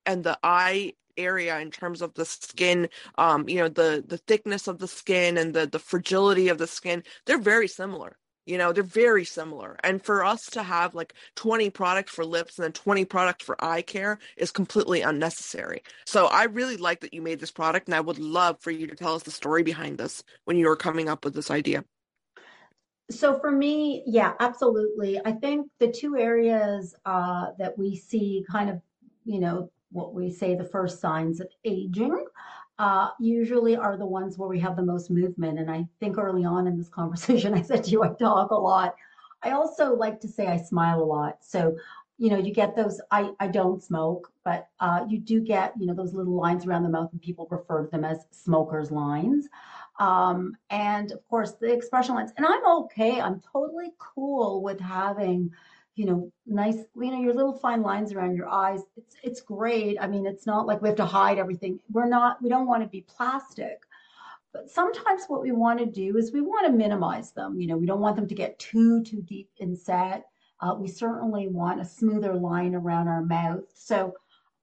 and 0.05 0.25
the 0.25 0.39
eye 0.43 0.93
area 1.17 1.59
in 1.61 1.71
terms 1.71 2.03
of 2.03 2.13
the 2.13 2.27
skin 2.27 2.91
um 3.17 3.49
you 3.49 3.57
know 3.57 3.71
the 3.71 4.05
the 4.07 4.19
thickness 4.19 4.69
of 4.69 4.79
the 4.79 4.87
skin 4.87 5.39
and 5.39 5.55
the 5.55 5.67
the 5.67 5.79
fragility 5.79 6.49
of 6.49 6.59
the 6.59 6.67
skin 6.67 7.03
they're 7.25 7.39
very 7.39 7.67
similar 7.67 8.19
you 8.47 8.57
know, 8.57 8.73
they're 8.73 8.83
very 8.83 9.25
similar. 9.25 9.77
And 9.83 10.03
for 10.03 10.25
us 10.25 10.45
to 10.53 10.63
have 10.63 10.95
like 10.95 11.15
20 11.35 11.71
products 11.71 12.13
for 12.13 12.25
lips 12.25 12.59
and 12.59 12.65
then 12.65 12.73
20 12.73 13.05
products 13.05 13.45
for 13.45 13.63
eye 13.63 13.83
care 13.83 14.19
is 14.37 14.51
completely 14.51 15.03
unnecessary. 15.03 15.83
So 16.07 16.27
I 16.27 16.45
really 16.45 16.77
like 16.77 17.01
that 17.01 17.13
you 17.13 17.23
made 17.23 17.41
this 17.41 17.51
product 17.51 17.89
and 17.89 17.95
I 17.95 18.01
would 18.01 18.19
love 18.19 18.61
for 18.61 18.71
you 18.71 18.87
to 18.87 18.95
tell 18.95 19.15
us 19.15 19.25
the 19.25 19.31
story 19.31 19.63
behind 19.63 19.99
this 19.99 20.23
when 20.45 20.57
you 20.57 20.69
were 20.69 20.77
coming 20.77 21.09
up 21.09 21.25
with 21.25 21.35
this 21.35 21.51
idea. 21.51 21.85
So 23.11 23.39
for 23.39 23.51
me, 23.51 24.03
yeah, 24.07 24.35
absolutely. 24.41 25.21
I 25.25 25.33
think 25.33 25.69
the 25.79 25.89
two 25.89 26.17
areas 26.17 26.95
uh, 27.05 27.49
that 27.59 27.79
we 27.79 27.97
see 27.97 28.45
kind 28.51 28.71
of, 28.71 28.81
you 29.25 29.41
know, 29.41 29.71
what 29.93 30.15
we 30.15 30.31
say 30.31 30.55
the 30.55 30.65
first 30.65 31.01
signs 31.01 31.41
of 31.41 31.49
aging 31.65 32.26
uh, 32.79 33.09
usually 33.19 33.77
are 33.77 33.97
the 33.97 34.07
ones 34.07 34.37
where 34.37 34.49
we 34.49 34.61
have 34.61 34.77
the 34.77 34.83
most 34.83 35.11
movement. 35.11 35.59
And 35.59 35.71
I 35.71 35.87
think 36.01 36.19
early 36.19 36.45
on 36.45 36.67
in 36.67 36.77
this 36.77 36.89
conversation, 36.89 37.55
I 37.59 37.63
said 37.63 37.85
to 37.85 37.91
you, 37.91 38.03
I 38.03 38.09
talk 38.09 38.51
a 38.51 38.55
lot. 38.55 38.95
I 39.43 39.51
also 39.53 39.95
like 39.95 40.21
to 40.21 40.29
say 40.29 40.47
I 40.47 40.57
smile 40.57 41.03
a 41.03 41.05
lot. 41.05 41.39
So, 41.41 41.77
you 42.19 42.31
know, 42.31 42.39
you 42.39 42.53
get 42.53 42.75
those, 42.75 43.01
I, 43.11 43.31
I 43.41 43.49
don't 43.49 43.83
smoke, 43.83 44.33
but 44.45 44.69
uh, 44.81 45.05
you 45.09 45.19
do 45.19 45.41
get, 45.41 45.75
you 45.79 45.87
know, 45.87 45.95
those 45.95 46.15
little 46.15 46.35
lines 46.35 46.67
around 46.67 46.83
the 46.83 46.89
mouth 46.89 47.11
and 47.13 47.21
people 47.21 47.47
refer 47.51 47.85
to 47.85 47.91
them 47.91 48.05
as 48.05 48.27
smokers 48.31 48.91
lines. 48.91 49.49
Um, 49.99 50.57
and 50.71 51.13
of 51.13 51.27
course 51.29 51.53
the 51.53 51.73
expression 51.73 52.15
lines, 52.15 52.33
and 52.37 52.47
I'm 52.47 52.67
okay. 52.67 53.21
I'm 53.21 53.41
totally 53.53 53.93
cool 53.99 54.63
with 54.63 54.81
having, 54.81 55.51
you 55.97 56.05
know, 56.05 56.31
nice, 56.47 56.77
you 56.95 57.11
know, 57.11 57.21
your 57.21 57.35
little 57.35 57.55
fine 57.55 57.83
lines 57.83 58.13
around 58.13 58.37
your 58.37 58.49
eyes. 58.49 58.83
It's 58.97 59.17
it's 59.23 59.41
great. 59.41 59.97
I 60.01 60.07
mean, 60.07 60.27
it's 60.27 60.47
not 60.47 60.67
like 60.67 60.83
we 60.83 60.89
have 60.89 60.97
to 60.99 61.07
hide 61.07 61.39
everything. 61.39 61.81
We're 61.91 62.09
not, 62.09 62.41
we 62.43 62.51
don't 62.51 62.67
want 62.67 62.83
to 62.83 62.89
be 62.89 63.01
plastic. 63.01 63.83
But 64.53 64.71
sometimes 64.71 65.25
what 65.27 65.43
we 65.43 65.53
want 65.53 65.79
to 65.81 65.87
do 65.87 66.17
is 66.17 66.33
we 66.33 66.41
want 66.43 66.67
to 66.67 66.73
minimize 66.73 67.33
them. 67.33 67.59
You 67.59 67.67
know, 67.67 67.77
we 67.77 67.87
don't 67.87 68.01
want 68.01 68.17
them 68.17 68.29
to 68.29 68.35
get 68.35 68.59
too, 68.59 69.03
too 69.05 69.23
deep 69.23 69.51
inset. 69.59 70.27
Uh, 70.61 70.75
we 70.79 70.89
certainly 70.89 71.49
want 71.49 71.81
a 71.81 71.85
smoother 71.85 72.35
line 72.35 72.75
around 72.75 73.09
our 73.09 73.23
mouth. 73.23 73.65
So 73.75 74.15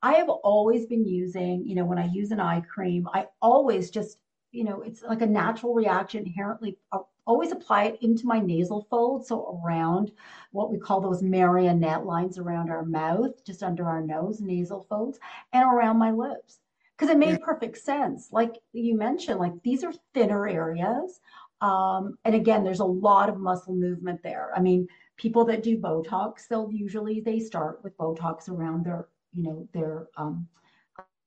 I 0.02 0.13
have 0.13 0.30
always 0.30 0.86
been 0.86 1.06
using, 1.06 1.65
you 1.65 1.76
know, 1.76 1.86
when 1.86 2.00
I 2.00 2.08
use 2.08 2.32
an 2.32 2.39
eye 2.39 2.62
cream, 2.62 3.08
I 3.13 3.28
always 3.41 3.89
just, 3.89 4.17
you 4.52 4.63
know, 4.63 4.82
it's 4.82 5.02
like 5.04 5.22
a 5.22 5.28
natural 5.28 5.74
reaction 5.74 6.26
inherently 6.26 6.78
uh, 6.91 7.00
always 7.26 7.52
apply 7.52 7.86
it 7.86 8.00
into 8.02 8.28
my 8.28 8.40
nasal 8.40 8.86
fold. 8.90 9.26
So 9.26 9.62
around 9.64 10.12
what 10.52 10.72
we 10.72 10.78
call 10.78 11.02
those 11.02 11.22
marionette 11.22 12.06
lines 12.06 12.38
around 12.38 12.70
our 12.70 12.86
mouth, 12.86 13.44
just 13.46 13.64
under 13.64 13.88
our 13.88 14.02
nose, 14.02 14.42
nasal 14.42 14.86
folds, 14.90 15.20
and 15.54 15.64
around 15.64 15.98
my 15.98 16.12
lips. 16.12 16.60
Because 16.98 17.10
it 17.10 17.18
made 17.18 17.42
perfect 17.42 17.78
sense. 17.80 18.30
Like 18.32 18.56
you 18.72 18.96
mentioned, 18.96 19.40
like 19.40 19.54
these 19.64 19.84
are 19.84 19.94
thinner 20.14 20.48
areas. 20.48 21.20
Um, 21.60 22.18
and 22.24 22.36
again, 22.36 22.64
there's 22.64 22.82
a 22.82 22.86
lot 22.86 23.30
of 23.30 23.40
muscle 23.40 23.74
movement 23.74 24.22
there. 24.22 24.52
I 24.56 24.60
mean, 24.60 24.88
people 25.18 25.44
that 25.46 25.64
do 25.64 25.78
Botox, 25.78 26.48
they'll 26.48 26.72
usually 26.72 27.20
they 27.22 27.40
start 27.40 27.80
with 27.84 27.98
Botox 27.98 28.48
around 28.50 28.86
their, 28.86 29.08
you 29.32 29.44
know, 29.44 29.68
their 29.74 30.08
um, 30.18 30.48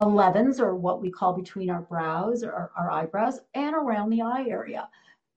11s 0.03 0.61
or 0.61 0.77
what 0.77 1.01
we 1.01 1.11
call 1.11 1.33
between 1.33 1.71
our 1.71 1.83
brows 1.83 2.45
or 2.45 2.71
our 2.77 2.91
eyebrows 2.91 3.41
and 3.55 3.75
around 3.75 4.11
the 4.11 4.23
eye 4.23 4.45
area 4.49 4.89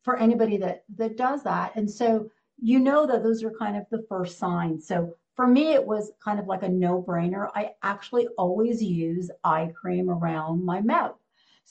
for 0.10 0.18
anybody 0.18 0.58
that 0.58 0.84
that 0.98 1.18
does 1.18 1.44
that. 1.44 1.76
And 1.76 1.88
so 1.88 2.32
you 2.60 2.80
know 2.80 3.06
that 3.06 3.22
those 3.22 3.44
are 3.44 3.52
kind 3.52 3.78
of 3.78 3.86
the 3.92 4.04
first 4.10 4.40
signs. 4.40 4.88
So 4.88 5.14
for 5.36 5.46
me, 5.46 5.74
it 5.74 5.86
was 5.86 6.14
kind 6.20 6.40
of 6.40 6.48
like 6.48 6.64
a 6.64 6.68
no 6.68 7.04
brainer. 7.04 7.52
I 7.54 7.74
actually 7.84 8.26
always 8.36 8.82
use 8.82 9.30
eye 9.44 9.72
cream 9.80 10.10
around 10.10 10.66
my 10.66 10.82
mouth. 10.82 11.19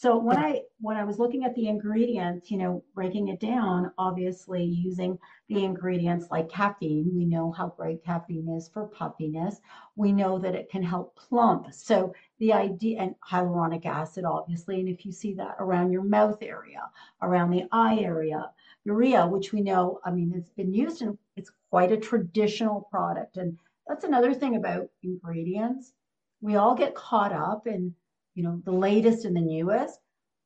So 0.00 0.16
when 0.16 0.36
I 0.36 0.62
when 0.78 0.96
I 0.96 1.02
was 1.02 1.18
looking 1.18 1.42
at 1.42 1.56
the 1.56 1.66
ingredients, 1.66 2.52
you 2.52 2.56
know, 2.56 2.84
breaking 2.94 3.26
it 3.30 3.40
down, 3.40 3.90
obviously 3.98 4.62
using 4.62 5.18
the 5.48 5.64
ingredients 5.64 6.30
like 6.30 6.48
caffeine, 6.48 7.10
we 7.16 7.24
know 7.24 7.50
how 7.50 7.74
great 7.76 8.04
caffeine 8.04 8.48
is 8.48 8.68
for 8.68 8.86
puffiness. 8.86 9.60
We 9.96 10.12
know 10.12 10.38
that 10.38 10.54
it 10.54 10.70
can 10.70 10.84
help 10.84 11.16
plump. 11.16 11.74
So 11.74 12.14
the 12.38 12.52
idea 12.52 13.00
and 13.00 13.16
hyaluronic 13.28 13.86
acid, 13.86 14.24
obviously, 14.24 14.78
and 14.78 14.88
if 14.88 15.04
you 15.04 15.10
see 15.10 15.34
that 15.34 15.56
around 15.58 15.90
your 15.90 16.04
mouth 16.04 16.40
area, 16.42 16.88
around 17.20 17.50
the 17.50 17.66
eye 17.72 17.98
area, 17.98 18.52
urea, 18.84 19.26
which 19.26 19.52
we 19.52 19.62
know, 19.62 19.98
I 20.04 20.12
mean, 20.12 20.32
it's 20.32 20.50
been 20.50 20.72
used 20.72 21.02
and 21.02 21.18
it's 21.34 21.50
quite 21.70 21.90
a 21.90 21.96
traditional 21.96 22.82
product. 22.82 23.36
And 23.36 23.58
that's 23.88 24.04
another 24.04 24.32
thing 24.32 24.54
about 24.54 24.90
ingredients. 25.02 25.92
We 26.40 26.54
all 26.54 26.76
get 26.76 26.94
caught 26.94 27.32
up 27.32 27.66
in 27.66 27.96
you 28.38 28.44
know, 28.44 28.62
the 28.64 28.72
latest 28.72 29.24
and 29.24 29.36
the 29.36 29.40
newest. 29.40 29.98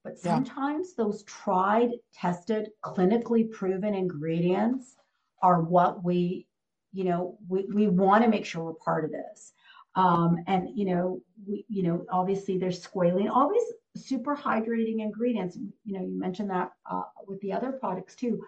But 0.02 0.18
sometimes 0.18 0.94
yeah. 0.96 1.04
those 1.04 1.22
tried, 1.24 1.90
tested, 2.12 2.70
clinically 2.82 3.48
proven 3.50 3.94
ingredients 3.94 4.96
are 5.42 5.60
what 5.60 6.02
we 6.02 6.46
you 6.92 7.04
know, 7.04 7.38
we, 7.48 7.64
we 7.72 7.88
want 7.88 8.22
to 8.22 8.30
make 8.30 8.44
sure 8.44 8.64
we're 8.64 8.74
part 8.74 9.04
of 9.04 9.10
this. 9.10 9.52
Um, 9.94 10.36
and 10.46 10.68
you 10.74 10.84
know, 10.84 11.20
we, 11.46 11.64
you 11.68 11.82
know, 11.82 12.04
obviously 12.10 12.58
there's 12.58 12.86
squalene, 12.86 13.30
all 13.30 13.50
these 13.50 14.04
super 14.04 14.36
hydrating 14.36 15.00
ingredients. 15.00 15.56
You 15.84 15.98
know, 15.98 16.04
you 16.04 16.18
mentioned 16.18 16.50
that 16.50 16.72
uh, 16.90 17.02
with 17.26 17.40
the 17.40 17.52
other 17.52 17.72
products 17.72 18.14
too. 18.14 18.42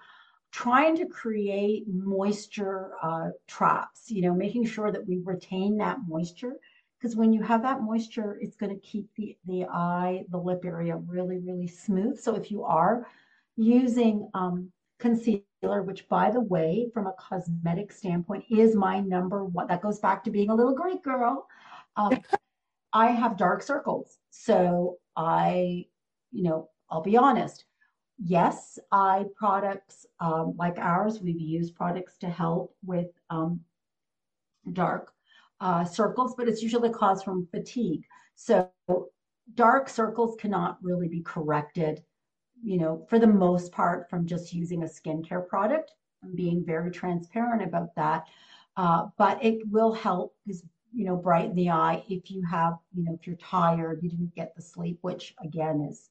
Trying 0.53 0.97
to 0.99 1.07
create 1.07 1.85
moisture 1.89 2.93
uh, 3.03 3.31
traps, 3.49 4.09
you 4.09 4.23
know, 4.23 4.33
making 4.33 4.67
sure 4.67 4.93
that 4.93 5.07
we 5.07 5.19
retain 5.25 5.79
that 5.79 5.99
moisture 6.07 6.55
because 7.05 7.17
when 7.17 7.35
you 7.35 7.43
have 7.43 7.61
that 7.61 7.83
moisture, 7.83 8.39
it's 8.41 8.57
going 8.57 8.75
to 8.75 8.81
keep 8.81 9.07
the 9.15 9.37
the 9.45 9.67
eye, 9.67 10.25
the 10.31 10.39
lip 10.39 10.65
area 10.65 10.97
really, 10.97 11.39
really 11.39 11.67
smooth. 11.67 12.19
So 12.19 12.35
if 12.35 12.51
you 12.51 12.65
are 12.65 13.07
using 13.57 14.31
um, 14.33 14.73
concealer, 14.99 15.83
which 15.83 16.09
by 16.09 16.31
the 16.31 16.41
way, 16.41 16.89
from 16.95 17.07
a 17.07 17.13
cosmetic 17.19 17.93
standpoint, 17.93 18.47
is 18.51 18.75
my 18.75 19.01
number 19.01 19.45
one. 19.45 19.67
That 19.67 19.83
goes 19.83 19.99
back 19.99 20.25
to 20.25 20.31
being 20.31 20.49
a 20.49 20.55
little 20.55 20.75
Greek 20.75 21.05
girl. 21.05 21.47
Um, 21.97 22.23
I 22.95 23.09
have 23.09 23.37
dark 23.37 23.63
circles. 23.63 24.17
So 24.31 24.97
I, 25.15 25.85
you 26.33 26.43
know, 26.45 26.71
I'll 26.89 27.03
be 27.03 27.19
honest. 27.19 27.67
Yes, 28.17 28.79
eye 28.93 29.27
products 29.37 30.07
um, 30.21 30.55
like 30.57 30.79
ours, 30.79 31.21
we've 31.21 31.39
used 31.39 31.75
products 31.75 32.17
to 32.19 32.31
help 32.31 32.75
with 32.83 33.09
um, 33.29 33.61
dark 34.73 35.14
uh, 35.61 35.85
circles, 35.85 36.35
but 36.37 36.49
it's 36.49 36.63
usually 36.63 36.91
caused 36.91 37.25
from 37.25 37.47
fatigue. 37.51 38.05
So 38.35 38.71
dark 39.55 39.89
circles 39.89 40.37
cannot 40.39 40.79
really 40.83 41.09
be 41.09 41.23
corrected 41.23 42.03
you 42.65 42.79
know, 42.79 43.07
for 43.09 43.19
the 43.19 43.27
most 43.27 43.73
part, 43.73 44.09
from 44.09 44.27
just 44.27 44.55
using 44.55 44.83
a 44.83 44.87
skincare 44.87 45.47
product. 45.47 45.93
I'm 46.23 46.35
being 46.35 46.65
very 46.65 46.91
transparent 46.91 47.63
about 47.63 47.95
that. 47.97 48.27
Uh, 48.77 49.09
but 49.19 49.43
it 49.45 49.61
will 49.71 49.93
help 49.93 50.35
because, 50.47 50.65
you 50.93 51.05
know, 51.05 51.15
brighten 51.15 51.55
the 51.55 51.71
eye 51.71 52.03
if 52.09 52.31
you 52.31 52.43
have, 52.45 52.75
you 52.95 53.05
know, 53.05 53.17
if 53.21 53.27
you're 53.27 53.37
tired, 53.37 54.01
you 54.03 54.09
didn't 54.09 54.35
get 54.35 54.57
the 54.57 54.63
sleep, 54.63 54.99
which 55.03 55.35
again 55.45 55.87
is 55.91 56.09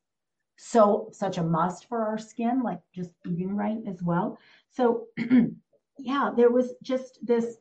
so 0.56 1.10
such 1.12 1.40
a 1.40 1.44
must 1.44 1.90
for 1.90 2.06
our 2.06 2.18
skin, 2.20 2.62
like 2.62 2.80
just 2.94 3.12
eating 3.26 3.56
right 3.56 3.80
as 3.88 4.02
well. 4.04 4.38
So, 4.70 5.08
yeah, 5.98 6.32
there 6.38 6.52
was 6.52 6.74
just 6.84 7.18
this 7.24 7.58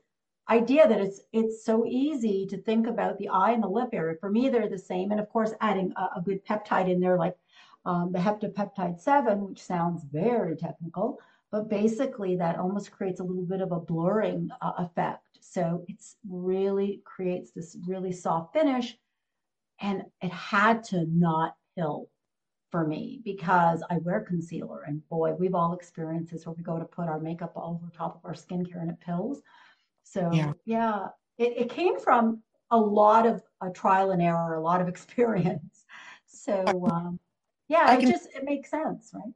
idea 0.53 0.87
that 0.89 1.01
it's 1.01 1.21
it's 1.33 1.65
so 1.65 1.85
easy 1.87 2.47
to 2.47 2.57
think 2.57 2.87
about 2.87 3.19
the 3.19 3.29
eye 3.29 3.53
and 3.53 3.63
the 3.63 3.69
lip 3.69 3.91
area. 3.93 4.17
For 4.21 4.31
me, 4.31 4.49
they're 4.49 4.69
the 4.69 4.79
same, 4.79 5.11
and 5.11 5.21
of 5.21 5.29
course, 5.29 5.53
adding 5.61 5.93
a, 5.97 6.19
a 6.19 6.23
good 6.23 6.45
peptide 6.45 6.91
in 6.91 7.01
there, 7.01 7.19
like 7.19 7.37
um, 7.85 8.13
the 8.13 8.19
heptapeptide 8.19 9.01
7, 9.01 9.49
which 9.49 9.63
sounds 9.63 10.05
very 10.05 10.57
technical, 10.57 11.19
but 11.51 11.69
basically 11.69 12.37
that 12.37 12.59
almost 12.59 12.93
creates 12.93 13.21
a 13.21 13.25
little 13.25 13.45
bit 13.45 13.61
of 13.61 13.73
a 13.73 13.81
blurring 13.81 14.51
uh, 14.61 14.73
effect. 14.79 15.39
So 15.41 15.85
it's 15.89 16.17
really 16.29 17.03
creates 17.05 17.51
this 17.51 17.77
really 17.87 18.13
soft 18.13 18.53
finish. 18.53 18.97
And 19.81 20.05
it 20.21 20.31
had 20.31 20.85
to 20.85 21.07
not 21.07 21.57
pill 21.77 22.09
for 22.71 22.87
me 22.87 23.21
because 23.25 23.83
I 23.91 23.99
wear 23.99 24.21
concealer. 24.21 24.83
And 24.87 25.07
boy, 25.09 25.35
we've 25.35 25.55
all 25.55 25.75
experienced 25.75 26.33
this 26.33 26.47
where 26.47 26.55
we 26.55 26.63
go 26.63 26.79
to 26.79 26.85
put 26.85 27.09
our 27.09 27.19
makeup 27.19 27.53
over 27.57 27.91
top 27.93 28.17
of 28.17 28.25
our 28.25 28.35
skincare 28.35 28.81
and 28.81 28.91
it 28.91 29.01
pills. 29.01 29.43
So 30.05 30.31
yeah, 30.33 30.53
yeah 30.65 31.07
it, 31.39 31.55
it 31.57 31.71
came 31.71 31.99
from 31.99 32.43
a 32.71 32.79
lot 32.79 33.27
of 33.27 33.43
a 33.61 33.71
trial 33.71 34.11
and 34.11 34.23
error, 34.23 34.55
a 34.55 34.61
lot 34.61 34.81
of 34.81 34.89
experience. 34.95 35.85
So 36.27 36.89
um, 36.91 37.21
yeah, 37.69 37.85
I 37.87 37.95
it 37.95 38.01
can, 38.01 38.11
just 38.11 38.29
it 38.35 38.45
makes 38.45 38.71
sense, 38.71 39.11
right? 39.15 39.33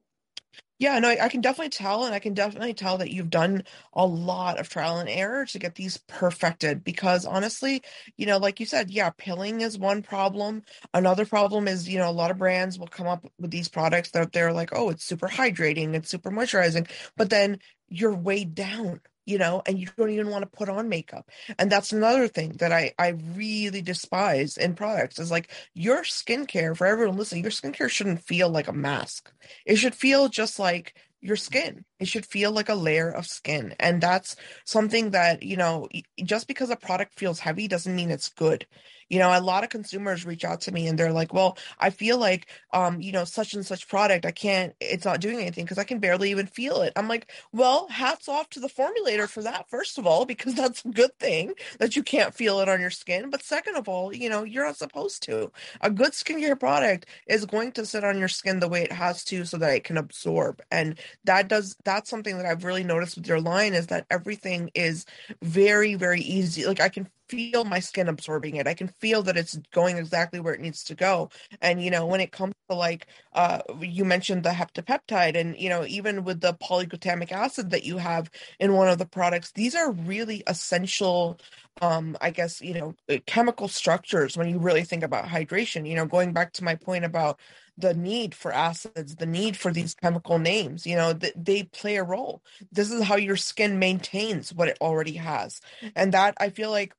Yeah, 0.78 0.98
no, 0.98 1.08
I, 1.08 1.24
I, 1.24 1.28
can 1.30 1.40
definitely 1.40 1.70
tell, 1.70 2.04
and 2.04 2.14
I 2.14 2.18
can 2.18 2.34
definitely 2.34 2.74
tell 2.74 2.98
that 2.98 3.10
you've 3.10 3.30
done 3.30 3.62
a 3.94 4.04
lot 4.04 4.60
of 4.60 4.68
trial 4.68 4.98
and 4.98 5.08
error 5.08 5.46
to 5.46 5.58
get 5.58 5.74
these 5.74 5.96
perfected. 6.06 6.84
Because 6.84 7.24
honestly, 7.24 7.82
you 8.18 8.26
know, 8.26 8.36
like 8.36 8.60
you 8.60 8.66
said, 8.66 8.90
yeah, 8.90 9.08
pilling 9.16 9.62
is 9.62 9.78
one 9.78 10.02
problem. 10.02 10.62
Another 10.92 11.24
problem 11.24 11.66
is, 11.66 11.88
you 11.88 11.98
know, 11.98 12.10
a 12.10 12.12
lot 12.12 12.30
of 12.30 12.36
brands 12.36 12.78
will 12.78 12.88
come 12.88 13.06
up 13.06 13.26
with 13.38 13.50
these 13.50 13.68
products 13.68 14.10
that 14.10 14.32
they're 14.32 14.52
like, 14.52 14.70
oh, 14.74 14.90
it's 14.90 15.04
super 15.04 15.28
hydrating, 15.28 15.94
it's 15.94 16.10
super 16.10 16.30
moisturizing, 16.30 16.86
but 17.16 17.30
then 17.30 17.58
you're 17.88 18.14
weighed 18.14 18.54
down 18.54 19.00
you 19.27 19.39
know, 19.39 19.62
and 19.66 19.79
you 19.79 19.89
don't 19.97 20.11
even 20.11 20.31
want 20.31 20.43
to 20.43 20.57
put 20.59 20.68
on 20.68 20.89
makeup. 20.89 21.29
And 21.59 21.70
that's 21.70 21.93
another 21.93 22.29
thing 22.29 22.53
that 22.59 22.72
I, 22.72 22.95
I 22.99 23.09
really 23.35 23.83
despise 23.83 24.57
in 24.57 24.74
products 24.74 25.18
is 25.18 25.31
like 25.31 25.51
your 25.74 26.03
skincare, 26.03 26.77
for 26.77 26.87
everyone 26.87 27.16
listening, 27.16 27.43
your 27.43 27.51
skincare 27.51 27.91
shouldn't 27.91 28.22
feel 28.22 28.49
like 28.49 28.68
a 28.68 28.72
mask. 28.72 29.33
It 29.66 29.77
should 29.77 29.95
feel 29.95 30.29
just 30.29 30.59
like 30.59 30.95
your 31.20 31.37
skin. 31.37 31.85
It 31.99 32.09
should 32.09 32.26
feel 32.26 32.53
like 32.53 32.68
a 32.68 32.74
layer 32.74 33.11
of 33.11 33.26
skin. 33.26 33.74
And 33.80 34.01
that's 34.01 34.36
something 34.64 35.11
that, 35.11 35.42
you 35.42 35.57
know, 35.57 35.88
just 36.24 36.47
because 36.49 36.70
a 36.70 36.76
product 36.76 37.18
feels 37.18 37.38
heavy 37.40 37.68
doesn't 37.68 37.94
mean 37.94 38.11
it's 38.11 38.28
good. 38.28 38.66
You 39.09 39.20
know, 39.20 39.30
a 39.30 39.40
lot 39.40 39.62
of 39.62 39.70
consumers 39.70 40.26
reach 40.26 40.44
out 40.44 40.62
to 40.62 40.72
me 40.72 40.88
and 40.88 40.99
they're 40.99 41.12
like, 41.12 41.32
well, 41.32 41.57
I 41.78 41.90
feel 41.90 42.18
like, 42.18 42.49
um, 42.72 43.01
you 43.01 43.12
know, 43.12 43.24
such 43.24 43.55
and 43.55 43.64
such 43.64 43.88
product, 43.88 44.26
I 44.26 44.32
can't, 44.32 44.74
it's 44.80 45.05
not 45.05 45.20
doing 45.20 45.38
anything 45.40 45.64
because 45.64 45.78
I 45.78 45.84
can 45.84 46.01
barely 46.01 46.30
even 46.32 46.47
feel 46.47 46.82
it. 46.82 46.92
I'm 46.97 47.07
like, 47.07 47.30
well, 47.53 47.86
hats 47.88 48.28
off 48.28 48.51
to 48.51 48.61
the 48.61 48.68
formulator 48.68 49.28
for 49.28 49.42
that, 49.44 49.70
first 49.70 49.99
of 49.99 50.07
all, 50.09 50.24
because 50.26 50.55
that's 50.57 50.84
a 50.84 50.88
good 50.88 51.16
thing 51.20 51.55
that 51.78 51.94
you 51.94 52.03
can't 52.03 52.34
feel 52.34 52.59
it 52.59 52.68
on 52.68 52.80
your 52.80 52.90
skin. 52.90 53.30
But 53.30 53.44
second 53.44 53.76
of 53.76 53.88
all, 53.88 54.12
you 54.12 54.28
know, 54.28 54.42
you're 54.42 54.66
not 54.66 54.76
supposed 54.76 55.22
to. 55.24 55.53
A 55.80 55.90
good 55.90 56.12
skincare 56.12 56.59
product 56.59 57.07
is 57.28 57.47
going 57.47 57.72
to 57.72 57.86
sit 57.86 58.05
on 58.05 58.18
your 58.18 58.28
skin 58.28 58.59
the 58.61 58.68
way 58.68 58.82
it 58.82 58.92
has 58.92 59.24
to 59.26 59.44
so 59.44 59.57
that 59.59 59.74
it 59.74 59.84
can 59.84 59.97
absorb. 59.97 60.62
And 60.70 60.99
that 61.24 61.49
does, 61.49 61.76
that's 61.87 62.11
something 62.11 62.37
that 62.37 62.47
I've 62.47 62.64
really 62.64 62.84
noticed 62.84 63.16
with 63.16 63.26
your 63.28 63.41
line 63.41 63.74
is 63.74 63.89
that 63.89 64.07
everything 64.11 64.70
is 64.74 65.07
very, 65.43 65.95
very 65.95 66.20
easy. 66.20 66.66
Like 66.66 66.80
I 66.82 66.91
can 66.91 67.09
feel 67.30 67.64
my 67.64 67.80
skin 67.80 68.09
absorbing 68.09 68.57
it. 68.57 68.66
I 68.68 68.74
can 68.74 68.89
feel 68.89 69.22
that 69.24 69.39
it's 69.39 69.57
going 69.72 69.97
exactly 69.99 70.41
where 70.41 70.55
it 70.55 70.61
needs 70.61 70.84
to 70.84 70.95
go. 70.95 71.30
And 71.62 71.82
you 71.82 71.91
know, 71.91 72.07
when 72.07 72.20
it 72.20 72.32
comes 72.32 72.55
to 72.70 72.76
like 72.76 73.07
uh 73.32 73.62
you 73.80 74.05
mentioned 74.05 74.45
the 74.45 74.51
heptapeptide 74.51 75.37
and 75.37 75.57
you 75.59 75.70
know, 75.70 75.87
even 75.87 76.24
with 76.24 76.41
the 76.43 76.55
polyglutamic 76.55 77.32
acid 77.32 77.70
that 77.70 77.84
you 77.84 77.99
have 77.99 78.30
in 78.61 78.74
one 78.74 78.89
of 78.89 78.99
the 78.99 79.07
products, 79.07 79.53
these 79.53 79.74
are 79.74 79.93
really 79.93 80.43
essential 80.47 81.39
um 81.82 82.16
I 82.20 82.30
guess, 82.30 82.61
you 82.62 82.74
know, 82.74 82.95
uh, 83.11 83.18
chemical 83.26 83.68
structures 83.68 84.37
when 84.37 84.49
you 84.49 84.59
really 84.59 84.84
think 84.84 85.03
about 85.03 85.26
hydration. 85.26 85.89
You 85.89 85.97
know, 85.97 86.07
going 86.07 86.32
back 86.32 86.53
to 86.55 86.64
my 86.64 86.74
point 86.74 87.05
about 87.05 87.39
the 87.79 87.95
need 87.95 88.35
for 88.35 88.53
acids, 88.53 89.16
the 89.16 89.27
need 89.27 89.57
for 89.57 89.72
these 89.72 89.95
chemical 89.95 90.39
names, 90.39 90.87
you 90.87 90.97
know, 90.97 91.12
th- 91.12 91.35
they 91.37 91.64
play 91.64 91.97
a 91.97 92.05
role. 92.05 92.43
This 92.72 92.91
is 92.91 93.03
how 93.03 93.16
your 93.16 93.37
skin 93.37 93.79
maintains 93.79 94.53
what 94.55 94.68
it 94.68 94.79
already 94.81 95.14
has. 95.14 95.61
And 95.95 96.12
that 96.12 96.35
I 96.39 96.51
feel 96.51 96.70
like 96.70 96.95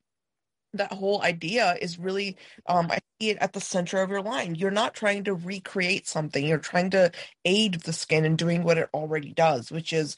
that 0.73 0.93
whole 0.93 1.21
idea 1.21 1.75
is 1.81 1.97
really 1.97 2.37
um, 2.67 2.91
i 2.91 2.99
see 3.19 3.29
it 3.29 3.37
at 3.39 3.53
the 3.53 3.61
center 3.61 4.01
of 4.01 4.09
your 4.09 4.21
line 4.21 4.53
you're 4.55 4.69
not 4.69 4.93
trying 4.93 5.23
to 5.23 5.33
recreate 5.33 6.07
something 6.07 6.45
you're 6.45 6.57
trying 6.57 6.89
to 6.89 7.11
aid 7.45 7.75
the 7.81 7.93
skin 7.93 8.25
in 8.25 8.35
doing 8.35 8.63
what 8.63 8.77
it 8.77 8.89
already 8.93 9.33
does 9.33 9.71
which 9.71 9.93
is 9.93 10.15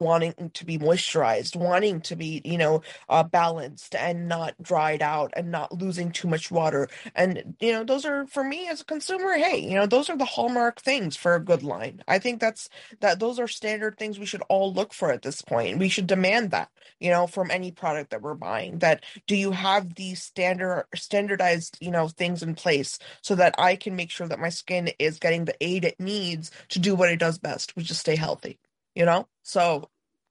wanting 0.00 0.50
to 0.54 0.64
be 0.64 0.78
moisturized, 0.78 1.56
wanting 1.56 2.00
to 2.02 2.16
be, 2.16 2.42
you 2.44 2.58
know, 2.58 2.82
uh, 3.08 3.22
balanced 3.22 3.94
and 3.94 4.28
not 4.28 4.54
dried 4.62 5.02
out 5.02 5.32
and 5.36 5.50
not 5.50 5.72
losing 5.72 6.10
too 6.10 6.28
much 6.28 6.50
water. 6.50 6.88
And, 7.14 7.56
you 7.60 7.72
know, 7.72 7.84
those 7.84 8.04
are 8.04 8.26
for 8.26 8.44
me 8.44 8.68
as 8.68 8.80
a 8.80 8.84
consumer, 8.84 9.34
hey, 9.34 9.58
you 9.58 9.74
know, 9.74 9.86
those 9.86 10.10
are 10.10 10.16
the 10.16 10.24
hallmark 10.24 10.80
things 10.80 11.16
for 11.16 11.34
a 11.34 11.44
good 11.44 11.62
line. 11.62 12.02
I 12.08 12.18
think 12.18 12.40
that's 12.40 12.68
that 13.00 13.20
those 13.20 13.38
are 13.38 13.48
standard 13.48 13.98
things 13.98 14.18
we 14.18 14.26
should 14.26 14.42
all 14.48 14.72
look 14.72 14.92
for 14.92 15.10
at 15.10 15.22
this 15.22 15.42
point. 15.42 15.78
We 15.78 15.88
should 15.88 16.06
demand 16.06 16.50
that, 16.50 16.70
you 17.00 17.10
know, 17.10 17.26
from 17.26 17.50
any 17.50 17.70
product 17.72 18.10
that 18.10 18.22
we're 18.22 18.34
buying. 18.34 18.78
That 18.78 19.04
do 19.26 19.36
you 19.36 19.52
have 19.52 19.94
these 19.94 20.22
standard 20.22 20.86
standardized, 20.94 21.78
you 21.80 21.90
know, 21.90 22.08
things 22.08 22.42
in 22.42 22.54
place 22.54 22.98
so 23.22 23.34
that 23.36 23.54
I 23.58 23.76
can 23.76 23.96
make 23.96 24.10
sure 24.10 24.28
that 24.28 24.38
my 24.38 24.48
skin 24.50 24.90
is 24.98 25.18
getting 25.18 25.44
the 25.44 25.56
aid 25.60 25.84
it 25.84 26.00
needs 26.00 26.50
to 26.70 26.78
do 26.78 26.94
what 26.94 27.10
it 27.10 27.18
does 27.18 27.38
best, 27.38 27.76
which 27.76 27.90
is 27.90 27.98
stay 27.98 28.16
healthy 28.16 28.58
you 28.96 29.04
know? 29.04 29.28
So 29.42 29.88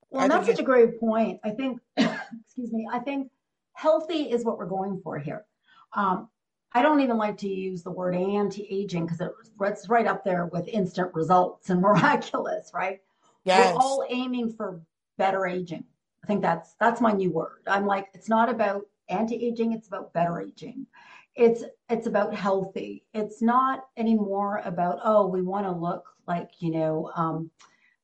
well 0.10 0.28
that's 0.28 0.48
such 0.48 0.60
a 0.60 0.64
great 0.64 1.00
point. 1.00 1.40
I 1.44 1.52
think 1.52 1.80
excuse 1.98 2.72
me 2.72 2.88
i 2.92 3.00
think 3.00 3.30
healthy 3.74 4.32
is 4.32 4.44
what 4.44 4.58
we're 4.58 4.66
going 4.66 5.00
for 5.04 5.18
here. 5.18 5.46
Um, 5.94 6.30
i 6.74 6.82
don't 6.82 7.00
even 7.00 7.18
like 7.18 7.38
to 7.38 7.48
use 7.48 7.84
the 7.84 7.92
word 7.92 8.16
anti-aging 8.16 9.06
because 9.06 9.22
it's 9.62 9.90
right 9.90 10.08
up 10.08 10.26
there 10.26 10.48
with 10.48 10.68
instant 10.68 11.14
results 11.14 11.70
and 11.70 11.82
miraculous 11.88 12.72
right? 12.74 13.00
Yes. 13.46 13.74
we're 13.74 13.82
all 13.82 14.06
aiming 14.10 14.54
for 14.54 14.82
better 15.18 15.46
aging. 15.46 15.84
I 16.24 16.28
think 16.28 16.42
that's 16.42 16.76
that's 16.80 17.00
my 17.00 17.12
new 17.12 17.32
word. 17.32 17.62
I'm 17.68 17.86
like 17.86 18.08
it's 18.14 18.28
not 18.28 18.50
about 18.50 18.82
anti-aging 19.10 19.74
it's 19.74 19.88
about 19.88 20.12
better 20.14 20.42
aging. 20.42 20.88
It's 21.36 21.64
it's 21.90 22.08
about 22.08 22.34
healthy. 22.34 23.04
It's 23.14 23.42
not 23.42 23.88
anymore 23.98 24.62
about 24.66 25.00
oh 25.04 25.28
we 25.28 25.42
want 25.42 25.66
to 25.68 25.72
look 25.72 26.06
like 26.28 26.50
you 26.60 26.72
know 26.72 27.12
um, 27.16 27.52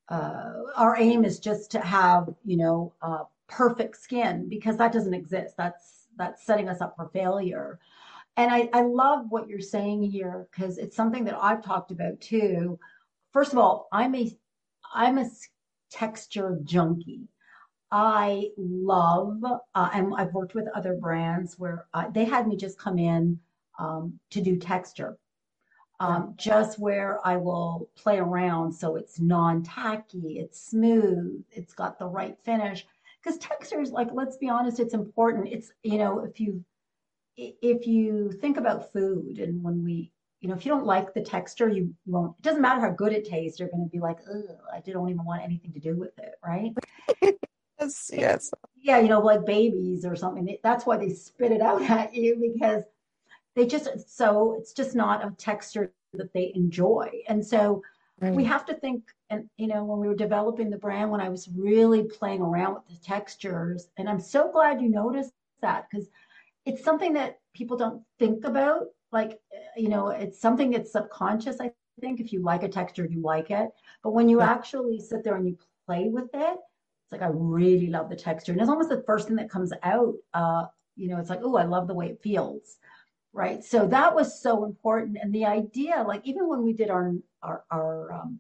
uh, 0.10 0.52
our 0.76 0.98
aim 0.98 1.24
is 1.26 1.40
just 1.40 1.72
to 1.72 1.80
have 1.80 2.34
you 2.46 2.58
know 2.58 2.94
uh, 3.02 3.24
perfect 3.48 3.98
skin 3.98 4.48
because 4.50 4.78
that 4.78 4.94
doesn't 4.94 5.14
exist. 5.14 5.56
That's 5.58 6.08
that's 6.18 6.46
setting 6.46 6.70
us 6.70 6.82
up 6.82 6.96
for 6.96 7.10
failure. 7.10 7.80
And 8.38 8.50
i, 8.50 8.70
I 8.74 8.84
love 8.84 9.26
what 9.30 9.50
you're 9.50 9.60
saying 9.60 10.04
here 10.04 10.48
because 10.52 10.78
it's 10.78 10.96
something 10.96 11.26
that 11.26 11.38
i've 11.42 11.64
talked 11.64 11.92
about 11.92 12.20
too. 12.22 12.80
First 13.34 13.52
of 13.52 13.58
all 13.60 13.88
i'm 13.92 14.16
a 14.16 14.38
i'm 14.94 15.18
a 15.18 15.30
texture 15.92 16.60
junkie. 16.64 17.28
I 17.92 18.52
love, 18.58 19.44
uh, 19.44 19.90
and 19.94 20.14
I've 20.16 20.34
worked 20.34 20.56
with 20.56 20.66
other 20.74 20.94
brands 20.94 21.60
where 21.60 21.88
uh, 21.94 22.10
they 22.10 22.24
had 22.24 22.48
me 22.48 22.56
just 22.56 22.80
come 22.80 22.98
in 22.98 23.38
um, 23.80 24.18
to 24.30 24.42
do 24.42 24.58
texture. 24.58 25.18
Um, 26.02 26.34
just 26.36 26.80
where 26.80 27.20
I 27.24 27.38
will 27.38 27.88
play 27.96 28.18
around 28.18 28.74
so 28.74 28.96
it's 28.96 29.20
non-tacky, 29.20 30.40
it's 30.40 30.60
smooth, 30.60 31.44
it's 31.52 31.76
got 31.76 32.00
the 32.00 32.08
right 32.08 32.36
finish. 32.44 32.88
Because 33.24 33.38
textures, 33.38 33.92
like 33.92 34.08
let's 34.12 34.36
be 34.38 34.50
honest, 34.50 34.80
it's 34.80 34.96
important. 34.96 35.48
It's 35.50 35.72
you 35.84 36.00
know 36.00 36.22
if 36.22 36.40
you 36.40 36.66
if 37.38 37.86
you 37.86 38.32
think 38.32 38.58
about 38.58 38.92
food 38.92 39.38
and 39.38 39.64
when 39.64 39.84
we 39.84 40.12
you 40.40 40.50
know 40.50 40.56
if 40.56 40.66
you 40.66 40.72
don't 40.72 40.88
like 40.88 41.14
the 41.14 41.22
texture, 41.22 41.70
you, 41.70 41.94
you 42.06 42.14
won't. 42.14 42.36
It 42.40 42.42
doesn't 42.42 42.64
matter 42.64 42.82
how 42.82 42.90
good 42.90 43.14
it 43.14 43.26
tastes. 43.30 43.60
You're 43.60 43.70
going 43.70 43.86
to 43.86 43.92
be 43.92 44.00
like, 44.00 44.18
Ugh, 44.28 44.58
I 44.74 44.80
don't 44.80 45.10
even 45.10 45.24
want 45.24 45.44
anything 45.44 45.72
to 45.74 45.80
do 45.80 45.96
with 45.96 46.18
it, 46.18 46.34
right? 46.44 46.74
yes, 47.80 48.10
yes. 48.12 48.52
Yeah, 48.76 49.00
you 49.00 49.08
know, 49.08 49.20
like 49.20 49.46
babies 49.46 50.04
or 50.04 50.16
something. 50.16 50.58
That's 50.64 50.88
why 50.88 50.98
they 50.98 51.10
spit 51.10 51.52
it 51.52 51.62
out 51.62 51.82
at 51.92 52.16
you 52.16 52.54
because 52.56 52.86
they 53.56 53.66
just 53.66 53.88
so 54.10 54.56
it's 54.58 54.74
just 54.74 54.96
not 54.96 55.26
a 55.26 55.32
texture 55.36 55.94
that 56.14 56.34
they 56.34 56.52
enjoy. 56.56 57.10
And 57.28 57.46
so 57.46 57.82
right. 58.20 58.34
we 58.34 58.44
have 58.46 58.66
to 58.66 58.74
think 58.74 59.04
and 59.30 59.50
you 59.58 59.68
know 59.68 59.84
when 59.84 60.00
we 60.00 60.08
were 60.08 60.16
developing 60.16 60.70
the 60.70 60.78
brand 60.78 61.10
when 61.10 61.22
i 61.22 61.30
was 61.30 61.48
really 61.56 62.04
playing 62.04 62.42
around 62.42 62.74
with 62.74 62.86
the 62.88 62.98
textures 62.98 63.88
and 63.98 64.10
i'm 64.10 64.20
so 64.20 64.52
glad 64.52 64.82
you 64.82 64.90
noticed 64.90 65.32
that 65.62 65.88
because 65.90 66.10
it's 66.66 66.84
something 66.84 67.14
that 67.14 67.40
people 67.54 67.78
don't 67.78 68.04
think 68.20 68.46
about. 68.46 68.88
Like 69.12 69.40
you 69.76 69.90
know 69.90 70.10
it's 70.10 70.40
something 70.40 70.72
that's 70.72 70.94
subconscious 70.94 71.60
i 71.60 71.72
think 72.00 72.20
if 72.20 72.32
you 72.32 72.42
like 72.42 72.64
a 72.64 72.70
texture 72.70 73.06
you 73.06 73.22
like 73.22 73.52
it. 73.52 73.70
But 74.04 74.12
when 74.12 74.30
you 74.30 74.40
yeah. 74.40 74.52
actually 74.52 75.00
sit 75.00 75.24
there 75.24 75.36
and 75.36 75.46
you 75.46 75.58
play 75.86 76.08
with 76.08 76.30
it 76.34 76.58
it's 76.58 77.12
like 77.12 77.22
i 77.22 77.30
really 77.32 77.88
love 77.88 78.10
the 78.10 78.16
texture. 78.16 78.54
And 78.54 78.62
it's 78.62 78.70
almost 78.70 78.90
the 78.90 79.04
first 79.06 79.28
thing 79.28 79.36
that 79.36 79.50
comes 79.50 79.74
out 79.84 80.14
uh 80.34 80.66
you 80.96 81.10
know 81.10 81.18
it's 81.18 81.30
like 81.30 81.42
oh 81.44 81.58
i 81.58 81.64
love 81.64 81.88
the 81.88 81.94
way 81.94 82.08
it 82.08 82.22
feels 82.24 82.78
right 83.34 83.64
so 83.64 83.88
that 83.88 84.14
was 84.14 84.42
so 84.42 84.66
important 84.66 85.18
and 85.22 85.34
the 85.34 85.46
idea 85.46 86.04
like 86.08 86.22
even 86.26 86.48
when 86.48 86.64
we 86.64 86.74
did 86.74 86.90
our 86.90 87.14
our 87.42 87.64
our 87.72 88.12
um, 88.14 88.40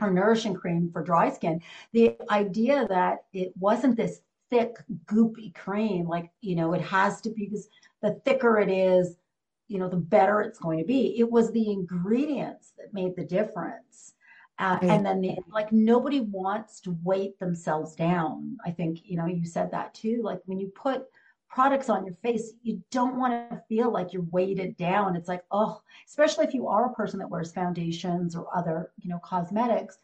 our 0.00 0.10
nourishing 0.10 0.54
cream 0.54 0.90
for 0.92 1.02
dry 1.02 1.30
skin 1.30 1.60
the 1.92 2.16
idea 2.30 2.86
that 2.88 3.18
it 3.32 3.52
wasn't 3.58 3.96
this 3.96 4.20
thick 4.50 4.76
goopy 5.06 5.54
cream 5.54 6.06
like 6.06 6.30
you 6.40 6.56
know 6.56 6.72
it 6.72 6.80
has 6.80 7.20
to 7.20 7.30
be 7.30 7.44
because 7.44 7.68
the 8.02 8.20
thicker 8.24 8.58
it 8.58 8.70
is 8.70 9.16
you 9.68 9.78
know 9.78 9.88
the 9.88 9.96
better 9.96 10.40
it's 10.40 10.58
going 10.58 10.78
to 10.78 10.84
be. 10.84 11.18
It 11.18 11.30
was 11.30 11.52
the 11.52 11.70
ingredients 11.70 12.72
that 12.78 12.92
made 12.92 13.14
the 13.14 13.24
difference 13.24 14.14
uh, 14.58 14.78
and 14.82 15.06
then 15.06 15.20
the, 15.20 15.36
like 15.52 15.70
nobody 15.70 16.20
wants 16.20 16.80
to 16.80 16.96
weight 17.04 17.38
themselves 17.38 17.94
down. 17.94 18.56
I 18.64 18.70
think 18.70 19.00
you 19.04 19.16
know 19.16 19.26
you 19.26 19.44
said 19.44 19.70
that 19.70 19.94
too 19.94 20.20
like 20.24 20.40
when 20.46 20.58
you 20.58 20.68
put 20.68 21.04
products 21.58 21.88
on 21.88 22.06
your 22.06 22.14
face, 22.14 22.52
you 22.62 22.80
don't 22.92 23.18
want 23.18 23.32
to 23.32 23.60
feel 23.68 23.90
like 23.92 24.12
you're 24.12 24.28
weighted 24.30 24.76
down. 24.76 25.16
It's 25.16 25.26
like, 25.26 25.42
oh, 25.50 25.80
especially 26.06 26.44
if 26.44 26.54
you 26.54 26.68
are 26.68 26.86
a 26.86 26.94
person 26.94 27.18
that 27.18 27.28
wears 27.28 27.50
foundations 27.50 28.36
or 28.36 28.46
other, 28.56 28.92
you 28.96 29.10
know, 29.10 29.18
cosmetics, 29.24 29.98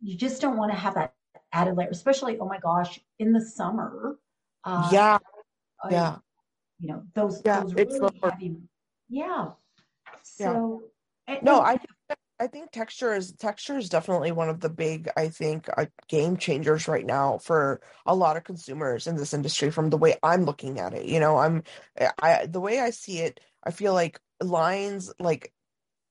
you 0.00 0.16
just 0.16 0.40
don't 0.40 0.56
want 0.56 0.70
to 0.70 0.78
have 0.78 0.94
that 0.94 1.14
added 1.52 1.76
layer, 1.76 1.88
especially, 1.90 2.38
oh 2.38 2.46
my 2.46 2.60
gosh, 2.60 3.00
in 3.18 3.32
the 3.32 3.40
summer. 3.40 4.20
Uh, 4.62 4.88
yeah. 4.92 5.18
yeah. 5.90 6.18
You 6.78 6.90
know, 6.90 7.02
those, 7.14 7.42
yeah, 7.44 7.64
those 7.64 7.74
really 7.74 8.20
heavy. 8.22 8.54
Yeah. 9.08 9.48
So, 10.22 10.84
yeah. 11.26 11.38
no, 11.42 11.60
I 11.60 11.76
I 12.44 12.46
think 12.46 12.72
texture 12.72 13.14
is 13.14 13.32
texture 13.32 13.78
is 13.78 13.88
definitely 13.88 14.30
one 14.30 14.50
of 14.50 14.60
the 14.60 14.68
big, 14.68 15.08
I 15.16 15.28
think, 15.28 15.66
uh, 15.78 15.86
game 16.08 16.36
changers 16.36 16.86
right 16.86 17.06
now 17.06 17.38
for 17.38 17.80
a 18.04 18.14
lot 18.14 18.36
of 18.36 18.44
consumers 18.44 19.06
in 19.06 19.16
this 19.16 19.32
industry. 19.32 19.70
From 19.70 19.88
the 19.88 19.96
way 19.96 20.16
I'm 20.22 20.44
looking 20.44 20.78
at 20.78 20.92
it, 20.92 21.06
you 21.06 21.20
know, 21.20 21.38
I'm, 21.38 21.62
I 22.20 22.44
the 22.44 22.60
way 22.60 22.80
I 22.80 22.90
see 22.90 23.20
it, 23.20 23.40
I 23.64 23.70
feel 23.70 23.94
like 23.94 24.20
lines 24.42 25.10
like 25.18 25.54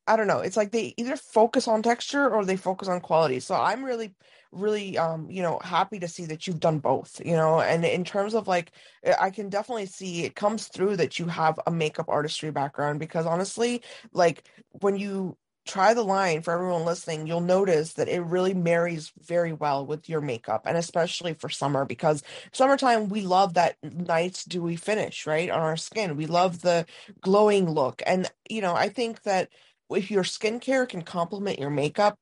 I 0.07 0.17
don't 0.17 0.27
know. 0.27 0.39
It's 0.39 0.57
like 0.57 0.71
they 0.71 0.95
either 0.97 1.17
focus 1.17 1.67
on 1.67 1.83
texture 1.83 2.29
or 2.29 2.45
they 2.45 2.57
focus 2.57 2.87
on 2.89 3.01
quality. 3.01 3.39
So 3.39 3.55
I'm 3.55 3.83
really, 3.85 4.15
really, 4.51 4.97
um, 4.97 5.29
you 5.31 5.41
know, 5.43 5.59
happy 5.63 5.99
to 5.99 6.07
see 6.09 6.25
that 6.25 6.47
you've 6.47 6.59
done 6.59 6.79
both. 6.79 7.21
You 7.25 7.35
know, 7.37 7.61
and 7.61 7.85
in 7.85 8.03
terms 8.05 8.33
of 8.33 8.47
like, 8.47 8.71
I 9.19 9.29
can 9.29 9.49
definitely 9.49 9.85
see 9.85 10.25
it 10.25 10.35
comes 10.35 10.67
through 10.67 10.97
that 10.97 11.19
you 11.19 11.27
have 11.27 11.59
a 11.67 11.71
makeup 11.71 12.07
artistry 12.09 12.51
background 12.51 12.99
because 12.99 13.25
honestly, 13.25 13.83
like 14.13 14.49
when 14.81 14.97
you 14.97 15.37
try 15.65 15.93
the 15.93 16.03
line 16.03 16.41
for 16.41 16.53
everyone 16.53 16.83
listening 16.83 17.25
you'll 17.25 17.39
notice 17.39 17.93
that 17.93 18.09
it 18.09 18.21
really 18.21 18.53
marries 18.53 19.11
very 19.21 19.53
well 19.53 19.85
with 19.85 20.09
your 20.09 20.21
makeup 20.21 20.63
and 20.65 20.77
especially 20.77 21.33
for 21.33 21.49
summer 21.49 21.85
because 21.85 22.21
summertime 22.51 23.07
we 23.07 23.21
love 23.21 23.53
that 23.53 23.75
nice 23.83 24.43
dewy 24.43 24.75
finish 24.75 25.25
right 25.25 25.49
on 25.49 25.61
our 25.61 25.77
skin. 25.77 26.17
We 26.17 26.25
love 26.25 26.61
the 26.61 26.85
glowing 27.21 27.69
look 27.69 28.01
and 28.05 28.29
you 28.49 28.61
know 28.61 28.75
i 28.75 28.89
think 28.89 29.23
that 29.23 29.49
if 29.89 30.11
your 30.11 30.23
skincare 30.23 30.87
can 30.87 31.01
complement 31.01 31.59
your 31.59 31.69
makeup 31.69 32.17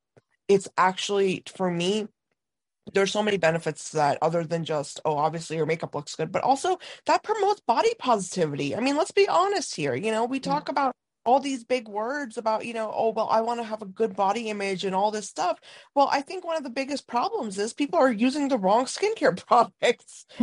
it's 0.48 0.68
actually 0.78 1.44
for 1.56 1.72
me 1.72 2.08
there's 2.94 3.12
so 3.12 3.24
many 3.24 3.38
benefits 3.38 3.92
to 3.92 3.98
that 3.98 4.18
other 4.22 4.44
than 4.44 4.66
just 4.66 5.00
oh 5.06 5.16
obviously 5.16 5.56
your 5.56 5.66
makeup 5.66 5.96
looks 5.96 6.16
good 6.16 6.32
but 6.32 6.44
also 6.44 6.78
that 7.06 7.24
promotes 7.24 7.62
body 7.62 7.94
positivity. 7.98 8.76
I 8.76 8.80
mean 8.82 8.98
let's 8.98 9.12
be 9.12 9.28
honest 9.28 9.76
here 9.76 9.96
you 9.96 10.12
know 10.12 10.26
we 10.26 10.39
talk 10.39 10.70
about 10.70 10.94
all 11.26 11.40
these 11.40 11.64
big 11.64 11.88
words 11.88 12.38
about 12.38 12.66
you 12.66 12.74
know 12.74 12.92
oh 12.94 13.10
well 13.10 13.28
i 13.30 13.42
want 13.42 13.60
to 13.60 13.64
have 13.64 13.82
a 13.82 13.86
good 13.86 14.16
body 14.16 14.50
image 14.50 14.84
and 14.86 14.96
all 14.96 15.12
this 15.12 15.30
stuff. 15.30 15.60
Well 15.96 16.10
i 16.12 16.22
think 16.22 16.46
one 16.46 16.58
of 16.58 16.64
the 16.64 16.70
biggest 16.70 17.08
problems 17.08 17.58
is 17.58 17.74
people 17.74 18.00
are 18.00 18.12
using 18.12 18.48
the 18.48 18.58
wrong 18.58 18.86
skincare 18.86 19.38
products. 19.48 20.26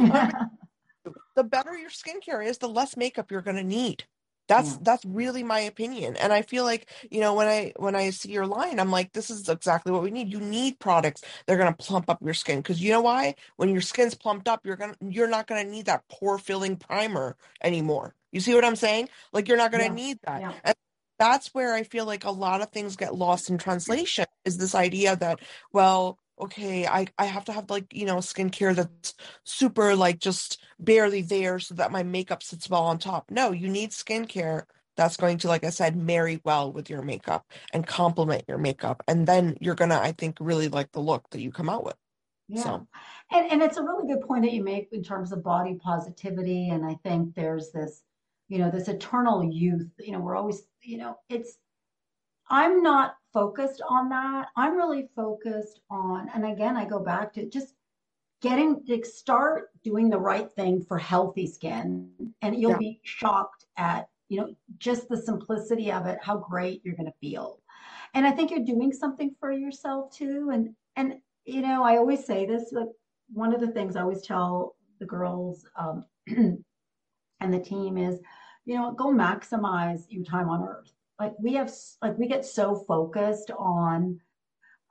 The 1.37 1.45
better 1.45 1.79
your 1.79 1.91
skincare 1.91 2.45
is 2.45 2.59
the 2.59 2.69
less 2.69 2.97
makeup 2.97 3.31
you're 3.31 3.43
going 3.43 3.57
to 3.57 3.63
need. 3.63 4.05
That's 4.49 4.73
yeah. 4.73 4.79
that's 4.83 5.05
really 5.05 5.43
my 5.43 5.61
opinion. 5.61 6.17
And 6.17 6.33
i 6.33 6.43
feel 6.43 6.65
like 6.65 6.91
you 7.11 7.21
know 7.21 7.35
when 7.35 7.47
i 7.47 7.73
when 7.77 7.95
i 7.95 8.11
see 8.11 8.33
your 8.33 8.47
line 8.47 8.81
i'm 8.81 8.91
like 8.91 9.13
this 9.13 9.31
is 9.31 9.49
exactly 9.49 9.93
what 9.93 10.03
we 10.03 10.11
need. 10.11 10.33
You 10.33 10.41
need 10.41 10.81
products 10.81 11.23
they're 11.47 11.57
going 11.59 11.73
to 11.73 11.85
plump 11.85 12.11
up 12.11 12.21
your 12.23 12.35
skin. 12.35 12.59
Because 12.59 12.83
you 12.83 12.91
know 12.91 13.03
why? 13.03 13.37
When 13.57 13.69
your 13.69 13.83
skin's 13.83 14.15
plumped 14.15 14.49
up 14.49 14.67
you're 14.67 14.77
gonna 14.77 14.97
you're 15.01 15.29
not 15.29 15.47
going 15.47 15.65
to 15.65 15.71
need 15.71 15.87
that 15.87 16.09
pore 16.09 16.39
filling 16.39 16.77
primer 16.77 17.37
anymore 17.63 18.15
you 18.33 18.41
see 18.41 18.55
what 18.55 18.65
I'm 18.65 18.77
saying? 18.77 19.09
Like 19.33 19.49
you're 19.49 19.57
not 19.57 19.73
going 19.73 19.85
to 19.85 19.91
yeah. 19.91 20.07
need 20.07 20.19
that. 20.25 20.41
Yeah. 20.41 20.53
And 20.65 20.75
that's 21.19 21.49
where 21.55 21.75
I 21.75 21.83
feel 21.83 22.07
like 22.07 22.25
a 22.25 22.31
lot 22.31 22.61
of 22.61 22.71
things 22.71 22.97
get 22.97 23.15
lost 23.15 23.51
in 23.51 23.59
translation 23.59 24.27
is 24.45 24.57
this 24.57 24.75
idea 24.75 25.17
that, 25.17 25.41
well, 25.73 26.19
okay, 26.41 26.87
I, 26.87 27.09
I 27.19 27.25
have 27.25 27.45
to 27.47 27.53
have 27.53 27.71
like, 27.71 27.93
you 27.93 28.07
know, 28.07 28.17
skincare 28.17 28.75
that's 28.75 29.15
super 29.45 29.97
like 29.97 30.21
just 30.21 30.63
barely 30.79 31.23
there 31.23 31.59
so 31.59 31.75
that 31.75 31.91
my 31.91 32.05
makeup 32.05 32.43
sits 32.43 32.71
well 32.71 32.85
on 32.85 32.99
top. 32.99 33.31
No, 33.31 33.51
you 33.51 33.69
need 33.69 33.91
skincare 33.91 34.63
that's 34.97 35.17
going 35.17 35.39
to, 35.39 35.49
like 35.49 35.65
I 35.65 35.71
said, 35.71 35.97
marry 35.97 36.41
well 36.45 36.73
with 36.73 36.91
your 36.91 37.03
makeup 37.03 37.51
and 37.73 37.87
complement 37.87 38.45
your 38.47 38.59
makeup. 38.59 39.03
And 39.09 39.27
then 39.27 39.57
you're 39.61 39.75
going 39.75 39.91
to, 39.91 40.01
I 40.01 40.13
think, 40.13 40.37
really 40.41 40.69
like 40.69 40.93
the 40.93 41.01
look 41.01 41.29
that 41.31 41.41
you 41.41 41.51
come 41.51 41.69
out 41.69 41.85
with. 41.85 41.97
Yeah. 42.49 42.63
So. 42.63 42.87
And, 43.31 43.53
and 43.53 43.63
it's 43.63 43.77
a 43.77 43.83
really 43.83 44.07
good 44.13 44.27
point 44.27 44.43
that 44.45 44.53
you 44.53 44.63
make 44.63 44.89
in 44.93 45.03
terms 45.03 45.33
of 45.33 45.43
body 45.43 45.75
positivity. 45.75 46.71
And 46.71 46.85
I 46.85 46.95
think 47.03 47.35
there's 47.35 47.71
this 47.71 48.03
you 48.49 48.59
know, 48.59 48.71
this 48.71 48.89
eternal 48.89 49.45
youth. 49.45 49.89
You 49.99 50.13
know, 50.13 50.21
we're 50.21 50.37
always, 50.37 50.63
you 50.83 50.99
know, 50.99 51.19
it's, 51.29 51.59
I'm 52.51 52.83
not 52.83 53.17
focused 53.33 53.83
on 53.89 54.09
that. 54.09 54.49
I'm 54.57 54.77
really 54.77 55.09
focused 55.15 55.81
on, 55.91 56.31
and 56.35 56.47
again, 56.47 56.77
I 56.77 56.85
go 56.87 56.99
back 56.99 57.33
to 57.35 57.49
just 57.49 57.75
getting 58.41 58.85
to 58.87 59.05
start 59.05 59.71
doing 59.83 60.09
the 60.09 60.19
right 60.19 60.51
thing 60.53 60.83
for 60.83 60.97
healthy 60.97 61.47
skin. 61.47 62.11
And 62.41 62.57
you'll 62.61 62.73
yeah. 62.73 62.79
be 62.79 63.01
shocked 63.03 63.67
at, 63.77 64.09
you 64.29 64.41
know, 64.41 64.55
just 64.79 65.09
the 65.09 65.17
simplicity 65.17 65.91
of 65.93 66.07
it, 66.07 66.19
how 66.23 66.37
great 66.37 66.81
you're 66.85 66.95
going 66.95 67.07
to 67.07 67.15
feel. 67.21 67.61
And 68.15 68.27
I 68.27 68.31
think 68.31 68.51
you're 68.51 68.61
doing 68.61 68.93
something 68.93 69.35
for 69.41 69.53
yourself 69.53 70.15
too. 70.15 70.51
And, 70.53 70.75
and, 70.97 71.17
you 71.45 71.61
know, 71.61 71.83
I 71.85 71.97
always 71.97 72.25
say 72.25 72.47
this, 72.47 72.73
like 72.73 72.89
one 73.33 73.55
of 73.55 73.61
the 73.61 73.69
things 73.73 73.97
I 73.97 74.03
always 74.03 74.23
tell 74.23 74.77
the 74.99 75.07
girls 75.07 75.67
um, 75.77 76.05
and 76.27 76.65
the 77.41 77.61
team 77.61 77.99
is 77.99 78.21
you 78.69 78.75
know, 78.75 78.93
go 78.93 79.07
maximize 79.07 80.05
your 80.11 80.23
time 80.23 80.51
on 80.51 80.63
earth. 80.63 80.93
Like 81.19 81.33
we 81.41 81.55
have, 81.55 81.73
like 82.03 82.19
we 82.19 82.29
get 82.29 82.45
so 82.45 82.85
focused 82.87 83.51
on 83.59 84.21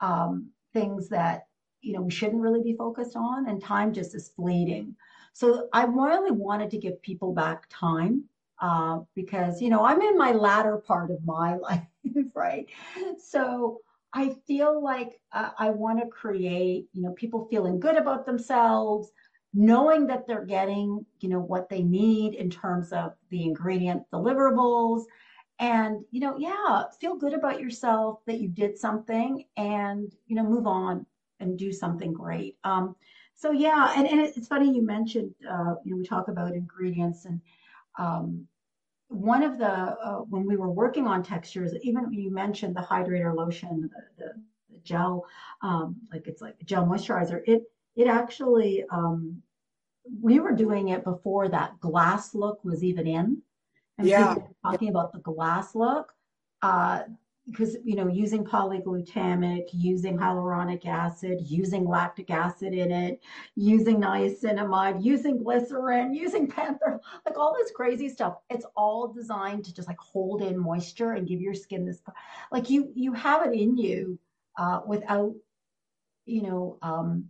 um, 0.02 0.50
things 0.74 1.10
that, 1.10 1.46
you 1.82 1.94
know, 1.94 2.02
we 2.02 2.10
shouldn't 2.10 2.42
really 2.42 2.64
be 2.64 2.76
focused 2.76 3.16
on, 3.16 3.48
and 3.48 3.62
time 3.62 3.94
just 3.94 4.16
is 4.16 4.30
fleeting. 4.36 4.96
So 5.34 5.70
I 5.74 5.84
really 5.84 6.32
wanted 6.32 6.72
to 6.72 6.80
give 6.80 7.00
people 7.04 7.36
back 7.36 7.68
time 7.70 8.24
uh, 8.60 9.02
because, 9.14 9.62
you 9.62 9.70
know, 9.70 9.86
I'm 9.86 10.02
in 10.02 10.18
my 10.18 10.32
latter 10.32 10.78
part 10.78 11.12
of 11.12 11.24
my 11.24 11.56
life, 11.58 11.86
right? 12.34 12.66
So 13.20 13.82
I 14.12 14.36
feel 14.48 14.84
like 14.84 15.20
uh, 15.34 15.52
I 15.60 15.70
want 15.70 16.00
to 16.00 16.08
create, 16.08 16.88
you 16.94 17.04
know, 17.04 17.12
people 17.12 17.48
feeling 17.52 17.80
good 17.80 17.96
about 17.96 18.26
themselves, 18.26 19.12
knowing 19.54 20.08
that 20.08 20.28
they're 20.28 20.46
getting, 20.46 21.06
you 21.20 21.30
know, 21.30 21.40
what 21.40 21.70
they 21.70 21.82
need 21.82 22.36
in 22.36 22.50
terms 22.50 22.92
of 22.92 23.14
the 23.30 23.44
ingredient 23.44 24.04
deliverables 24.14 25.04
and, 25.60 26.04
you 26.12 26.20
know, 26.20 26.38
yeah, 26.38 26.84
feel 27.00 27.16
good 27.16 27.34
about 27.34 27.60
yourself 27.60 28.20
that 28.28 28.40
you 28.40 28.48
did 28.48 28.78
something 28.78 29.44
and, 29.56 30.14
you 30.28 30.36
know, 30.36 30.44
move 30.44 30.68
on 30.68 31.06
and 31.40 31.58
do 31.58 31.72
something 31.72 32.14
great. 32.14 32.58
Um, 32.64 32.96
so 33.34 33.52
yeah, 33.52 33.94
and, 33.96 34.08
and 34.08 34.20
it's 34.20 34.48
funny 34.48 34.74
you 34.74 34.84
mentioned, 34.84 35.34
uh, 35.50 35.76
you 35.84 35.92
know, 35.92 35.98
we 35.98 36.06
talk 36.06 36.28
about 36.28 36.54
ingredients 36.54 37.26
and 37.26 37.42
um, 37.98 38.46
one 39.08 39.42
of 39.42 39.58
the, 39.58 39.72
uh, 39.72 40.20
when 40.30 40.46
we 40.46 40.58
were 40.58 40.70
working 40.70 41.08
on 41.08 41.24
textures, 41.24 41.74
even 41.82 42.12
you 42.12 42.32
mentioned 42.32 42.76
the 42.76 42.82
hydrator 42.82 43.36
lotion, 43.36 43.90
the, 44.18 44.24
the, 44.24 44.32
the 44.72 44.80
gel, 44.80 45.26
um, 45.62 45.96
like 46.12 46.28
it's 46.28 46.42
like 46.42 46.56
a 46.62 46.66
gel 46.66 46.86
moisturizer, 46.86 47.42
it, 47.48 47.64
it 47.98 48.08
actually, 48.08 48.86
um, 48.90 49.42
we 50.22 50.40
were 50.40 50.54
doing 50.54 50.90
it 50.90 51.04
before 51.04 51.50
that 51.50 51.80
glass 51.82 52.34
look 52.34 52.64
was 52.64 52.84
even 52.84 53.08
in. 53.08 53.42
And 53.98 54.08
yeah. 54.08 54.36
talking 54.64 54.90
about 54.90 55.12
the 55.12 55.20
glass 55.20 55.76
look. 55.76 56.14
Uh, 56.62 57.02
because 57.50 57.78
you 57.84 57.96
know 57.96 58.08
using 58.08 58.44
polyglutamic 58.44 59.68
using 59.72 60.18
hyaluronic 60.18 60.86
acid 60.86 61.40
using 61.46 61.86
lactic 61.86 62.30
acid 62.30 62.74
in 62.74 62.92
it 62.92 63.22
using 63.56 64.02
niacinamide 64.02 65.02
using 65.04 65.42
glycerin 65.42 66.14
using 66.14 66.48
panther 66.48 67.00
like 67.26 67.38
all 67.38 67.56
this 67.58 67.72
crazy 67.72 68.10
stuff 68.10 68.36
it's 68.50 68.66
all 68.76 69.08
designed 69.08 69.64
to 69.64 69.74
just 69.74 69.88
like 69.88 70.00
hold 70.00 70.42
in 70.42 70.58
moisture 70.58 71.14
and 71.14 71.28
give 71.28 71.40
your 71.40 71.54
skin 71.54 71.86
this 71.86 72.02
like 72.52 72.70
you 72.70 72.92
you 72.96 73.14
have 73.14 73.46
it 73.48 73.54
in 73.54 73.78
you 73.78 74.20
uh, 74.58 74.82
without 74.86 75.34
you 76.26 76.42
know 76.42 76.78
um, 76.82 77.30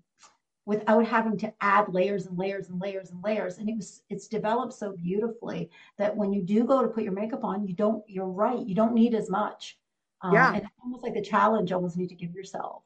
without 0.68 1.03
having 1.03 1.36
to 1.38 1.51
add 1.61 1.91
layers 1.91 2.28
and 2.28 2.38
layers 2.38 2.70
and 2.70 2.80
layers 2.80 3.09
and 3.09 3.24
layers 3.24 3.57
and 3.57 3.68
it 3.68 3.76
was 3.76 4.03
it's 4.09 4.28
developed 4.28 4.74
so 4.74 4.91
beautifully 4.91 5.72
that 5.97 6.15
when 6.15 6.32
you 6.32 6.43
do 6.43 6.63
go 6.63 6.84
to 6.84 6.89
put 6.89 7.03
your 7.03 7.13
makeup 7.13 7.43
on 7.43 7.65
you 7.65 7.74
don't 7.74 8.03
you're 8.07 8.28
right 8.28 8.68
you 8.68 8.76
don't 8.76 8.93
need 8.93 9.15
as 9.15 9.30
much 9.30 9.78
um, 10.22 10.34
yeah. 10.34 10.53
And 10.53 10.65
almost 10.84 11.03
like 11.03 11.13
the 11.13 11.22
challenge 11.22 11.72
almost 11.72 11.97
need 11.97 12.09
to 12.09 12.15
give 12.15 12.34
yourself. 12.34 12.84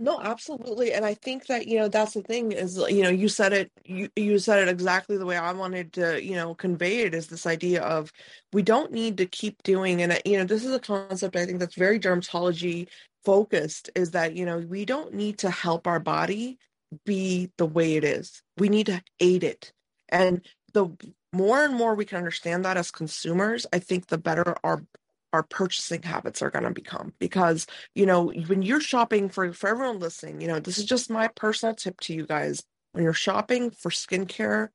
No, 0.00 0.20
absolutely. 0.20 0.92
And 0.92 1.04
I 1.04 1.14
think 1.14 1.46
that, 1.46 1.68
you 1.68 1.78
know, 1.78 1.86
that's 1.86 2.14
the 2.14 2.22
thing 2.22 2.50
is, 2.50 2.76
you 2.88 3.02
know, 3.04 3.10
you 3.10 3.28
said 3.28 3.52
it, 3.52 3.70
you, 3.84 4.08
you 4.16 4.40
said 4.40 4.58
it 4.58 4.68
exactly 4.68 5.16
the 5.16 5.24
way 5.24 5.36
I 5.36 5.52
wanted 5.52 5.92
to, 5.92 6.22
you 6.22 6.34
know, 6.34 6.52
convey 6.56 7.00
it 7.02 7.14
is 7.14 7.28
this 7.28 7.46
idea 7.46 7.80
of 7.82 8.12
we 8.52 8.62
don't 8.62 8.90
need 8.90 9.16
to 9.18 9.26
keep 9.26 9.62
doing, 9.62 10.02
and, 10.02 10.20
you 10.24 10.36
know, 10.36 10.44
this 10.44 10.64
is 10.64 10.72
a 10.72 10.80
concept 10.80 11.36
I 11.36 11.46
think 11.46 11.60
that's 11.60 11.76
very 11.76 12.00
dermatology 12.00 12.88
focused 13.24 13.88
is 13.94 14.10
that, 14.10 14.34
you 14.34 14.44
know, 14.44 14.58
we 14.58 14.84
don't 14.84 15.14
need 15.14 15.38
to 15.38 15.50
help 15.50 15.86
our 15.86 16.00
body 16.00 16.58
be 17.04 17.50
the 17.58 17.66
way 17.66 17.96
it 17.96 18.04
is. 18.04 18.42
We 18.58 18.68
need 18.68 18.86
to 18.86 19.02
aid 19.20 19.44
it. 19.44 19.72
And 20.08 20.42
the 20.72 20.88
more 21.32 21.64
and 21.64 21.74
more 21.74 21.94
we 21.94 22.04
can 22.04 22.18
understand 22.18 22.64
that 22.64 22.76
as 22.76 22.90
consumers, 22.90 23.66
I 23.72 23.78
think 23.78 24.06
the 24.06 24.18
better 24.18 24.56
our 24.64 24.84
our 25.32 25.42
purchasing 25.42 26.00
habits 26.02 26.42
are 26.42 26.50
going 26.50 26.62
to 26.62 26.70
become 26.70 27.12
because 27.18 27.66
you 27.96 28.06
know 28.06 28.32
when 28.46 28.62
you're 28.62 28.80
shopping 28.80 29.28
for 29.28 29.52
for 29.52 29.68
everyone 29.68 29.98
listening 29.98 30.40
you 30.40 30.46
know 30.46 30.60
this 30.60 30.78
is 30.78 30.84
just 30.84 31.10
my 31.10 31.26
personal 31.26 31.74
tip 31.74 31.98
to 31.98 32.14
you 32.14 32.24
guys 32.24 32.62
when 32.92 33.02
you're 33.02 33.12
shopping 33.12 33.72
for 33.72 33.90
skincare 33.90 34.68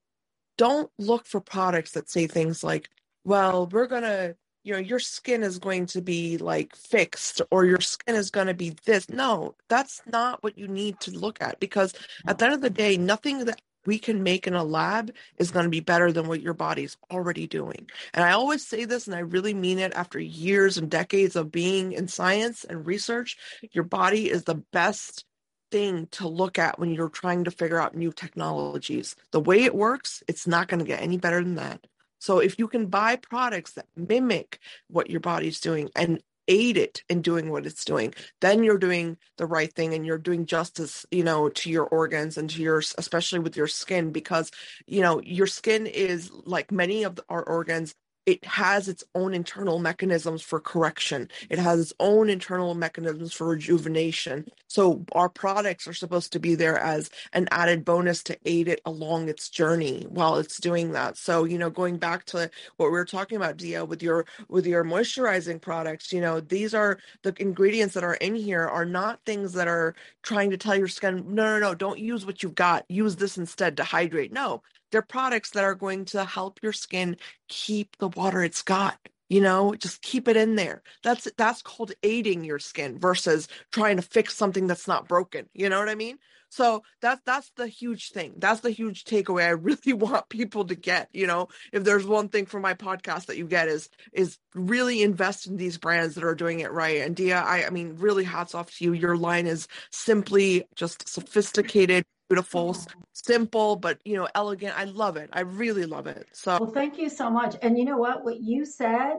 don't 0.57 0.91
look 0.99 1.25
for 1.25 1.39
products 1.39 1.91
that 1.91 2.09
say 2.09 2.27
things 2.27 2.61
like 2.61 2.89
well 3.23 3.67
we're 3.71 3.87
going 3.87 4.03
to 4.03 4.35
you 4.63 4.73
know 4.73 4.79
your 4.79 4.99
skin 4.99 5.43
is 5.43 5.59
going 5.59 5.85
to 5.85 6.01
be 6.01 6.37
like 6.37 6.75
fixed 6.75 7.41
or 7.51 7.65
your 7.65 7.81
skin 7.81 8.15
is 8.15 8.29
going 8.29 8.47
to 8.47 8.53
be 8.53 8.75
this 8.85 9.09
no 9.09 9.55
that's 9.67 10.01
not 10.05 10.41
what 10.43 10.57
you 10.57 10.67
need 10.67 10.99
to 10.99 11.11
look 11.11 11.41
at 11.41 11.59
because 11.59 11.93
at 12.27 12.37
the 12.37 12.45
end 12.45 12.53
of 12.53 12.61
the 12.61 12.69
day 12.69 12.97
nothing 12.97 13.45
that 13.45 13.61
we 13.85 13.97
can 13.97 14.23
make 14.23 14.45
in 14.45 14.53
a 14.53 14.63
lab 14.63 15.11
is 15.37 15.51
going 15.51 15.63
to 15.63 15.69
be 15.69 15.79
better 15.79 16.11
than 16.11 16.27
what 16.27 16.41
your 16.41 16.53
body's 16.53 16.97
already 17.11 17.47
doing. 17.47 17.89
And 18.13 18.23
I 18.23 18.33
always 18.33 18.67
say 18.67 18.85
this, 18.85 19.07
and 19.07 19.15
I 19.15 19.19
really 19.19 19.53
mean 19.53 19.79
it 19.79 19.93
after 19.93 20.19
years 20.19 20.77
and 20.77 20.91
decades 20.91 21.35
of 21.35 21.51
being 21.51 21.93
in 21.93 22.07
science 22.07 22.65
and 22.65 22.85
research, 22.85 23.37
your 23.71 23.85
body 23.85 24.29
is 24.29 24.43
the 24.43 24.61
best 24.73 25.25
thing 25.71 26.07
to 26.11 26.27
look 26.27 26.59
at 26.59 26.79
when 26.79 26.91
you're 26.91 27.09
trying 27.09 27.45
to 27.45 27.51
figure 27.51 27.79
out 27.79 27.95
new 27.95 28.11
technologies. 28.11 29.15
The 29.31 29.39
way 29.39 29.63
it 29.63 29.75
works, 29.75 30.23
it's 30.27 30.47
not 30.47 30.67
going 30.67 30.79
to 30.79 30.85
get 30.85 31.01
any 31.01 31.17
better 31.17 31.43
than 31.43 31.55
that. 31.55 31.85
So 32.19 32.39
if 32.39 32.59
you 32.59 32.67
can 32.67 32.87
buy 32.87 33.15
products 33.15 33.73
that 33.73 33.87
mimic 33.95 34.59
what 34.87 35.09
your 35.09 35.19
body's 35.19 35.59
doing 35.59 35.89
and 35.95 36.21
aid 36.49 36.77
it 36.77 37.03
in 37.09 37.21
doing 37.21 37.51
what 37.51 37.65
it's 37.67 37.85
doing 37.85 38.11
then 38.41 38.63
you're 38.63 38.79
doing 38.79 39.15
the 39.37 39.45
right 39.45 39.71
thing 39.71 39.93
and 39.93 40.03
you're 40.03 40.17
doing 40.17 40.47
justice 40.47 41.05
you 41.11 41.23
know 41.23 41.47
to 41.47 41.69
your 41.69 41.85
organs 41.85 42.37
and 42.37 42.49
to 42.49 42.61
your 42.61 42.79
especially 42.97 43.37
with 43.37 43.55
your 43.55 43.67
skin 43.67 44.11
because 44.11 44.49
you 44.87 44.99
know 44.99 45.21
your 45.21 45.45
skin 45.45 45.85
is 45.85 46.31
like 46.45 46.71
many 46.71 47.03
of 47.03 47.19
our 47.29 47.43
organs 47.43 47.93
it 48.29 48.45
has 48.45 48.87
its 48.87 49.03
own 49.15 49.33
internal 49.33 49.79
mechanisms 49.79 50.43
for 50.43 50.59
correction. 50.59 51.27
It 51.49 51.57
has 51.57 51.79
its 51.79 51.93
own 51.99 52.29
internal 52.29 52.75
mechanisms 52.75 53.33
for 53.33 53.47
rejuvenation. 53.47 54.45
So 54.67 55.03
our 55.13 55.29
products 55.29 55.87
are 55.87 55.93
supposed 55.93 56.31
to 56.33 56.39
be 56.39 56.53
there 56.53 56.77
as 56.77 57.09
an 57.33 57.47
added 57.49 57.83
bonus 57.83 58.21
to 58.23 58.37
aid 58.45 58.67
it 58.67 58.81
along 58.85 59.29
its 59.29 59.49
journey 59.49 60.05
while 60.09 60.35
it's 60.35 60.59
doing 60.59 60.91
that. 60.91 61.17
So, 61.17 61.45
you 61.45 61.57
know, 61.57 61.71
going 61.71 61.97
back 61.97 62.25
to 62.25 62.51
what 62.77 62.87
we 62.87 62.91
were 62.91 63.03
talking 63.03 63.35
about, 63.35 63.57
Dia, 63.57 63.83
with 63.83 64.03
your 64.03 64.27
with 64.47 64.67
your 64.67 64.83
moisturizing 64.83 65.59
products, 65.59 66.13
you 66.13 66.21
know, 66.21 66.39
these 66.39 66.75
are 66.75 66.99
the 67.23 67.33
ingredients 67.39 67.95
that 67.95 68.03
are 68.03 68.15
in 68.15 68.35
here 68.35 68.67
are 68.67 68.85
not 68.85 69.25
things 69.25 69.53
that 69.53 69.67
are 69.67 69.95
trying 70.21 70.51
to 70.51 70.57
tell 70.57 70.75
your 70.75 70.87
skin, 70.87 71.23
no, 71.27 71.45
no, 71.45 71.59
no, 71.59 71.73
don't 71.73 71.97
use 71.97 72.27
what 72.27 72.43
you've 72.43 72.53
got. 72.53 72.85
Use 72.89 73.15
this 73.15 73.39
instead 73.39 73.75
to 73.77 73.83
hydrate. 73.83 74.31
No, 74.31 74.61
they're 74.91 75.01
products 75.01 75.51
that 75.51 75.63
are 75.63 75.75
going 75.75 76.05
to 76.05 76.23
help 76.25 76.59
your 76.61 76.73
skin 76.73 77.17
keep 77.47 77.97
the 77.97 78.07
water 78.09 78.43
it's 78.43 78.61
got 78.61 78.97
you 79.29 79.41
know 79.41 79.73
just 79.75 80.01
keep 80.01 80.27
it 80.27 80.35
in 80.35 80.55
there. 80.55 80.81
That's 81.03 81.27
that's 81.37 81.61
called 81.61 81.93
aiding 82.03 82.43
your 82.43 82.59
skin 82.59 82.99
versus 82.99 83.47
trying 83.71 83.97
to 83.97 84.01
fix 84.01 84.35
something 84.35 84.67
that's 84.67 84.87
not 84.87 85.07
broken 85.07 85.47
you 85.53 85.69
know 85.69 85.79
what 85.79 85.89
i 85.89 85.95
mean? 85.95 86.17
So 86.51 86.81
that's 86.99 87.21
that's 87.25 87.51
the 87.51 87.67
huge 87.67 88.09
thing. 88.09 88.33
That's 88.37 88.61
the 88.61 88.71
huge 88.71 89.03
takeaway 89.03 89.43
i 89.43 89.49
really 89.49 89.93
want 89.93 90.29
people 90.29 90.65
to 90.65 90.75
get 90.75 91.09
you 91.13 91.27
know? 91.27 91.47
If 91.71 91.83
there's 91.83 92.05
one 92.05 92.29
thing 92.29 92.47
from 92.47 92.63
my 92.63 92.73
podcast 92.73 93.27
that 93.27 93.37
you 93.37 93.45
get 93.45 93.67
is 93.67 93.89
is 94.13 94.37
really 94.55 95.03
invest 95.03 95.47
in 95.47 95.57
these 95.57 95.77
brands 95.77 96.15
that 96.15 96.23
are 96.23 96.35
doing 96.35 96.59
it 96.61 96.71
right. 96.71 97.01
And 97.01 97.15
dia 97.15 97.39
i 97.39 97.65
i 97.67 97.69
mean 97.69 97.95
really 97.99 98.23
hats 98.23 98.55
off 98.55 98.75
to 98.77 98.83
you. 98.83 98.93
Your 98.93 99.15
line 99.15 99.45
is 99.45 99.67
simply 99.91 100.65
just 100.75 101.07
sophisticated 101.07 102.03
beautiful, 102.29 102.77
simple, 103.13 103.75
but 103.75 103.99
you 104.05 104.15
know, 104.15 104.27
elegant. 104.35 104.77
I 104.77 104.85
love 104.85 105.17
it. 105.17 105.29
I 105.33 105.41
really 105.41 105.85
love 105.85 106.07
it. 106.07 106.27
So, 106.31 106.57
well, 106.59 106.71
thank 106.71 106.97
you 106.97 107.09
so 107.09 107.29
much. 107.29 107.55
And 107.61 107.77
you 107.77 107.85
know 107.85 107.97
what? 107.97 108.23
What 108.23 108.39
you 108.39 108.65
said, 108.65 109.15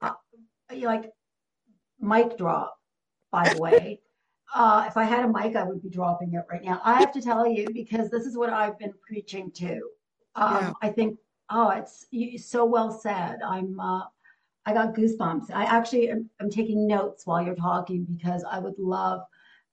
uh, 0.00 0.12
like 0.74 1.10
mic 2.00 2.36
drop. 2.36 2.76
By 3.30 3.52
the 3.52 3.60
way, 3.60 4.00
uh, 4.54 4.84
if 4.86 4.96
I 4.96 5.04
had 5.04 5.24
a 5.24 5.28
mic, 5.28 5.56
I 5.56 5.64
would 5.64 5.82
be 5.82 5.90
dropping 5.90 6.34
it 6.34 6.44
right 6.50 6.64
now. 6.64 6.80
I 6.84 7.00
have 7.00 7.12
to 7.12 7.20
tell 7.20 7.46
you 7.46 7.68
because 7.72 8.10
this 8.10 8.24
is 8.24 8.36
what 8.36 8.50
I've 8.50 8.78
been 8.78 8.94
preaching 9.06 9.50
to. 9.52 9.80
Um, 10.36 10.56
yeah. 10.60 10.72
I 10.82 10.88
think, 10.88 11.18
oh, 11.50 11.70
it's 11.70 12.06
so 12.48 12.64
well 12.64 12.90
said. 12.90 13.38
I'm. 13.46 13.78
Uh, 13.78 14.02
I 14.66 14.72
got 14.72 14.94
goosebumps. 14.94 15.50
I 15.52 15.64
actually 15.64 16.08
am, 16.08 16.30
am 16.40 16.48
taking 16.48 16.86
notes 16.86 17.26
while 17.26 17.44
you're 17.44 17.54
talking 17.54 18.06
because 18.08 18.44
I 18.50 18.58
would 18.58 18.78
love 18.78 19.20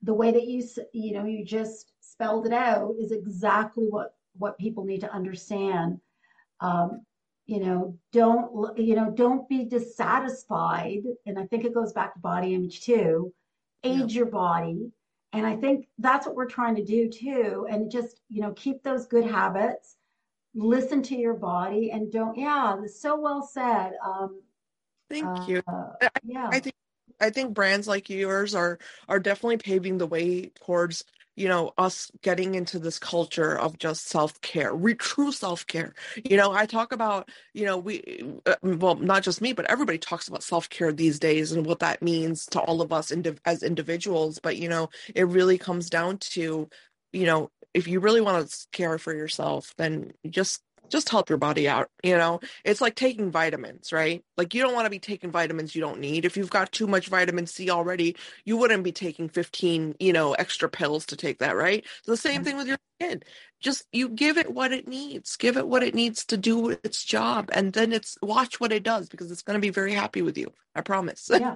the 0.01 0.13
way 0.13 0.31
that 0.31 0.47
you 0.47 0.67
you 0.93 1.13
know 1.13 1.25
you 1.25 1.45
just 1.45 1.90
spelled 2.21 2.45
it 2.45 2.53
out 2.53 2.93
is 2.99 3.11
exactly 3.11 3.85
what 3.89 4.13
what 4.37 4.57
people 4.57 4.85
need 4.85 5.01
to 5.01 5.11
understand. 5.11 5.99
Um, 6.59 7.01
you 7.47 7.59
know 7.59 7.97
don't 8.13 8.77
you 8.77 8.95
know 8.95 9.11
don't 9.11 9.49
be 9.49 9.65
dissatisfied 9.65 11.01
and 11.25 11.39
i 11.39 11.45
think 11.47 11.65
it 11.65 11.73
goes 11.73 11.91
back 11.91 12.13
to 12.13 12.19
body 12.19 12.53
image 12.53 12.81
too 12.81 13.33
age 13.83 14.13
yeah. 14.13 14.19
your 14.19 14.25
body. 14.27 14.91
And 15.33 15.45
i 15.45 15.55
think 15.55 15.87
that's 15.97 16.27
what 16.27 16.35
we're 16.35 16.45
trying 16.45 16.75
to 16.75 16.85
do 16.85 17.09
too 17.09 17.65
and 17.69 17.91
just 17.91 18.21
you 18.29 18.41
know 18.41 18.51
keep 18.51 18.83
those 18.83 19.07
good 19.07 19.25
habits 19.25 19.97
listen 20.53 21.01
to 21.03 21.15
your 21.15 21.33
body 21.33 21.89
and 21.91 22.11
don't 22.11 22.37
yeah 22.37 22.77
so 22.87 23.19
well 23.19 23.41
said. 23.41 23.93
Um 24.05 24.41
thank 25.09 25.25
uh, 25.25 25.45
you. 25.47 25.63
yeah. 26.23 26.47
I 26.51 26.59
think 26.59 26.75
I 27.19 27.31
think 27.31 27.53
brands 27.53 27.87
like 27.87 28.09
yours 28.09 28.53
are 28.55 28.77
are 29.09 29.19
definitely 29.19 29.57
paving 29.57 29.97
the 29.97 30.07
way 30.07 30.51
towards 30.63 31.03
you 31.35 31.47
know 31.47 31.71
us 31.77 32.11
getting 32.21 32.55
into 32.55 32.79
this 32.79 32.99
culture 32.99 33.57
of 33.57 33.77
just 33.77 34.07
self-care 34.07 34.73
re- 34.73 34.95
true 34.95 35.31
self-care. 35.31 35.93
You 36.23 36.37
know 36.37 36.51
i 36.51 36.65
talk 36.65 36.91
about 36.91 37.29
you 37.53 37.65
know 37.65 37.77
we 37.77 38.23
uh, 38.45 38.55
well 38.63 38.95
not 38.95 39.23
just 39.23 39.41
me 39.41 39.53
but 39.53 39.69
everybody 39.69 39.97
talks 39.97 40.27
about 40.27 40.43
self-care 40.43 40.91
these 40.91 41.19
days 41.19 41.51
and 41.51 41.65
what 41.65 41.79
that 41.79 42.01
means 42.01 42.45
to 42.47 42.59
all 42.61 42.81
of 42.81 42.91
us 42.91 43.11
indiv- 43.11 43.39
as 43.45 43.63
individuals 43.63 44.39
but 44.39 44.57
you 44.57 44.69
know 44.69 44.89
it 45.15 45.27
really 45.27 45.57
comes 45.57 45.89
down 45.89 46.17
to 46.17 46.67
you 47.13 47.25
know 47.25 47.49
if 47.73 47.87
you 47.87 47.99
really 47.99 48.21
want 48.21 48.49
to 48.49 48.67
care 48.71 48.97
for 48.97 49.13
yourself 49.13 49.73
then 49.77 50.11
just 50.29 50.61
just 50.91 51.09
help 51.09 51.29
your 51.29 51.37
body 51.37 51.67
out 51.67 51.89
you 52.03 52.17
know? 52.17 52.39
It's 52.63 52.81
like 52.81 52.95
taking 52.95 53.31
vitamins 53.31 53.91
right? 53.91 54.23
Like 54.37 54.53
you 54.53 54.61
don't 54.61 54.73
want 54.73 54.85
to 54.85 54.91
be 54.91 54.99
taking 54.99 55.31
vitamins 55.31 55.75
you 55.75 55.81
don't 55.81 55.99
need. 55.99 56.25
If 56.25 56.37
you've 56.37 56.49
got 56.49 56.71
too 56.71 56.87
much 56.87 57.07
vitamin 57.07 57.47
c 57.47 57.69
already 57.69 58.15
you 58.45 58.57
wouldn't 58.57 58.83
be 58.83 58.91
taking 58.91 59.29
15 59.29 59.95
you 59.99 60.13
know 60.13 60.33
extra 60.33 60.69
pills 60.69 61.05
to 61.07 61.15
take 61.15 61.39
that 61.39 61.55
right? 61.55 61.85
So 62.03 62.11
the 62.11 62.17
same 62.17 62.43
thing 62.43 62.57
with 62.57 62.67
your 62.67 62.77
skin. 62.99 63.23
Just 63.59 63.85
you 63.91 64.09
give 64.09 64.37
it 64.37 64.51
what 64.51 64.71
it 64.71 64.87
needs. 64.87 65.35
Give 65.35 65.57
it 65.57 65.67
what 65.67 65.83
it 65.83 65.95
needs 65.95 66.25
to 66.25 66.37
do 66.37 66.69
its 66.69 67.03
job 67.03 67.49
and 67.53 67.73
then 67.73 67.91
it's 67.93 68.17
watch 68.21 68.59
what 68.59 68.71
it 68.71 68.83
does 68.83 69.09
because 69.09 69.31
it's 69.31 69.43
going 69.43 69.55
to 69.55 69.61
be 69.61 69.69
very 69.69 69.93
happy 69.93 70.21
with 70.21 70.37
you 70.37 70.51
i 70.75 70.81
promise. 70.81 71.29
Yeah. 71.31 71.55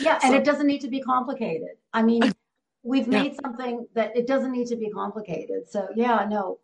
Yeah 0.00 0.18
so, 0.20 0.26
and 0.26 0.34
it 0.34 0.44
doesn't 0.44 0.66
need 0.66 0.82
to 0.82 0.88
be 0.88 1.00
complicated. 1.00 1.76
I 1.92 2.02
mean 2.02 2.22
we've 2.82 3.08
made 3.08 3.32
yeah. 3.32 3.38
something 3.42 3.86
that 3.94 4.16
it 4.16 4.26
doesn't 4.26 4.52
need 4.52 4.68
to 4.68 4.76
be 4.76 4.90
complicated. 4.90 5.68
So 5.68 5.88
yeah, 5.94 6.26
no, 6.28 6.58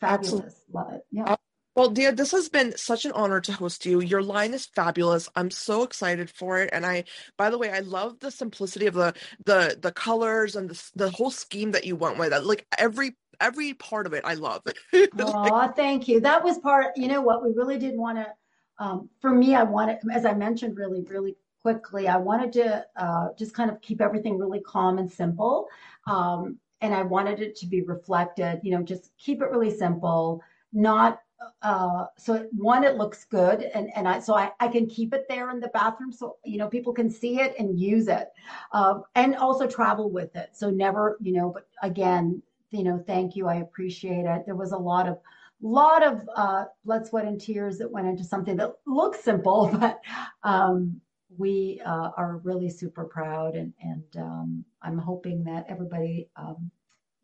fabulous. 0.00 0.32
Absolutely. 0.32 0.50
Love 0.72 0.92
it. 0.92 1.06
Yeah. 1.10 1.36
Well, 1.76 1.90
Dia, 1.90 2.12
this 2.12 2.30
has 2.30 2.48
been 2.48 2.76
such 2.76 3.04
an 3.04 3.10
honor 3.12 3.40
to 3.40 3.52
host 3.52 3.84
you. 3.84 4.00
Your 4.00 4.22
line 4.22 4.54
is 4.54 4.66
fabulous. 4.66 5.28
I'm 5.34 5.50
so 5.50 5.82
excited 5.82 6.30
for 6.30 6.60
it. 6.60 6.70
And 6.72 6.86
I, 6.86 7.04
by 7.36 7.50
the 7.50 7.58
way, 7.58 7.72
I 7.72 7.80
love 7.80 8.20
the 8.20 8.30
simplicity 8.30 8.86
of 8.86 8.94
the 8.94 9.12
the 9.44 9.76
the 9.80 9.90
colors 9.90 10.54
and 10.54 10.70
the 10.70 10.90
the 10.94 11.10
whole 11.10 11.32
scheme 11.32 11.72
that 11.72 11.84
you 11.84 11.96
went 11.96 12.18
with. 12.18 12.32
Like 12.44 12.66
every 12.78 13.16
every 13.40 13.74
part 13.74 14.06
of 14.06 14.12
it, 14.12 14.24
I 14.24 14.34
love. 14.34 14.62
oh, 14.94 15.08
like, 15.18 15.74
thank 15.74 16.06
you. 16.06 16.20
That 16.20 16.44
was 16.44 16.58
part. 16.58 16.96
You 16.96 17.08
know 17.08 17.22
what? 17.22 17.42
We 17.42 17.52
really 17.52 17.78
did 17.78 17.96
want 17.96 18.18
to. 18.18 18.32
Um, 18.78 19.08
for 19.20 19.30
me, 19.30 19.54
I 19.54 19.62
wanted, 19.62 19.98
as 20.12 20.24
I 20.24 20.34
mentioned, 20.34 20.76
really, 20.76 21.02
really 21.02 21.36
quickly. 21.62 22.06
I 22.06 22.18
wanted 22.18 22.52
to 22.54 22.84
uh, 22.96 23.28
just 23.38 23.54
kind 23.54 23.70
of 23.70 23.80
keep 23.80 24.00
everything 24.00 24.38
really 24.38 24.60
calm 24.60 24.98
and 24.98 25.10
simple. 25.10 25.68
Um, 26.06 26.58
and 26.84 26.94
I 26.94 27.02
wanted 27.02 27.40
it 27.40 27.56
to 27.56 27.66
be 27.66 27.80
reflected. 27.80 28.60
You 28.62 28.72
know, 28.72 28.82
just 28.82 29.10
keep 29.18 29.40
it 29.40 29.50
really 29.50 29.70
simple. 29.70 30.42
Not 30.72 31.20
uh, 31.62 32.06
so 32.16 32.46
one, 32.56 32.84
it 32.84 32.96
looks 32.96 33.24
good, 33.24 33.62
and 33.74 33.90
and 33.96 34.06
I 34.06 34.20
so 34.20 34.34
I, 34.34 34.52
I 34.60 34.68
can 34.68 34.86
keep 34.86 35.14
it 35.14 35.26
there 35.28 35.50
in 35.50 35.60
the 35.60 35.68
bathroom, 35.68 36.12
so 36.12 36.36
you 36.44 36.58
know 36.58 36.68
people 36.68 36.92
can 36.92 37.10
see 37.10 37.40
it 37.40 37.54
and 37.58 37.78
use 37.78 38.08
it, 38.08 38.28
uh, 38.72 39.00
and 39.14 39.34
also 39.36 39.66
travel 39.66 40.10
with 40.10 40.34
it. 40.36 40.50
So 40.52 40.70
never, 40.70 41.18
you 41.20 41.32
know, 41.32 41.50
but 41.50 41.66
again, 41.82 42.42
you 42.70 42.84
know, 42.84 43.02
thank 43.06 43.34
you, 43.36 43.48
I 43.48 43.56
appreciate 43.56 44.26
it. 44.26 44.42
There 44.46 44.54
was 44.54 44.72
a 44.72 44.78
lot 44.78 45.08
of 45.08 45.18
lot 45.60 46.02
of 46.02 46.28
uh, 46.36 46.64
blood, 46.84 47.06
sweat, 47.06 47.24
and 47.24 47.40
tears 47.40 47.78
that 47.78 47.90
went 47.90 48.06
into 48.06 48.24
something 48.24 48.56
that 48.56 48.74
looks 48.86 49.20
simple, 49.20 49.70
but 49.80 50.00
um, 50.42 51.00
we 51.36 51.80
uh, 51.84 52.10
are 52.16 52.40
really 52.44 52.70
super 52.70 53.04
proud, 53.04 53.56
and 53.56 53.72
and 53.82 54.04
um, 54.18 54.64
I'm 54.82 54.98
hoping 54.98 55.44
that 55.44 55.66
everybody 55.68 56.28
um, 56.36 56.70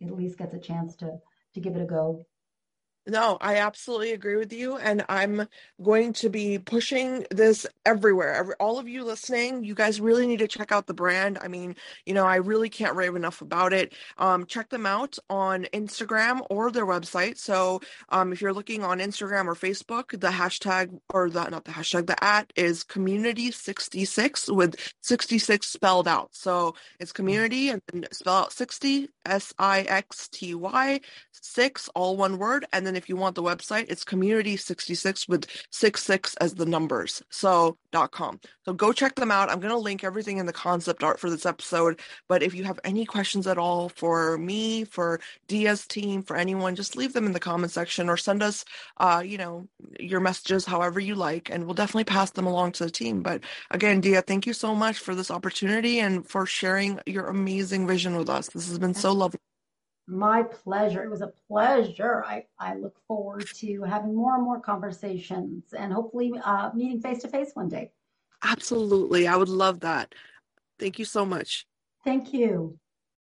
at 0.02 0.16
least 0.16 0.38
gets 0.38 0.54
a 0.54 0.58
chance 0.58 0.96
to 0.96 1.18
to 1.54 1.60
give 1.60 1.76
it 1.76 1.82
a 1.82 1.86
go. 1.86 2.24
No, 3.06 3.38
I 3.40 3.56
absolutely 3.56 4.12
agree 4.12 4.36
with 4.36 4.52
you. 4.52 4.76
And 4.76 5.04
I'm 5.08 5.48
going 5.82 6.12
to 6.14 6.28
be 6.28 6.58
pushing 6.58 7.24
this 7.30 7.66
everywhere. 7.86 8.34
Every, 8.34 8.54
all 8.60 8.78
of 8.78 8.88
you 8.88 9.04
listening, 9.04 9.64
you 9.64 9.74
guys 9.74 10.00
really 10.00 10.26
need 10.26 10.40
to 10.40 10.48
check 10.48 10.70
out 10.70 10.86
the 10.86 10.94
brand. 10.94 11.38
I 11.40 11.48
mean, 11.48 11.76
you 12.04 12.12
know, 12.12 12.26
I 12.26 12.36
really 12.36 12.68
can't 12.68 12.94
rave 12.94 13.16
enough 13.16 13.40
about 13.40 13.72
it. 13.72 13.94
Um, 14.18 14.44
check 14.44 14.68
them 14.68 14.84
out 14.84 15.18
on 15.30 15.64
Instagram 15.72 16.46
or 16.50 16.70
their 16.70 16.86
website. 16.86 17.38
So 17.38 17.80
um, 18.10 18.32
if 18.32 18.42
you're 18.42 18.52
looking 18.52 18.84
on 18.84 18.98
Instagram 18.98 19.46
or 19.46 19.54
Facebook, 19.54 20.10
the 20.10 20.28
hashtag 20.28 20.96
or 21.12 21.30
the, 21.30 21.48
not 21.48 21.64
the 21.64 21.72
hashtag, 21.72 22.06
the 22.06 22.22
at 22.22 22.52
is 22.54 22.84
community66 22.84 24.54
with 24.54 24.76
66 25.00 25.66
spelled 25.66 26.06
out. 26.06 26.28
So 26.32 26.74
it's 27.00 27.12
community 27.12 27.70
and 27.70 27.80
spell 28.12 28.36
out 28.36 28.52
60, 28.52 29.08
S 29.30 29.54
I 29.58 29.82
X 29.82 30.28
T 30.28 30.54
Y, 30.54 31.00
six, 31.32 31.88
all 31.94 32.16
one 32.16 32.38
word. 32.38 32.66
And 32.72 32.86
then 32.86 32.96
if 32.96 33.08
you 33.08 33.16
want 33.16 33.36
the 33.36 33.42
website, 33.42 33.86
it's 33.88 34.04
community66 34.04 35.28
with 35.28 35.46
66 35.70 36.34
as 36.36 36.54
the 36.54 36.66
numbers. 36.66 37.22
So 37.30 37.78
com. 37.92 38.40
So 38.64 38.72
go 38.72 38.92
check 38.92 39.14
them 39.14 39.30
out. 39.30 39.50
I'm 39.50 39.60
going 39.60 39.72
to 39.72 39.78
link 39.78 40.04
everything 40.04 40.38
in 40.38 40.46
the 40.46 40.52
concept 40.52 41.02
art 41.02 41.18
for 41.20 41.30
this 41.30 41.46
episode. 41.46 42.00
But 42.28 42.42
if 42.42 42.54
you 42.54 42.64
have 42.64 42.80
any 42.84 43.04
questions 43.04 43.46
at 43.46 43.58
all 43.58 43.88
for 43.88 44.38
me, 44.38 44.84
for 44.84 45.20
Dia's 45.48 45.86
team, 45.86 46.22
for 46.22 46.36
anyone, 46.36 46.76
just 46.76 46.96
leave 46.96 47.12
them 47.12 47.26
in 47.26 47.32
the 47.32 47.40
comment 47.40 47.72
section 47.72 48.08
or 48.08 48.16
send 48.16 48.42
us, 48.42 48.64
uh, 48.98 49.22
you 49.24 49.38
know, 49.38 49.68
your 49.98 50.20
messages 50.20 50.64
however 50.64 51.00
you 51.00 51.14
like, 51.14 51.50
and 51.50 51.64
we'll 51.64 51.74
definitely 51.74 52.04
pass 52.04 52.30
them 52.30 52.46
along 52.46 52.72
to 52.72 52.84
the 52.84 52.90
team. 52.90 53.22
But 53.22 53.42
again, 53.70 54.00
Dia, 54.00 54.22
thank 54.22 54.46
you 54.46 54.52
so 54.52 54.74
much 54.74 54.98
for 54.98 55.14
this 55.14 55.30
opportunity 55.30 56.00
and 56.00 56.26
for 56.26 56.46
sharing 56.46 57.00
your 57.06 57.26
amazing 57.26 57.86
vision 57.86 58.16
with 58.16 58.28
us. 58.28 58.48
This 58.48 58.68
has 58.68 58.78
been 58.78 58.94
so 58.94 59.12
lovely. 59.12 59.49
My 60.10 60.42
pleasure. 60.42 61.04
It 61.04 61.10
was 61.10 61.22
a 61.22 61.32
pleasure. 61.48 62.24
I, 62.26 62.44
I 62.58 62.74
look 62.74 62.96
forward 63.06 63.46
to 63.56 63.82
having 63.82 64.14
more 64.14 64.34
and 64.34 64.42
more 64.42 64.60
conversations 64.60 65.72
and 65.72 65.92
hopefully 65.92 66.32
uh, 66.44 66.70
meeting 66.74 67.00
face 67.00 67.22
to 67.22 67.28
face 67.28 67.50
one 67.54 67.68
day. 67.68 67.92
Absolutely. 68.42 69.28
I 69.28 69.36
would 69.36 69.48
love 69.48 69.80
that. 69.80 70.14
Thank 70.78 70.98
you 70.98 71.04
so 71.04 71.24
much. 71.24 71.66
Thank 72.04 72.32
you. 72.32 72.78